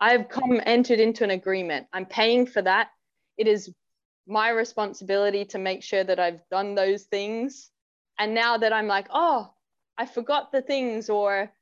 I've 0.00 0.28
come 0.28 0.60
entered 0.64 0.98
into 0.98 1.24
an 1.24 1.30
agreement. 1.30 1.86
I'm 1.92 2.06
paying 2.06 2.46
for 2.46 2.62
that. 2.62 2.88
It 3.36 3.46
is 3.46 3.70
my 4.26 4.50
responsibility 4.50 5.44
to 5.46 5.58
make 5.58 5.82
sure 5.82 6.04
that 6.04 6.18
I've 6.18 6.40
done 6.50 6.74
those 6.74 7.04
things. 7.04 7.70
And 8.18 8.34
now 8.34 8.58
that 8.58 8.72
I'm 8.72 8.86
like, 8.86 9.08
oh, 9.10 9.52
I 9.98 10.06
forgot 10.06 10.52
the 10.52 10.62
things 10.62 11.10
or 11.10 11.52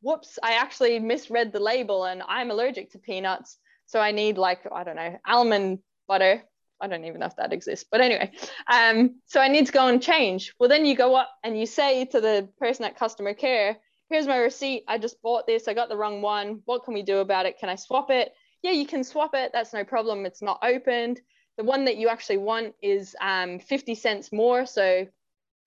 whoops, 0.00 0.38
I 0.42 0.54
actually 0.54 0.98
misread 0.98 1.52
the 1.52 1.60
label 1.60 2.04
and 2.04 2.22
I'm 2.26 2.50
allergic 2.50 2.92
to 2.92 2.98
peanuts. 2.98 3.58
So 3.86 4.00
I 4.00 4.12
need 4.12 4.38
like, 4.38 4.60
I 4.72 4.84
don't 4.84 4.96
know, 4.96 5.18
almond 5.26 5.80
butter. 6.08 6.42
I 6.80 6.88
don't 6.88 7.04
even 7.04 7.20
know 7.20 7.26
if 7.26 7.36
that 7.36 7.52
exists, 7.52 7.86
but 7.90 8.00
anyway. 8.00 8.32
Um, 8.70 9.20
so 9.26 9.40
I 9.40 9.48
need 9.48 9.66
to 9.66 9.72
go 9.72 9.86
and 9.86 10.02
change. 10.02 10.54
Well, 10.58 10.68
then 10.68 10.84
you 10.86 10.96
go 10.96 11.14
up 11.14 11.30
and 11.44 11.58
you 11.58 11.66
say 11.66 12.06
to 12.06 12.20
the 12.20 12.48
person 12.58 12.84
at 12.84 12.96
customer 12.96 13.34
care, 13.34 13.78
here's 14.12 14.26
my 14.26 14.36
receipt. 14.36 14.84
I 14.86 14.98
just 14.98 15.20
bought 15.22 15.46
this. 15.46 15.68
I 15.68 15.74
got 15.74 15.88
the 15.88 15.96
wrong 15.96 16.20
one. 16.20 16.60
What 16.66 16.84
can 16.84 16.94
we 16.94 17.02
do 17.02 17.18
about 17.18 17.46
it? 17.46 17.58
Can 17.58 17.68
I 17.68 17.76
swap 17.76 18.10
it? 18.10 18.32
Yeah, 18.62 18.72
you 18.72 18.86
can 18.86 19.02
swap 19.02 19.34
it. 19.34 19.50
That's 19.52 19.72
no 19.72 19.84
problem. 19.84 20.26
It's 20.26 20.42
not 20.42 20.60
opened. 20.62 21.20
The 21.56 21.64
one 21.64 21.86
that 21.86 21.96
you 21.96 22.08
actually 22.08 22.38
want 22.38 22.74
is 22.82 23.16
um, 23.20 23.58
50 23.58 23.94
cents 23.94 24.30
more. 24.30 24.66
So 24.66 25.06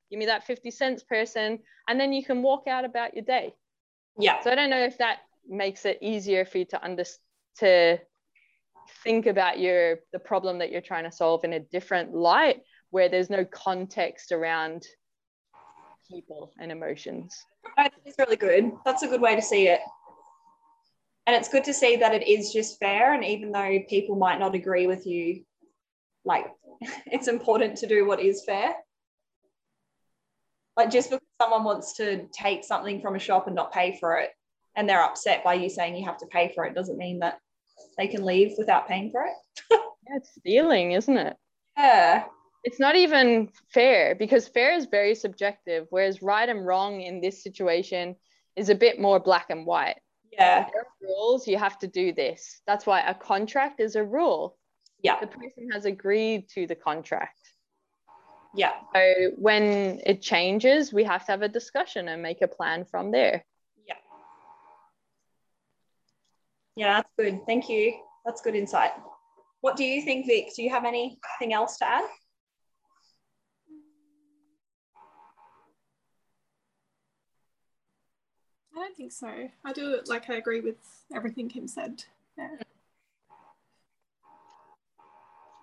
give 0.10 0.20
me 0.20 0.28
that 0.28 0.46
50 0.46 0.70
cents 0.72 1.04
person. 1.04 1.60
And 1.88 2.00
then 2.00 2.14
you 2.14 2.24
can 2.24 2.43
walk 2.43 2.68
out 2.68 2.86
about 2.86 3.16
your 3.16 3.24
day. 3.24 3.56
Yeah. 4.18 4.41
So 4.41 4.52
I 4.52 4.56
don't 4.56 4.70
know 4.70 4.84
if 4.84 5.00
that 5.00 5.20
makes 5.48 5.86
it 5.86 5.98
easier 6.02 6.46
for 6.46 6.60
you 6.60 6.66
to 6.66 6.84
understand 6.84 7.22
to 7.60 7.98
think 9.04 9.26
about 9.26 9.60
your 9.60 10.00
the 10.12 10.20
problem 10.20 10.60
that 10.60 10.72
you're 10.72 10.82
trying 10.82 11.06
to 11.06 11.12
solve 11.12 11.43
in 11.43 11.54
a 11.54 11.60
different 11.60 12.14
light 12.14 12.62
where 12.91 13.10
there's 13.10 13.30
no 13.30 13.46
context 13.46 14.32
around 14.32 14.86
people 16.10 16.53
and 16.60 16.72
emotions. 16.72 17.36
It's 18.06 18.18
really 18.18 18.36
good. 18.36 18.72
That's 18.86 19.03
a 19.03 19.08
good 19.08 19.22
way 19.22 19.36
to 19.36 19.41
see 19.41 19.68
it. 19.68 19.80
And 21.28 21.36
it's 21.36 21.49
good 21.49 21.64
to 21.64 21.74
see 21.74 21.95
that 21.97 22.14
it 22.14 22.28
is 22.28 22.53
just 22.53 22.80
fair. 22.80 23.14
And 23.14 23.24
even 23.24 23.51
though 23.51 23.80
people 23.89 24.16
might 24.16 24.39
not 24.39 24.56
agree 24.56 24.88
with 24.88 25.08
you, 25.08 25.43
like 26.24 26.45
it's 27.08 27.28
important 27.28 27.78
to 27.78 27.88
do 27.88 28.06
what 28.06 28.20
is 28.20 28.43
fair. 28.45 28.76
Like 30.78 30.91
just 30.91 31.10
because 31.10 31.26
someone 31.41 31.64
wants 31.64 31.95
to 31.97 32.28
take 32.34 32.64
something 32.64 33.01
from 33.01 33.16
a 33.16 33.20
shop 33.20 33.47
and 33.47 33.56
not 33.56 33.72
pay 33.72 33.97
for 33.99 34.18
it, 34.18 34.32
and 34.76 34.89
they're 34.89 35.03
upset 35.03 35.43
by 35.43 35.53
you 35.53 35.70
saying 35.70 35.95
you 35.95 36.06
have 36.06 36.18
to 36.18 36.28
pay 36.28 36.51
for 36.53 36.66
it, 36.66 36.76
doesn't 36.76 36.97
mean 36.97 37.20
that 37.20 37.39
they 37.97 38.08
can 38.08 38.26
leave 38.26 38.51
without 38.58 38.88
paying 38.88 39.10
for 39.10 39.24
it. 39.24 39.34
yeah, 39.72 40.18
it's 40.18 40.32
stealing, 40.38 40.91
isn't 40.91 41.18
it? 41.18 41.38
Yeah. 41.78 42.26
It's 42.66 42.80
not 42.80 42.95
even 42.95 43.49
fair 43.72 44.16
because 44.16 44.47
fair 44.47 44.74
is 44.74 44.88
very 44.88 45.13
subjective, 45.13 45.86
whereas 45.91 46.24
right 46.24 46.49
and 46.49 46.66
wrong 46.66 46.99
in 46.99 47.22
this 47.22 47.43
situation 47.43 48.16
is 48.55 48.70
a 48.70 48.76
bit 48.76 48.99
more 48.99 49.20
black 49.20 49.51
and 49.51 49.68
white. 49.68 49.97
Yeah. 50.32 50.68
Rules, 50.99 51.47
you 51.47 51.57
have 51.59 51.78
to 51.80 51.88
do 51.88 52.11
this. 52.11 52.61
That's 52.66 52.88
why 52.88 53.01
a 53.01 53.13
contract 53.13 53.80
is 53.80 53.95
a 53.95 54.03
rule. 54.03 54.57
Yeah. 55.03 55.20
The 55.20 55.28
person 55.28 55.70
has 55.74 55.86
agreed 55.86 56.49
to 56.55 56.66
the 56.66 56.74
contract. 56.74 57.39
Yeah. 58.55 58.72
So 58.95 59.32
when 59.38 60.01
it 60.03 60.24
changes, 60.24 60.91
we 60.91 61.03
have 61.03 61.24
to 61.28 61.34
have 61.34 61.43
a 61.43 61.47
discussion 61.47 62.07
and 62.07 62.24
make 62.24 62.41
a 62.41 62.47
plan 62.47 62.84
from 62.86 63.11
there. 63.11 63.45
Yeah. 63.88 63.95
Yeah, 66.76 66.93
that's 66.95 67.11
good. 67.16 67.45
Thank 67.45 67.70
you. 67.70 67.93
That's 68.26 68.41
good 68.41 68.55
insight. 68.55 68.93
What 69.61 69.76
do 69.76 69.84
you 69.84 70.01
think, 70.01 70.26
Vic? 70.26 70.55
Do 70.55 70.63
you 70.63 70.72
have 70.72 70.84
anything 70.84 71.53
else 71.53 71.78
to 71.78 71.88
add? 71.88 72.05
I 78.76 78.80
don't 78.80 78.96
think 78.96 79.12
so. 79.12 79.50
I 79.64 79.74
do 79.74 80.00
like 80.08 80.30
I 80.30 80.36
agree 80.36 80.60
with 80.60 80.76
everything 81.14 81.48
Kim 81.48 81.68
said. 81.68 82.04
Yeah. 82.38 82.50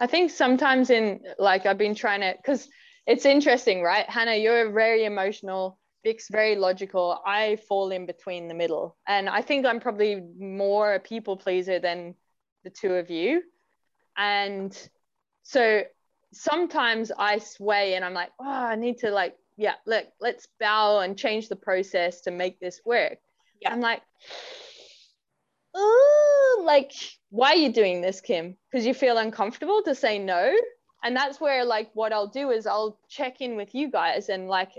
I 0.01 0.07
think 0.07 0.31
sometimes 0.31 0.91
in 0.91 1.21
like 1.39 1.67
I've 1.67 1.79
been 1.79 1.95
trying 1.95 2.23
to 2.23 2.35
because 2.37 2.69
it's 3.07 3.27
interesting, 3.27 3.83
right? 3.83 4.09
Hannah, 4.09 4.37
you're 4.37 4.73
very 4.73 5.05
emotional. 5.05 5.79
Vic's 6.05 6.29
very 6.31 6.57
logical. 6.57 7.21
I 7.25 7.57
fall 7.69 7.91
in 7.93 8.07
between 8.07 8.49
the 8.49 8.55
middle. 8.55 8.97
And 9.07 9.29
I 9.29 9.43
think 9.43 9.67
I'm 9.67 9.81
probably 9.81 10.21
more 10.39 10.95
a 10.95 11.01
people 11.01 11.37
pleaser 11.37 11.79
than 11.79 12.15
the 12.65 12.71
two 12.71 12.95
of 12.95 13.11
you. 13.11 13.43
And 14.17 14.77
so 15.43 15.83
sometimes 16.33 17.13
I 17.17 17.39
sway 17.39 17.95
and 17.95 18.05
I'm 18.05 18.15
like, 18.15 18.31
oh, 18.41 18.49
I 18.49 18.77
need 18.77 18.99
to 18.99 19.11
like, 19.11 19.37
yeah, 19.57 19.75
look, 19.87 20.07
let's 20.21 20.49
bow 20.59 21.01
and 21.01 21.17
change 21.17 21.49
the 21.49 21.57
process 21.57 22.23
to 22.23 22.31
make 22.31 22.59
this 22.61 22.81
work. 22.85 23.19
Yeah. 23.61 23.73
I'm 23.73 23.81
like, 23.81 24.03
oh, 25.75 26.63
like, 26.65 26.93
why 27.31 27.53
are 27.53 27.57
you 27.57 27.73
doing 27.73 28.01
this, 28.01 28.21
Kim? 28.21 28.57
Because 28.71 28.87
you 28.87 28.95
feel 28.95 29.19
uncomfortable 29.19 29.83
to 29.85 29.95
say 29.95 30.19
no. 30.19 30.55
And 31.05 31.17
that's 31.17 31.41
where, 31.41 31.65
like, 31.65 31.91
what 31.95 32.13
I'll 32.13 32.29
do 32.29 32.51
is 32.51 32.67
I'll 32.67 32.99
check 33.09 33.41
in 33.41 33.57
with 33.57 33.75
you 33.75 33.91
guys 33.91 34.29
and, 34.29 34.49
like, 34.49 34.71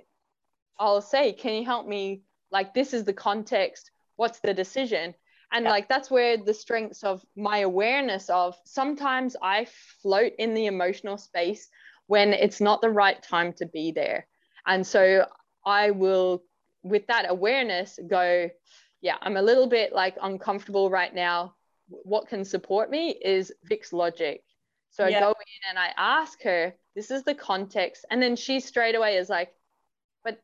I'll 0.80 1.01
say, 1.01 1.34
can 1.34 1.53
you 1.53 1.65
help 1.65 1.88
me? 1.88 2.24
Like, 2.51 2.74
this 2.74 2.93
is 2.93 3.03
the 3.03 3.13
context. 3.13 3.91
What's 4.15 4.39
the 4.39 4.53
decision? 4.53 5.13
And, 5.51 5.65
yeah. 5.65 5.71
like, 5.71 5.89
that's 5.89 6.09
where 6.09 6.38
the 6.38 6.53
strengths 6.53 7.03
of 7.03 7.24
my 7.36 7.59
awareness 7.59 8.30
of 8.30 8.55
sometimes 8.65 9.36
I 9.41 9.67
float 10.01 10.34
in 10.39 10.53
the 10.53 10.67
emotional 10.67 11.17
space 11.17 11.67
when 12.07 12.34
it's 12.34 12.61
not 12.61 12.82
the 12.82 12.89
right 12.89 13.21
time 13.21 13.53
to 13.53 13.65
be 13.65 13.91
there. 13.91 14.28
And 14.66 14.86
so 14.86 15.26
I 15.66 15.91
will, 15.91 16.43
with 16.84 17.07
that 17.07 17.30
awareness, 17.30 17.99
go, 18.07 18.49
yeah, 19.01 19.18
I'm 19.22 19.38
a 19.38 19.41
little 19.41 19.68
bit 19.68 19.93
like 19.93 20.16
uncomfortable 20.22 20.89
right 20.89 21.14
now. 21.14 21.55
What 21.88 22.28
can 22.28 22.45
support 22.45 22.89
me 22.89 23.09
is 23.09 23.51
Vic's 23.64 23.93
logic. 23.93 24.43
So 24.91 25.07
yeah. 25.07 25.18
I 25.18 25.20
go 25.22 25.30
in 25.30 25.70
and 25.70 25.80
I 25.80 25.89
ask 25.97 26.41
her, 26.43 26.74
this 26.95 27.11
is 27.11 27.24
the 27.24 27.36
context. 27.36 28.05
And 28.09 28.22
then 28.22 28.36
she 28.36 28.59
straight 28.59 28.95
away 28.95 29.18
is 29.18 29.30
like, 29.30 29.51
but 30.24 30.39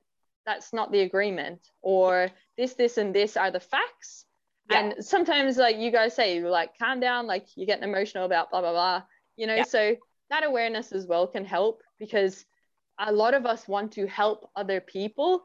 that's 0.46 0.74
not 0.74 0.92
the 0.92 1.02
agreement. 1.02 1.62
Or 1.82 2.30
this, 2.58 2.74
this, 2.74 2.98
and 2.98 3.16
this 3.16 3.38
are 3.38 3.52
the 3.52 3.60
facts. 3.60 4.26
Yeah. 4.70 4.80
And 4.80 5.06
sometimes, 5.06 5.58
like 5.58 5.78
you 5.78 5.92
guys 5.92 6.16
say, 6.16 6.42
like, 6.42 6.78
calm 6.78 7.00
down, 7.00 7.28
like 7.28 7.48
you're 7.56 7.68
getting 7.68 7.88
emotional 7.88 8.26
about 8.26 8.52
blah, 8.52 8.62
blah, 8.62 8.72
blah. 8.72 9.04
You 9.36 9.48
know, 9.48 9.56
yeah. 9.56 9.64
so 9.64 9.96
that 10.30 10.44
awareness 10.44 10.92
as 10.92 11.08
well 11.08 11.28
can 11.28 11.46
help 11.46 11.82
because 12.00 12.46
a 13.00 13.12
lot 13.12 13.34
of 13.34 13.46
us 13.46 13.68
want 13.68 13.94
to 13.94 14.06
help 14.08 14.50
other 14.56 14.82
people 14.82 15.44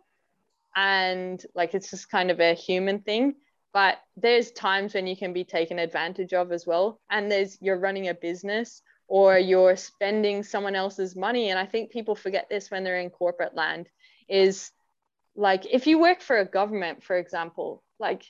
and 0.76 1.44
like 1.54 1.74
it's 1.74 1.90
just 1.90 2.10
kind 2.10 2.30
of 2.30 2.40
a 2.40 2.54
human 2.54 3.00
thing 3.00 3.34
but 3.74 3.98
there's 4.16 4.52
times 4.52 4.94
when 4.94 5.06
you 5.08 5.16
can 5.16 5.32
be 5.32 5.44
taken 5.44 5.80
advantage 5.80 6.32
of 6.32 6.52
as 6.52 6.64
well. 6.64 7.00
And 7.10 7.30
there's 7.30 7.58
you're 7.60 7.78
running 7.78 8.08
a 8.08 8.14
business 8.14 8.80
or 9.08 9.36
you're 9.36 9.74
spending 9.74 10.44
someone 10.44 10.76
else's 10.76 11.14
money. 11.16 11.50
And 11.50 11.58
i 11.58 11.66
think 11.66 11.90
people 11.90 12.14
forget 12.14 12.46
this 12.48 12.70
when 12.70 12.84
they're 12.84 13.00
in 13.00 13.10
corporate 13.10 13.54
land 13.54 13.88
is 14.28 14.70
like 15.36 15.66
if 15.70 15.86
you 15.88 15.98
work 15.98 16.22
for 16.22 16.38
a 16.38 16.44
government 16.44 17.02
for 17.02 17.16
example 17.16 17.82
like 17.98 18.22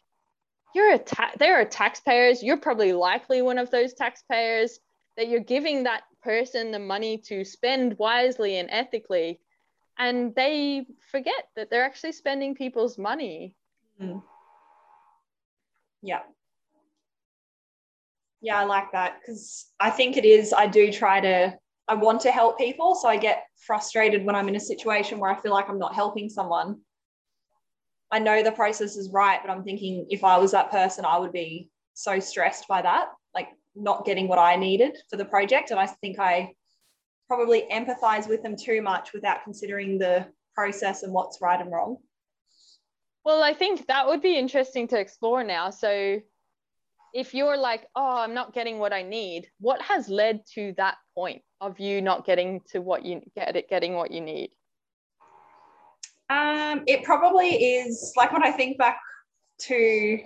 you're 0.75 0.95
a 0.95 0.99
ta- 0.99 1.31
there 1.39 1.61
are 1.61 1.65
taxpayers. 1.65 2.43
You're 2.43 2.57
probably 2.57 2.93
likely 2.93 3.43
one 3.43 3.59
of 3.59 3.71
those 3.71 3.95
taxpayers 3.95 4.81
that 5.17 5.29
you're 5.29 5.41
giving 5.41 5.85
that 5.85 6.03
person 6.23 6.71
the 6.71 6.79
money 6.79 7.19
to 7.19 7.45
spend 7.45 7.99
wisely 7.99 8.59
and 8.59 8.69
ethically 8.71 9.41
and 9.99 10.35
they 10.35 10.87
forget 11.11 11.49
that 11.57 11.71
they're 11.71 11.85
actually 11.85 12.13
spending 12.13 12.55
people's 12.55 12.99
money. 12.99 13.55
Mm. 14.01 14.23
Yeah. 16.03 16.21
Yeah, 18.41 18.59
I 18.59 18.65
like 18.65 18.93
that 18.93 19.21
because 19.21 19.73
I 19.81 19.91
think 19.91 20.17
it 20.17 20.25
is. 20.25 20.53
I 20.53 20.67
do 20.67 20.93
try 20.93 21.21
to, 21.21 21.57
I 21.89 21.95
want 21.95 22.21
to 22.23 22.31
help 22.31 22.59
people. 22.59 22.95
So 22.95 23.09
I 23.09 23.17
get 23.17 23.45
frustrated 23.57 24.25
when 24.25 24.35
I'm 24.35 24.49
in 24.49 24.57
a 24.57 24.61
situation 24.61 25.19
where 25.19 25.31
I 25.31 25.41
feel 25.41 25.53
like 25.53 25.69
I'm 25.69 25.79
not 25.79 25.95
helping 25.95 26.29
someone. 26.29 26.81
I 28.11 28.19
know 28.19 28.43
the 28.43 28.53
process 28.53 28.97
is 28.97 29.11
right, 29.13 29.41
but 29.43 29.51
I'm 29.51 29.65
thinking 29.65 30.07
if 30.11 30.25
I 30.25 30.37
was 30.39 30.53
that 30.53 30.71
person, 30.71 31.05
I 31.05 31.19
would 31.19 31.33
be 31.33 31.71
so 31.95 32.21
stressed 32.21 32.69
by 32.69 32.83
that, 32.83 33.09
like 33.35 33.49
not 33.75 34.05
getting 34.05 34.29
what 34.29 34.39
I 34.39 34.57
needed 34.57 34.99
for 35.11 35.17
the 35.17 35.25
project. 35.25 35.71
And 35.71 35.81
I 35.81 35.87
think 35.87 36.19
I 36.19 36.55
probably 37.29 37.65
empathize 37.73 38.29
with 38.29 38.43
them 38.43 38.57
too 38.57 38.83
much 38.83 39.13
without 39.13 39.45
considering 39.45 39.99
the 39.99 40.27
process 40.55 41.03
and 41.03 41.13
what's 41.13 41.41
right 41.41 41.61
and 41.61 41.71
wrong. 41.71 41.97
Well, 43.25 43.43
I 43.43 43.55
think 43.55 43.87
that 43.87 44.07
would 44.07 44.21
be 44.21 44.37
interesting 44.37 44.87
to 44.89 44.99
explore 44.99 45.43
now. 45.43 45.71
So, 45.71 46.21
if 47.15 47.33
you're 47.33 47.57
like, 47.57 47.87
oh, 47.95 48.19
I'm 48.19 48.35
not 48.35 48.53
getting 48.53 48.79
what 48.79 48.93
I 48.93 49.03
need, 49.03 49.49
what 49.61 49.81
has 49.83 50.09
led 50.09 50.41
to 50.55 50.75
that 50.77 50.97
point 51.15 51.43
of 51.61 51.79
you 51.79 52.03
not 52.03 52.27
getting 52.27 52.61
to 52.73 52.81
what 52.81 53.05
you 53.05 53.23
get 53.37 53.55
it, 53.55 53.69
getting 53.69 53.95
what 53.95 54.11
you 54.11 54.21
need? 54.21 54.51
Um, 56.29 56.83
it 56.87 57.05
probably 57.05 57.51
is 57.51 58.13
like 58.17 58.33
when 58.33 58.43
I 58.43 58.51
think 58.51 58.79
back 58.79 58.99
to, 59.61 60.19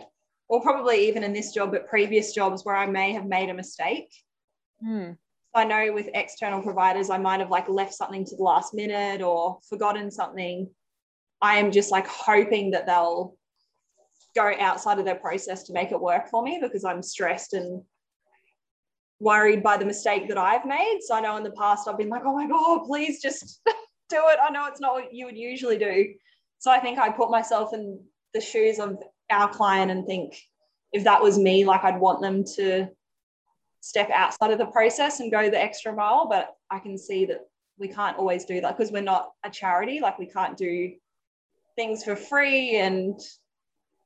or 0.49 0.63
probably 0.63 1.09
even 1.09 1.23
in 1.23 1.33
this 1.33 1.53
job, 1.53 1.73
but 1.73 1.89
previous 1.89 2.33
jobs 2.33 2.65
where 2.65 2.77
I 2.77 2.87
may 2.87 3.13
have 3.13 3.27
made 3.27 3.51
a 3.51 3.55
mistake. 3.55 4.11
Hmm. 4.83 5.13
I 5.55 5.65
know 5.65 5.93
with 5.93 6.09
external 6.15 6.63
providers, 6.63 7.11
I 7.11 7.19
might 7.19 7.41
have 7.41 7.51
like 7.51 7.69
left 7.69 7.95
something 7.95 8.25
to 8.25 8.37
the 8.37 8.43
last 8.43 8.75
minute 8.75 9.23
or 9.23 9.59
forgotten 9.69 10.11
something. 10.11 10.71
I 11.41 11.59
am 11.59 11.71
just 11.71 11.91
like 11.91 12.07
hoping 12.07 12.71
that 12.73 12.87
they'll 12.87 13.37
go 14.35 14.53
outside 14.59 14.99
of 14.99 15.05
their 15.05 15.17
process 15.17 15.65
to 15.65 15.73
make 15.73 15.91
it 15.91 16.01
work 16.01 16.29
for 16.29 16.43
me 16.43 16.59
because 16.61 16.85
I'm 16.85 17.03
stressed 17.03 17.55
and 17.55 17.83
worried 19.21 19.63
by 19.63 19.77
the 19.77 19.85
mistake 19.85 20.29
that 20.29 20.39
I've 20.39 20.65
made. 20.65 21.01
So 21.03 21.15
I 21.15 21.21
know 21.21 21.37
in 21.37 21.43
the 21.43 21.51
past 21.53 21.89
I've 21.89 21.99
been 21.99 22.09
like, 22.09 22.23
oh 22.25 22.35
my 22.35 22.47
God, 22.47 22.85
please 22.85 23.21
just 23.21 23.61
do 24.09 24.23
it. 24.29 24.39
I 24.43 24.51
know 24.51 24.67
it's 24.67 24.81
not 24.81 24.95
what 24.95 25.13
you 25.13 25.27
would 25.27 25.37
usually 25.37 25.79
do. 25.79 26.15
So 26.59 26.71
I 26.71 26.79
think 26.79 26.99
I 26.99 27.11
put 27.11 27.31
myself 27.31 27.73
in 27.73 28.01
the 28.35 28.41
shoes 28.41 28.79
of 28.79 28.99
our 29.31 29.49
client 29.49 29.91
and 29.91 30.07
think 30.07 30.35
if 30.93 31.05
that 31.05 31.23
was 31.23 31.39
me, 31.39 31.65
like 31.65 31.85
I'd 31.85 32.01
want 32.01 32.21
them 32.21 32.45
to 32.57 32.89
step 33.81 34.11
outside 34.11 34.51
of 34.51 34.59
the 34.59 34.67
process 34.67 35.21
and 35.21 35.31
go 35.31 35.51
the 35.51 35.61
extra 35.61 35.93
mile. 35.93 36.29
But 36.29 36.57
I 36.71 36.79
can 36.79 36.97
see 36.99 37.27
that 37.27 37.41
we 37.79 37.89
can't 37.89 38.19
always 38.19 38.45
do 38.45 38.61
that 38.61 38.77
because 38.77 38.93
we're 38.93 39.03
not 39.03 39.33
a 39.45 39.51
charity. 39.51 40.01
Like 40.01 40.19
we 40.19 40.27
can't 40.27 40.57
do 40.57 40.93
things 41.77 42.05
for 42.05 42.17
free 42.17 42.77
and 42.77 43.21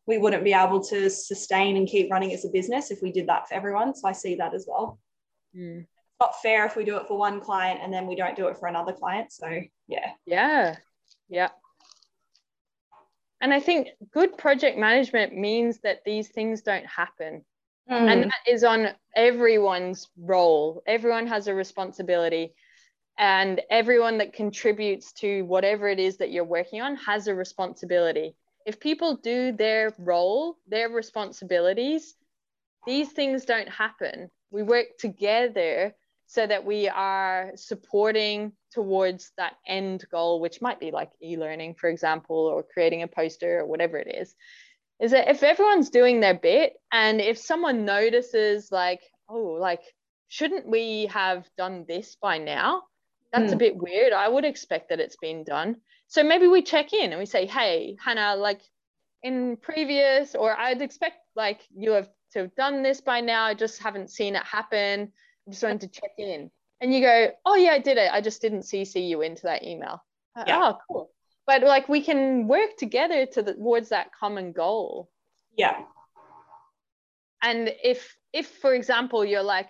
we 0.07 0.19
wouldn't 0.19 0.45
be 0.45 0.53
able 0.53 0.83
to 0.83 1.09
sustain 1.09 1.77
and 1.77 1.89
keep 1.89 2.11
running 2.11 2.33
as 2.33 2.45
a 2.45 2.51
business 2.51 2.91
if 2.91 3.01
we 3.03 3.13
did 3.13 3.29
that 3.29 3.49
for 3.49 3.55
everyone. 3.55 3.95
So 3.95 4.09
I 4.09 4.13
see 4.13 4.35
that 4.37 4.53
as 4.53 4.67
well. 4.69 4.99
Mm. 5.57 5.81
It's 5.81 6.21
not 6.21 6.43
fair 6.43 6.67
if 6.67 6.77
we 6.77 6.85
do 6.85 6.97
it 6.97 7.07
for 7.07 7.17
one 7.17 7.41
client 7.41 7.81
and 7.83 7.93
then 7.93 8.07
we 8.07 8.17
don't 8.17 8.37
do 8.37 8.49
it 8.49 8.59
for 8.59 8.67
another 8.69 8.93
client. 8.93 9.33
So 9.33 9.49
yeah. 9.87 10.11
Yeah. 10.27 10.77
Yeah. 11.29 11.49
And 13.43 13.53
I 13.53 13.59
think 13.59 13.89
good 14.13 14.39
project 14.39 14.79
management 14.79 15.37
means 15.37 15.81
that 15.81 16.05
these 16.07 16.29
things 16.29 16.63
don't 16.63 16.87
happen. 16.87 17.45
Mm. 17.91 18.13
And 18.13 18.23
that 18.25 18.51
is 18.53 18.63
on 18.63 18.91
everyone's 19.17 20.09
role. 20.17 20.83
Everyone 20.87 21.27
has 21.27 21.49
a 21.49 21.55
responsibility. 21.55 22.55
And 23.19 23.61
everyone 23.69 24.19
that 24.19 24.33
contributes 24.33 25.13
to 25.15 25.43
whatever 25.43 25.89
it 25.89 25.99
is 25.99 26.19
that 26.19 26.31
you're 26.31 26.45
working 26.45 26.81
on 26.81 26.95
has 26.97 27.27
a 27.27 27.35
responsibility. 27.35 28.37
If 28.65 28.79
people 28.79 29.17
do 29.17 29.51
their 29.51 29.93
role, 29.99 30.57
their 30.69 30.89
responsibilities, 30.89 32.15
these 32.87 33.11
things 33.11 33.45
don't 33.45 33.69
happen. 33.69 34.31
We 34.53 34.63
work 34.63 34.87
together 35.01 35.95
so 36.33 36.47
that 36.47 36.65
we 36.65 36.89
are 36.89 37.53
supporting 37.57 38.53
towards 38.73 39.33
that 39.37 39.53
end 39.67 40.03
goal, 40.11 40.41
which 40.41 40.63
might 40.63 40.81
be 40.81 40.91
like 40.91 41.11
e 41.23 41.37
learning, 41.37 41.75
for 41.75 41.91
example, 41.91 42.37
or 42.37 42.63
creating 42.63 43.03
a 43.03 43.07
poster 43.09 43.61
or 43.61 43.67
whatever 43.67 43.99
it 43.99 44.09
is 44.15 44.35
is 45.03 45.11
that 45.11 45.29
if 45.29 45.43
everyone's 45.43 45.91
doing 45.91 46.21
their 46.21 46.35
bit 46.35 46.75
and 46.93 47.21
if 47.21 47.37
someone 47.37 47.85
notices 47.85 48.71
like 48.71 49.01
oh 49.29 49.57
like 49.61 49.83
shouldn't 50.29 50.67
we 50.67 51.07
have 51.07 51.45
done 51.59 51.85
this 51.89 52.17
by 52.23 52.39
now 52.39 52.83
that's 53.33 53.47
mm. 53.47 53.49
a 53.49 53.53
hmm. 53.53 53.59
bit 53.59 53.77
weird 53.77 54.13
i 54.13 54.29
would 54.29 54.45
expect 54.45 54.89
that 54.89 55.01
it's 55.01 55.17
been 55.21 55.43
done 55.45 55.77
so 56.07 56.23
maybe 56.23 56.47
we 56.47 56.63
check 56.63 56.93
in 56.93 57.11
and 57.11 57.19
we 57.19 57.27
say 57.27 57.47
hey 57.47 57.97
hannah 58.03 58.37
like 58.37 58.61
in 59.23 59.57
previous 59.57 60.35
or 60.35 60.57
i'd 60.57 60.81
expect 60.81 61.17
like 61.35 61.61
you 61.75 61.91
have 61.91 62.09
to 62.33 62.41
have 62.41 62.55
done 62.55 62.83
this 62.83 63.01
by 63.01 63.21
now 63.21 63.45
i 63.45 63.55
just 63.55 63.83
haven't 63.83 64.11
seen 64.11 64.37
it 64.37 64.45
happen 64.45 65.13
just 65.51 65.63
wanted 65.63 65.81
to 65.83 65.89
check 66.01 66.13
in. 66.19 66.51
And 66.81 66.93
you 66.93 67.01
go 67.01 67.31
oh 67.45 67.55
yeah 67.55 67.73
i 67.73 67.79
did 67.79 67.99
it. 67.99 68.11
I 68.13 68.21
just 68.21 68.41
didn't 68.43 68.63
cc 68.63 69.09
you 69.09 69.23
into 69.23 69.43
that 69.45 69.65
email. 69.65 70.03
Yeah. 70.47 70.59
oh 70.61 70.79
cool. 70.89 71.11
But 71.47 71.63
like 71.63 71.89
we 71.89 72.03
can 72.03 72.47
work 72.47 72.77
together 72.79 73.27
to 73.27 73.43
the, 73.43 73.55
towards 73.55 73.91
that 73.91 74.11
common 74.19 74.53
goal. 74.53 75.11
Yeah. 75.57 75.83
And 77.43 77.73
if 77.83 78.17
if 78.33 78.47
for 78.47 78.75
example 78.75 79.25
you're 79.25 79.43
like 79.43 79.69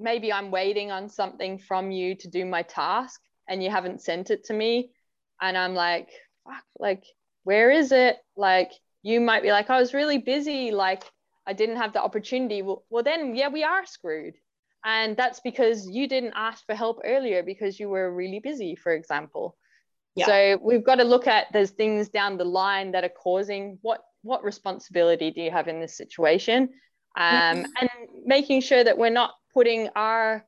maybe 0.00 0.32
i'm 0.32 0.52
waiting 0.52 0.92
on 0.92 1.08
something 1.08 1.58
from 1.58 1.90
you 1.90 2.14
to 2.14 2.28
do 2.28 2.44
my 2.44 2.62
task 2.62 3.20
and 3.48 3.62
you 3.62 3.70
haven't 3.70 4.00
sent 4.00 4.30
it 4.30 4.44
to 4.44 4.52
me 4.52 4.92
and 5.40 5.58
i'm 5.58 5.74
like 5.74 6.08
fuck 6.44 6.62
like 6.78 7.04
where 7.48 7.70
is 7.70 7.92
it? 7.92 8.18
Like 8.36 8.72
you 9.02 9.20
might 9.20 9.42
be 9.42 9.50
like 9.50 9.70
i 9.70 9.80
was 9.80 9.94
really 9.94 10.18
busy 10.18 10.70
like 10.70 11.02
i 11.48 11.52
didn't 11.52 11.76
have 11.76 11.92
the 11.92 12.02
opportunity 12.02 12.62
well, 12.62 12.84
well 12.90 13.02
then 13.02 13.34
yeah 13.34 13.48
we 13.48 13.64
are 13.64 13.84
screwed 13.84 14.34
and 14.84 15.16
that's 15.16 15.40
because 15.40 15.88
you 15.90 16.06
didn't 16.06 16.34
ask 16.36 16.64
for 16.66 16.74
help 16.74 17.00
earlier 17.04 17.42
because 17.42 17.80
you 17.80 17.88
were 17.88 18.14
really 18.14 18.38
busy 18.38 18.76
for 18.76 18.92
example 18.92 19.56
yeah. 20.16 20.26
So 20.26 20.58
we've 20.64 20.82
got 20.82 20.96
to 20.96 21.04
look 21.04 21.28
at 21.28 21.52
those 21.52 21.70
things 21.70 22.08
down 22.08 22.38
the 22.38 22.44
line 22.44 22.90
that 22.90 23.04
are 23.04 23.08
causing 23.08 23.78
what 23.82 24.00
what 24.22 24.42
responsibility 24.42 25.30
do 25.30 25.40
you 25.40 25.52
have 25.52 25.68
in 25.68 25.78
this 25.80 25.96
situation? 25.96 26.70
um, 27.18 27.66
and 27.80 27.90
making 28.24 28.60
sure 28.60 28.82
that 28.84 28.96
we're 28.96 29.10
not 29.10 29.34
putting 29.52 29.88
our 29.96 30.44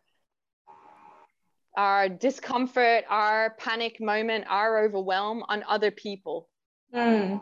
our 1.76 2.08
discomfort, 2.08 3.04
our 3.08 3.54
panic 3.58 4.00
moment, 4.00 4.44
our 4.48 4.84
overwhelm 4.84 5.44
on 5.48 5.64
other 5.68 5.90
people. 5.90 6.48
Mm. 6.94 7.40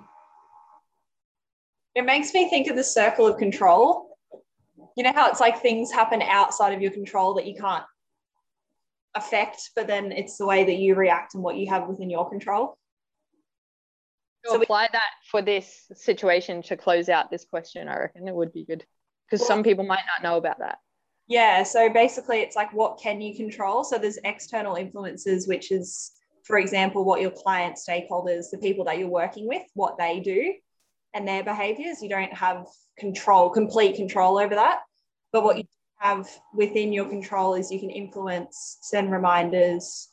It 1.99 2.05
makes 2.05 2.33
me 2.33 2.49
think 2.49 2.69
of 2.69 2.77
the 2.77 2.85
circle 2.85 3.27
of 3.27 3.39
control. 3.39 4.17
You 4.97 5.03
know 5.03 5.13
how 5.13 5.29
it's 5.31 5.41
like 5.41 5.61
things 5.61 5.91
happen 5.91 6.23
outside 6.23 6.73
of 6.73 6.81
your 6.81 6.93
control 6.93 7.35
that 7.35 7.45
you 7.45 7.57
can't 7.57 7.83
affect, 9.17 9.71
but 9.75 9.89
then 9.89 10.13
it's 10.13 10.37
the 10.37 10.47
way 10.47 10.63
that 10.63 10.77
you 10.77 10.95
react 10.95 11.35
and 11.35 11.43
what 11.43 11.57
you 11.57 11.69
have 11.71 11.89
within 11.89 12.09
your 12.09 12.31
control. 12.31 12.79
So 14.45 14.63
apply 14.63 14.83
we- 14.85 14.89
that 14.93 15.11
for 15.29 15.43
this 15.43 15.91
situation 15.93 16.63
to 16.63 16.77
close 16.77 17.09
out 17.09 17.33
this 17.33 17.45
question. 17.45 17.89
I 17.89 17.99
reckon 17.99 18.29
it 18.29 18.35
would 18.35 18.53
be 18.53 18.65
good 18.65 18.87
because 19.27 19.41
well, 19.41 19.49
some 19.49 19.65
people 19.65 19.83
might 19.85 20.05
not 20.07 20.23
know 20.23 20.39
about 20.39 20.61
that. 20.61 20.79
Yeah. 21.27 21.65
So 21.65 21.89
basically, 21.89 22.43
it's 22.43 22.55
like 22.55 22.73
what 22.73 23.01
can 23.03 23.21
you 23.21 23.35
control? 23.35 23.83
So 23.83 23.99
there's 23.99 24.21
external 24.23 24.77
influences, 24.77 25.49
which 25.49 25.73
is, 25.73 26.13
for 26.45 26.59
example, 26.59 27.05
what 27.05 27.21
your 27.21 27.33
client 27.33 27.77
stakeholders, 27.77 28.51
the 28.53 28.59
people 28.59 28.85
that 28.85 28.99
you're 28.99 29.09
working 29.09 29.49
with, 29.49 29.65
what 29.75 29.99
they 29.99 30.21
do 30.21 30.55
and 31.19 31.27
their 31.27 31.43
behaviors. 31.43 32.01
You 32.01 32.09
don't 32.09 32.33
have 32.33 32.67
control, 32.97 33.51
complete 33.51 33.97
control 33.97 34.39
over 34.39 34.55
that. 34.55 34.81
But 35.33 35.43
what 35.43 35.59
you 35.59 35.65
have 35.99 36.29
within 36.55 36.93
your 36.93 37.09
control 37.09 37.55
is 37.55 37.73
you 37.73 37.81
can 37.81 37.91
influence, 37.91 38.79
send 38.83 39.11
reminders, 39.11 40.09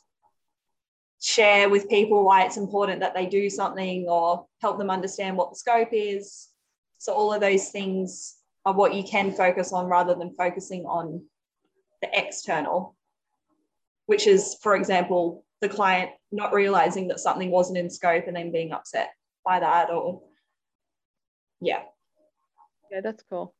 share 1.22 1.70
with 1.70 1.88
people 1.88 2.24
why 2.24 2.44
it's 2.44 2.56
important 2.56 3.00
that 3.00 3.14
they 3.14 3.26
do 3.26 3.48
something 3.48 4.06
or 4.08 4.46
help 4.60 4.78
them 4.78 4.90
understand 4.90 5.36
what 5.36 5.50
the 5.50 5.56
scope 5.56 5.90
is. 5.92 6.48
So 6.98 7.14
all 7.14 7.32
of 7.32 7.40
those 7.40 7.68
things 7.68 8.36
are 8.64 8.74
what 8.74 8.94
you 8.94 9.04
can 9.04 9.30
focus 9.32 9.72
on 9.72 9.86
rather 9.86 10.16
than 10.16 10.34
focusing 10.36 10.84
on 10.86 11.22
the 12.02 12.08
external, 12.12 12.96
which 14.06 14.26
is, 14.26 14.56
for 14.60 14.74
example, 14.74 15.44
the 15.60 15.68
client 15.68 16.10
not 16.32 16.52
realizing 16.52 17.06
that 17.08 17.20
something 17.20 17.50
wasn't 17.52 17.78
in 17.78 17.88
scope 17.88 18.24
and 18.26 18.36
then 18.36 18.50
being 18.50 18.72
upset 18.72 19.10
by 19.44 19.60
that 19.60 19.90
or 19.90 20.20
yeah. 21.60 21.82
Yeah, 22.90 23.00
that's 23.02 23.22
cool. 23.28 23.54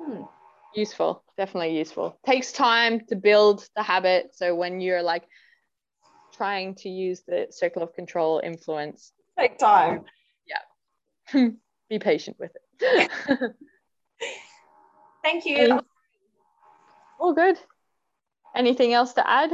Hmm. 0.00 0.22
Useful, 0.74 1.22
definitely 1.36 1.76
useful. 1.76 2.18
Takes 2.24 2.52
time 2.52 3.00
to 3.08 3.16
build 3.16 3.68
the 3.76 3.82
habit. 3.82 4.34
So 4.34 4.54
when 4.54 4.80
you're 4.80 5.02
like 5.02 5.24
trying 6.32 6.74
to 6.76 6.88
use 6.88 7.22
the 7.26 7.48
circle 7.50 7.82
of 7.82 7.94
control 7.94 8.40
influence, 8.42 9.12
take 9.38 9.58
time. 9.58 10.04
Yeah. 10.46 11.50
Be 11.90 11.98
patient 11.98 12.38
with 12.38 12.52
it. 12.80 13.20
Thank 15.22 15.44
you. 15.44 15.80
All 17.20 17.34
good. 17.34 17.58
Anything 18.56 18.92
else 18.92 19.12
to 19.14 19.28
add? 19.28 19.52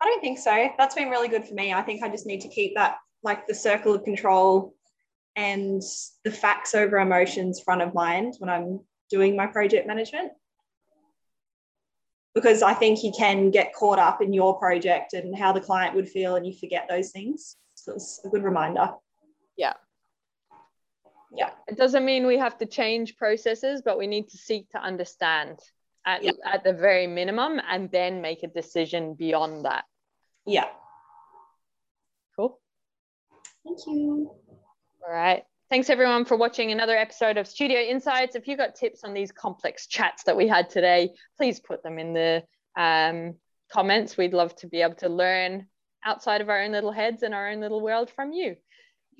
I 0.00 0.06
don't 0.06 0.20
think 0.20 0.38
so. 0.38 0.68
That's 0.78 0.94
been 0.94 1.10
really 1.10 1.28
good 1.28 1.44
for 1.44 1.54
me. 1.54 1.72
I 1.72 1.82
think 1.82 2.02
I 2.02 2.08
just 2.08 2.26
need 2.26 2.42
to 2.42 2.48
keep 2.48 2.74
that 2.76 2.96
like 3.22 3.46
the 3.46 3.54
circle 3.54 3.94
of 3.94 4.04
control 4.04 4.74
and 5.34 5.82
the 6.24 6.30
facts 6.30 6.74
over 6.74 6.98
emotions 6.98 7.60
front 7.60 7.82
of 7.82 7.94
mind 7.94 8.34
when 8.38 8.48
I'm 8.48 8.80
doing 9.10 9.36
my 9.36 9.46
project 9.46 9.86
management. 9.86 10.32
Because 12.34 12.62
I 12.62 12.74
think 12.74 13.02
you 13.02 13.12
can 13.16 13.50
get 13.50 13.74
caught 13.74 13.98
up 13.98 14.22
in 14.22 14.32
your 14.32 14.58
project 14.58 15.14
and 15.14 15.36
how 15.36 15.52
the 15.52 15.60
client 15.60 15.96
would 15.96 16.08
feel 16.08 16.36
and 16.36 16.46
you 16.46 16.54
forget 16.54 16.86
those 16.88 17.10
things. 17.10 17.56
So 17.74 17.94
it's 17.94 18.20
a 18.24 18.28
good 18.28 18.44
reminder. 18.44 18.90
Yeah 19.56 19.74
yeah 21.32 21.50
it 21.66 21.76
doesn't 21.76 22.04
mean 22.04 22.26
we 22.26 22.38
have 22.38 22.56
to 22.58 22.66
change 22.66 23.16
processes 23.16 23.82
but 23.84 23.98
we 23.98 24.06
need 24.06 24.28
to 24.28 24.36
seek 24.36 24.68
to 24.70 24.78
understand 24.78 25.58
at, 26.08 26.24
yeah. 26.24 26.32
at 26.44 26.64
the 26.64 26.72
very 26.72 27.06
minimum 27.06 27.60
and 27.68 27.90
then 27.90 28.20
make 28.20 28.42
a 28.42 28.48
decision 28.48 29.14
beyond 29.14 29.64
that 29.64 29.84
yeah 30.46 30.66
cool 32.36 32.60
thank 33.64 33.78
you 33.86 34.30
all 35.06 35.12
right 35.12 35.44
thanks 35.70 35.90
everyone 35.90 36.24
for 36.24 36.36
watching 36.36 36.72
another 36.72 36.96
episode 36.96 37.36
of 37.36 37.46
studio 37.46 37.80
insights 37.80 38.36
if 38.36 38.48
you 38.48 38.56
got 38.56 38.74
tips 38.74 39.04
on 39.04 39.12
these 39.12 39.32
complex 39.32 39.86
chats 39.86 40.24
that 40.24 40.36
we 40.36 40.48
had 40.48 40.70
today 40.70 41.10
please 41.36 41.60
put 41.60 41.82
them 41.82 41.98
in 41.98 42.14
the 42.14 42.42
um, 42.76 43.34
comments 43.70 44.16
we'd 44.16 44.32
love 44.32 44.54
to 44.56 44.66
be 44.66 44.80
able 44.82 44.94
to 44.94 45.08
learn 45.08 45.66
outside 46.04 46.40
of 46.40 46.48
our 46.48 46.62
own 46.62 46.72
little 46.72 46.92
heads 46.92 47.22
and 47.22 47.34
our 47.34 47.50
own 47.50 47.60
little 47.60 47.80
world 47.80 48.10
from 48.10 48.32
you 48.32 48.56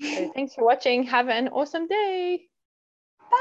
so 0.01 0.31
thanks 0.35 0.55
for 0.55 0.63
watching. 0.63 1.03
Have 1.03 1.29
an 1.29 1.49
awesome 1.49 1.87
day. 1.87 2.47
Bye. 3.29 3.37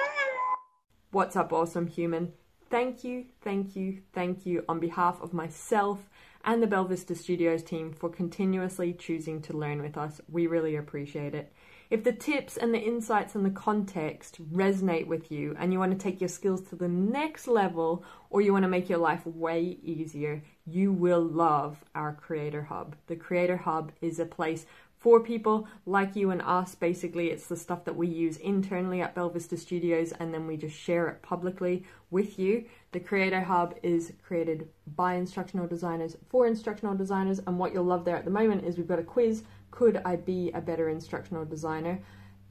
What's 1.11 1.36
up, 1.36 1.53
awesome 1.53 1.86
human? 1.86 2.32
Thank 2.70 3.02
you, 3.02 3.24
thank 3.40 3.76
you, 3.76 4.02
thank 4.12 4.44
you 4.44 4.62
on 4.68 4.78
behalf 4.78 5.22
of 5.22 5.32
myself 5.32 6.10
and 6.44 6.62
the 6.62 6.66
Belvista 6.66 7.16
Studios 7.16 7.62
team 7.62 7.92
for 7.92 8.10
continuously 8.10 8.92
choosing 8.92 9.40
to 9.42 9.56
learn 9.56 9.80
with 9.80 9.96
us. 9.96 10.20
We 10.28 10.46
really 10.46 10.76
appreciate 10.76 11.34
it. 11.34 11.50
If 11.88 12.04
the 12.04 12.12
tips 12.12 12.58
and 12.58 12.74
the 12.74 12.78
insights 12.78 13.34
and 13.34 13.46
the 13.46 13.50
context 13.50 14.38
resonate 14.52 15.06
with 15.06 15.32
you 15.32 15.56
and 15.58 15.72
you 15.72 15.78
want 15.78 15.92
to 15.92 15.98
take 15.98 16.20
your 16.20 16.28
skills 16.28 16.60
to 16.68 16.76
the 16.76 16.88
next 16.88 17.48
level 17.48 18.04
or 18.28 18.42
you 18.42 18.52
want 18.52 18.64
to 18.64 18.68
make 18.68 18.90
your 18.90 18.98
life 18.98 19.24
way 19.24 19.78
easier, 19.82 20.42
you 20.66 20.92
will 20.92 21.22
love 21.22 21.82
our 21.94 22.12
Creator 22.12 22.64
Hub. 22.64 22.96
The 23.06 23.16
Creator 23.16 23.56
Hub 23.56 23.92
is 24.02 24.18
a 24.18 24.26
place 24.26 24.66
for 25.09 25.20
people 25.20 25.66
like 25.86 26.14
you 26.14 26.30
and 26.32 26.42
us. 26.42 26.74
Basically, 26.74 27.30
it's 27.30 27.46
the 27.46 27.56
stuff 27.56 27.86
that 27.86 27.96
we 27.96 28.06
use 28.06 28.36
internally 28.36 29.00
at 29.00 29.14
Belvista 29.14 29.59
Studios 29.59 30.12
and 30.12 30.34
then 30.34 30.46
we 30.46 30.59
just 30.59 30.76
share 30.76 31.09
it 31.09 31.22
publicly 31.22 31.86
with 32.11 32.38
you. 32.38 32.66
The 32.92 33.00
Creator 33.00 33.40
Hub 33.40 33.74
is 33.82 34.12
created 34.22 34.68
by 34.96 35.14
instructional 35.14 35.66
designers 35.66 36.18
for 36.28 36.46
instructional 36.46 36.94
designers, 36.94 37.38
and 37.46 37.59
what 37.59 37.72
you'll 37.72 37.84
love 37.84 38.04
there 38.04 38.18
at 38.18 38.26
the 38.26 38.30
moment 38.30 38.66
is 38.66 38.76
we've 38.76 38.86
got 38.86 38.98
a 38.98 39.02
quiz 39.02 39.44
Could 39.70 40.02
I 40.04 40.16
Be 40.16 40.50
a 40.52 40.61
Better 40.61 40.90
Instructional 40.90 41.46
Designer? 41.46 42.00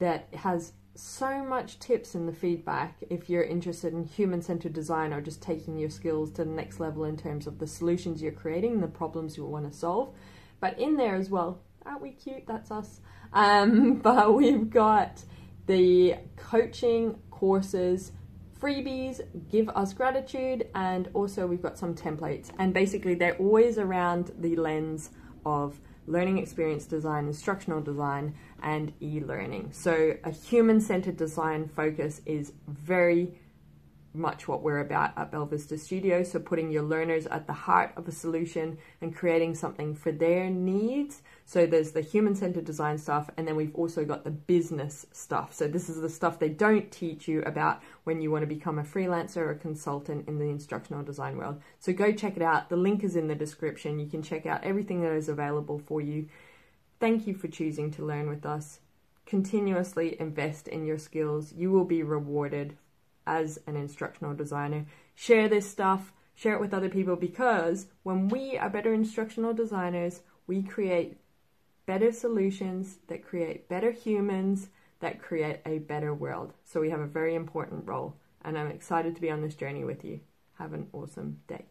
that 0.00 0.28
has 0.34 0.72
so 0.96 1.44
much 1.44 1.78
tips 1.78 2.16
in 2.16 2.26
the 2.26 2.32
feedback 2.32 2.96
if 3.08 3.30
you're 3.30 3.42
interested 3.42 3.92
in 3.92 4.04
human 4.04 4.42
centered 4.42 4.72
design 4.72 5.12
or 5.12 5.20
just 5.20 5.40
taking 5.40 5.78
your 5.78 5.90
skills 5.90 6.30
to 6.32 6.44
the 6.44 6.50
next 6.50 6.80
level 6.80 7.04
in 7.04 7.16
terms 7.16 7.46
of 7.46 7.58
the 7.58 7.66
solutions 7.68 8.20
you're 8.20 8.32
creating, 8.32 8.80
the 8.80 8.86
problems 8.86 9.36
you 9.36 9.44
want 9.44 9.70
to 9.70 9.76
solve. 9.76 10.12
But 10.60 10.78
in 10.78 10.96
there 10.96 11.14
as 11.14 11.30
well, 11.30 11.60
aren't 11.88 12.02
we 12.02 12.10
cute? 12.10 12.46
That's 12.46 12.70
us. 12.70 13.00
Um, 13.32 13.94
but 14.02 14.34
we've 14.34 14.68
got 14.70 15.24
the 15.66 16.16
coaching 16.36 17.18
courses, 17.30 18.12
freebies, 18.60 19.20
give 19.50 19.68
us 19.70 19.92
gratitude, 19.92 20.68
and 20.74 21.08
also 21.14 21.46
we've 21.46 21.62
got 21.62 21.78
some 21.78 21.94
templates. 21.94 22.50
And 22.58 22.74
basically, 22.74 23.14
they're 23.14 23.36
always 23.36 23.78
around 23.78 24.32
the 24.38 24.56
lens 24.56 25.10
of 25.44 25.80
learning 26.06 26.38
experience 26.38 26.86
design, 26.86 27.26
instructional 27.26 27.80
design, 27.80 28.34
and 28.62 28.92
e 29.00 29.20
learning. 29.20 29.70
So, 29.72 30.16
a 30.24 30.30
human 30.30 30.80
centered 30.80 31.16
design 31.16 31.68
focus 31.68 32.20
is 32.26 32.52
very 32.66 33.38
much 34.14 34.48
what 34.48 34.62
we're 34.62 34.80
about 34.80 35.16
at 35.16 35.30
Belvista 35.30 35.78
Studio. 35.78 36.22
So 36.22 36.38
putting 36.38 36.70
your 36.70 36.82
learners 36.82 37.26
at 37.26 37.46
the 37.46 37.52
heart 37.52 37.92
of 37.96 38.08
a 38.08 38.12
solution 38.12 38.78
and 39.00 39.14
creating 39.14 39.54
something 39.54 39.94
for 39.94 40.12
their 40.12 40.50
needs. 40.50 41.22
So 41.44 41.66
there's 41.66 41.92
the 41.92 42.00
human-centered 42.00 42.64
design 42.64 42.98
stuff, 42.98 43.30
and 43.36 43.46
then 43.46 43.56
we've 43.56 43.74
also 43.74 44.04
got 44.04 44.24
the 44.24 44.30
business 44.30 45.06
stuff. 45.12 45.54
So 45.54 45.68
this 45.68 45.88
is 45.88 46.00
the 46.00 46.10
stuff 46.10 46.38
they 46.38 46.48
don't 46.48 46.90
teach 46.90 47.28
you 47.28 47.42
about 47.42 47.82
when 48.04 48.20
you 48.20 48.30
want 48.30 48.42
to 48.42 48.46
become 48.46 48.78
a 48.78 48.84
freelancer 48.84 49.38
or 49.38 49.50
a 49.52 49.58
consultant 49.58 50.28
in 50.28 50.38
the 50.38 50.50
instructional 50.50 51.02
design 51.02 51.36
world. 51.36 51.60
So 51.78 51.92
go 51.92 52.12
check 52.12 52.36
it 52.36 52.42
out. 52.42 52.68
The 52.68 52.76
link 52.76 53.02
is 53.04 53.16
in 53.16 53.28
the 53.28 53.34
description. 53.34 53.98
You 53.98 54.06
can 54.06 54.22
check 54.22 54.46
out 54.46 54.64
everything 54.64 55.02
that 55.02 55.12
is 55.12 55.28
available 55.28 55.78
for 55.78 56.00
you. 56.00 56.28
Thank 57.00 57.26
you 57.26 57.34
for 57.34 57.48
choosing 57.48 57.90
to 57.92 58.04
learn 58.04 58.28
with 58.28 58.44
us. 58.44 58.80
Continuously 59.24 60.16
invest 60.18 60.68
in 60.68 60.84
your 60.84 60.98
skills. 60.98 61.52
You 61.52 61.70
will 61.70 61.84
be 61.84 62.02
rewarded 62.02 62.76
as 63.28 63.60
an 63.66 63.76
instructional 63.76 64.34
designer. 64.34 64.86
Share 65.14 65.48
this 65.48 65.70
stuff, 65.70 66.12
share 66.34 66.54
it 66.54 66.60
with 66.60 66.74
other 66.74 66.88
people 66.88 67.14
because 67.14 67.86
when 68.02 68.28
we 68.28 68.56
are 68.56 68.70
better 68.70 68.92
instructional 68.94 69.52
designers, 69.52 70.22
we 70.46 70.62
create 70.62 71.18
better 71.86 72.10
solutions 72.10 72.98
that 73.08 73.24
create 73.24 73.68
better 73.68 73.92
humans 73.92 74.70
that 75.00 75.22
create 75.22 75.60
a 75.64 75.78
better 75.78 76.12
world. 76.12 76.54
So 76.64 76.80
we 76.80 76.90
have 76.90 77.00
a 77.00 77.06
very 77.06 77.34
important 77.34 77.86
role 77.86 78.16
and 78.42 78.58
I'm 78.58 78.70
excited 78.70 79.14
to 79.14 79.20
be 79.20 79.30
on 79.30 79.42
this 79.42 79.54
journey 79.54 79.84
with 79.84 80.04
you. 80.04 80.20
Have 80.58 80.72
an 80.72 80.88
awesome 80.92 81.40
day. 81.46 81.66